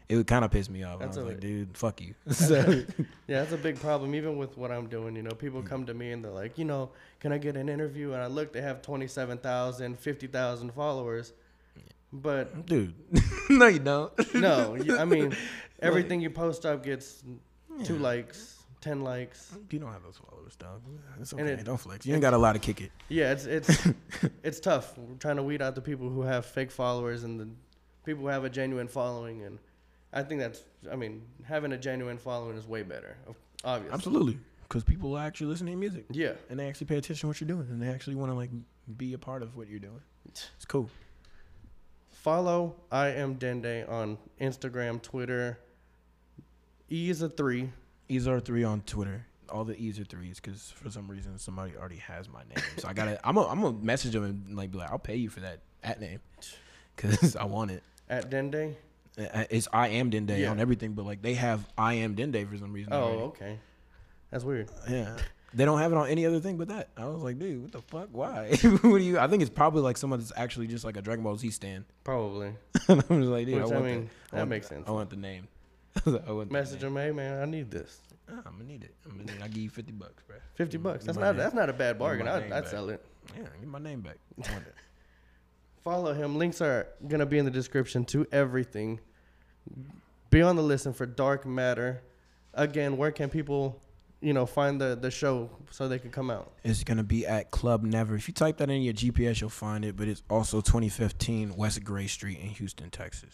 it 0.09 0.17
would 0.17 0.27
kind 0.27 0.45
of 0.45 0.51
piss 0.51 0.71
me 0.71 0.85
off. 0.85 1.03
I 1.03 1.07
was 1.07 1.17
a- 1.19 1.25
like, 1.25 1.41
dude, 1.41 1.77
fuck 1.77 2.01
you. 2.01 2.15
so, 2.31 2.57
yeah, 3.27 3.41
that's 3.41 3.53
a 3.53 3.59
big 3.59 3.79
problem. 3.79 4.15
Even 4.15 4.39
with 4.39 4.57
what 4.57 4.71
I'm 4.71 4.87
doing, 4.87 5.15
you 5.17 5.23
know, 5.23 5.33
people 5.33 5.63
come 5.63 5.85
to 5.87 5.93
me 5.95 6.13
and 6.13 6.25
they're 6.25 6.33
like, 6.33 6.57
you 6.57 6.65
know, 6.65 6.91
can 7.21 7.31
I 7.33 7.39
get 7.39 7.57
an 7.57 7.69
interview? 7.69 8.13
And 8.15 8.23
I 8.23 8.27
look, 8.27 8.53
they 8.55 8.63
have 8.63 8.81
27,000, 8.81 9.99
50,000 9.99 10.73
followers, 10.73 11.33
but 12.13 12.65
dude, 12.67 12.95
no, 13.51 13.67
you 13.67 13.81
don't. 13.81 14.35
no, 14.35 14.77
I 14.99 15.05
mean, 15.05 15.37
everything 15.81 16.21
you 16.23 16.31
post 16.31 16.65
up 16.65 16.83
gets 16.85 17.23
two 17.85 17.95
Yeah. 17.97 18.01
likes, 18.01 18.58
ten 18.81 19.03
likes. 19.03 19.53
You 19.71 19.79
don't 19.79 19.93
have 19.93 20.03
those 20.03 20.19
followers, 20.19 20.57
dog. 20.57 20.83
It's 21.21 21.33
okay. 21.33 21.43
it- 21.45 21.65
don't 21.65 21.77
flex. 21.79 22.07
You 22.07 22.15
ain't 22.15 22.23
got 22.23 22.35
a 22.35 22.39
lot 22.39 22.53
to 22.55 22.59
kick 22.59 22.81
it. 22.81 22.91
Yeah, 23.09 23.33
it's 23.33 23.45
it's 23.47 23.89
it's 24.43 24.61
tough. 24.61 24.97
We're 24.97 25.17
trying 25.17 25.37
to 25.37 25.43
weed 25.43 25.63
out 25.63 25.75
the 25.75 25.81
people 25.81 26.09
who 26.09 26.23
have 26.23 26.47
fake 26.47 26.71
followers 26.71 27.25
and 27.25 27.39
the 27.41 27.49
people 28.05 28.23
who 28.23 28.29
have 28.29 28.45
a 28.45 28.51
genuine 28.51 28.89
following. 28.89 29.43
And 29.43 29.59
I 30.13 30.23
think 30.23 30.41
that's, 30.41 30.63
I 30.91 30.97
mean, 30.97 31.23
having 31.45 31.73
a 31.73 31.79
genuine 31.79 32.19
following 32.19 32.57
is 32.57 32.67
way 32.67 32.83
better. 32.83 33.17
Obviously, 33.65 33.95
Absolutely, 33.95 34.39
because 34.63 34.85
people 34.85 35.19
actually 35.19 35.49
listen 35.49 35.67
to 35.67 35.73
your 35.73 35.81
music. 35.81 36.07
Yeah, 36.11 36.33
and 36.49 36.59
they 36.59 36.69
actually 36.69 36.87
pay 36.87 36.97
attention 36.97 37.23
to 37.23 37.27
what 37.29 37.41
you're 37.41 37.49
doing 37.49 37.67
and 37.71 37.83
they 37.83 37.89
actually 37.89 38.17
want 38.17 38.31
to 38.31 38.37
like 38.37 38.51
be 38.97 39.13
a 39.15 39.19
part 39.19 39.43
of 39.43 39.57
what 39.57 39.69
you're 39.69 39.81
doing. 39.81 40.01
It's 40.29 40.65
cool. 40.67 40.89
follow 42.11 42.75
I 42.91 43.09
am 43.09 43.37
Dende 43.37 43.89
on 43.89 44.19
Instagram, 44.41 45.01
Twitter. 45.03 45.59
E 46.91 47.11
is 47.11 47.23
a 47.23 47.29
three. 47.29 47.71
E's 48.09 48.27
are 48.29 48.41
three 48.41 48.65
on 48.65 48.81
Twitter. 48.83 49.27
All 49.51 49.65
the 49.65 49.77
E's 49.79 49.99
are 49.99 50.05
threes 50.05 50.41
because 50.41 50.71
for 50.77 50.91
some 50.91 51.09
reason 51.09 51.39
somebody 51.39 51.73
already 51.77 51.97
has 51.97 52.29
my 52.29 52.41
name. 52.41 52.63
So 52.79 52.89
I 52.89 52.93
gotta. 52.93 53.19
I'm 53.27 53.35
gonna 53.35 53.49
I'm 53.49 53.61
gonna 53.63 53.79
message 53.79 54.13
them 54.13 54.25
and 54.25 54.57
like 54.57 54.71
be 54.71 54.79
like, 54.79 54.91
I'll 54.91 54.99
pay 54.99 55.17
you 55.17 55.31
for 55.31 55.41
that 55.41 55.61
at 55.83 56.01
name 56.01 56.21
because 56.97 57.35
I 57.37 57.45
want 57.45 57.71
it. 57.71 57.83
At 58.11 58.31
Dende. 58.31 58.75
It's 59.17 59.67
I 59.73 59.89
am 59.89 60.11
Dende 60.11 60.39
Yeah. 60.39 60.51
on 60.51 60.61
everything, 60.61 60.93
but 60.93 61.05
like 61.07 61.23
they 61.23 61.35
have 61.35 61.67
I 61.77 61.95
am 61.95 62.15
Dende 62.15 62.49
for 62.49 62.57
some 62.59 62.73
reason. 62.73 62.93
Oh, 62.93 63.03
already. 63.03 63.19
okay. 63.23 63.59
That's 64.31 64.45
weird. 64.45 64.69
Yeah. 64.89 65.17
They 65.55 65.65
don't 65.65 65.79
have 65.79 65.93
it 65.93 65.97
on 65.97 66.09
any 66.09 66.27
other 66.27 66.41
thing 66.41 66.59
but 66.59 66.69
that. 66.69 66.91
I 66.95 67.07
was 67.07 67.23
like, 67.23 67.39
dude, 67.39 67.63
what 67.63 67.73
the 67.73 67.81
fuck? 67.81 68.09
Why? 68.13 68.51
what 68.83 68.99
do 68.99 69.03
you? 69.05 69.19
I 69.19 69.29
think 69.29 69.41
it's 69.41 69.51
probably 69.51 69.81
like 69.81 69.97
someone 69.97 70.19
that's 70.21 70.33
actually 70.37 70.67
just 70.67 70.85
like 70.85 70.99
a 70.99 71.03
Dragon 71.03 71.25
Ball 71.25 71.37
Z 71.37 71.51
stand. 71.51 71.87
Probably. 72.05 72.49
I'm 72.89 73.01
just 73.01 73.11
like, 73.11 73.47
dude, 73.47 73.63
Which 73.63 73.73
I 73.73 73.77
I 73.77 73.81
mean, 73.81 74.11
that. 74.33 74.43
I 74.43 74.45
makes 74.45 74.69
the- 74.69 74.75
sense. 74.75 74.89
I 74.89 74.91
want 74.91 75.09
the 75.09 75.17
name. 75.17 75.49
I 76.07 76.33
want 76.33 76.51
Message 76.51 76.83
name. 76.83 76.97
him, 76.97 77.03
hey 77.05 77.13
man, 77.13 77.43
I 77.43 77.45
need 77.45 77.71
this. 77.71 78.01
Ah, 78.31 78.43
I'm 78.47 78.53
gonna 78.53 78.65
need 78.65 78.85
it. 78.85 78.95
I'm 79.05 79.13
gonna 79.19 79.33
need. 79.33 79.43
I 79.43 79.49
give 79.49 79.63
you 79.63 79.71
fifty 79.71 79.93
bucks, 79.93 80.23
bro. 80.27 80.37
Fifty 80.55 80.73
Give- 80.73 80.83
bucks. 80.83 81.05
That's 81.05 81.19
not 81.19 81.29
name- 81.33 81.37
that's 81.39 81.55
not 81.55 81.69
a 81.69 81.73
bad 81.73 81.99
bargain. 81.99 82.29
I'd, 82.29 82.45
I'd 82.45 82.51
back. 82.51 82.67
sell 82.67 82.89
it. 82.91 83.05
Yeah, 83.37 83.45
give 83.61 83.69
my 83.69 83.79
name 83.79 84.01
back. 84.01 84.17
I 84.47 84.53
want 84.53 84.67
it. 84.67 84.75
Follow 85.85 86.13
him. 86.13 86.37
Links 86.37 86.61
are 86.61 86.89
gonna 87.07 87.27
be 87.27 87.39
in 87.39 87.45
the 87.45 87.51
description 87.51 88.05
to 88.07 88.27
everything. 88.33 89.01
Be 90.31 90.43
on 90.43 90.57
the 90.57 90.63
listen 90.63 90.93
for 90.93 91.07
Dark 91.07 91.47
Matter. 91.47 92.03
Again, 92.55 92.97
where 92.97 93.11
can 93.13 93.31
people, 93.31 93.81
you 94.21 94.33
know, 94.35 94.45
find 94.45 94.81
the 94.81 94.95
the 95.01 95.11
show 95.11 95.49
so 95.71 95.89
they 95.89 95.99
can 95.99 96.11
come 96.11 96.31
out? 96.31 96.53
It's 96.65 96.85
gonna 96.85 97.05
be 97.05 97.27
at 97.27 97.51
Club 97.51 97.83
Never. 97.83 98.15
If 98.15 98.29
you 98.29 98.35
type 98.35 98.59
that 98.59 98.69
in 98.69 98.83
your 98.83 98.95
GPS, 98.95 99.41
you'll 99.41 99.49
find 99.51 99.85
it. 99.85 99.97
But 99.97 100.09
it's 100.09 100.23
also 100.29 100.61
2015 100.61 101.57
West 101.57 101.83
Gray 101.85 102.07
Street 102.07 102.39
in 102.41 102.49
Houston, 102.49 102.91
Texas. 102.91 103.33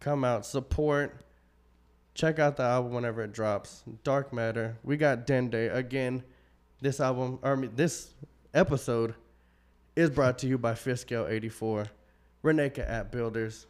Come 0.00 0.24
out, 0.24 0.44
support. 0.44 1.23
Check 2.14 2.38
out 2.38 2.56
the 2.56 2.62
album 2.62 2.92
whenever 2.92 3.22
it 3.22 3.32
drops. 3.32 3.82
Dark 4.04 4.32
Matter. 4.32 4.76
We 4.84 4.96
got 4.96 5.26
Dende 5.26 5.74
again. 5.74 6.22
This 6.80 7.00
album, 7.00 7.38
or 7.42 7.52
I 7.52 7.54
mean, 7.56 7.72
this 7.74 8.10
episode, 8.52 9.14
is 9.96 10.10
brought 10.10 10.38
to 10.38 10.46
you 10.46 10.58
by 10.58 10.74
Fiscal 10.74 11.26
eighty 11.26 11.48
four, 11.48 11.86
Reneka 12.44 12.88
App 12.88 13.10
Builders. 13.10 13.66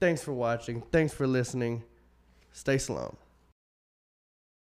Thanks 0.00 0.22
for 0.22 0.32
watching. 0.32 0.82
Thanks 0.90 1.12
for 1.12 1.26
listening. 1.26 1.82
Stay 2.52 2.78
slum. 2.78 3.16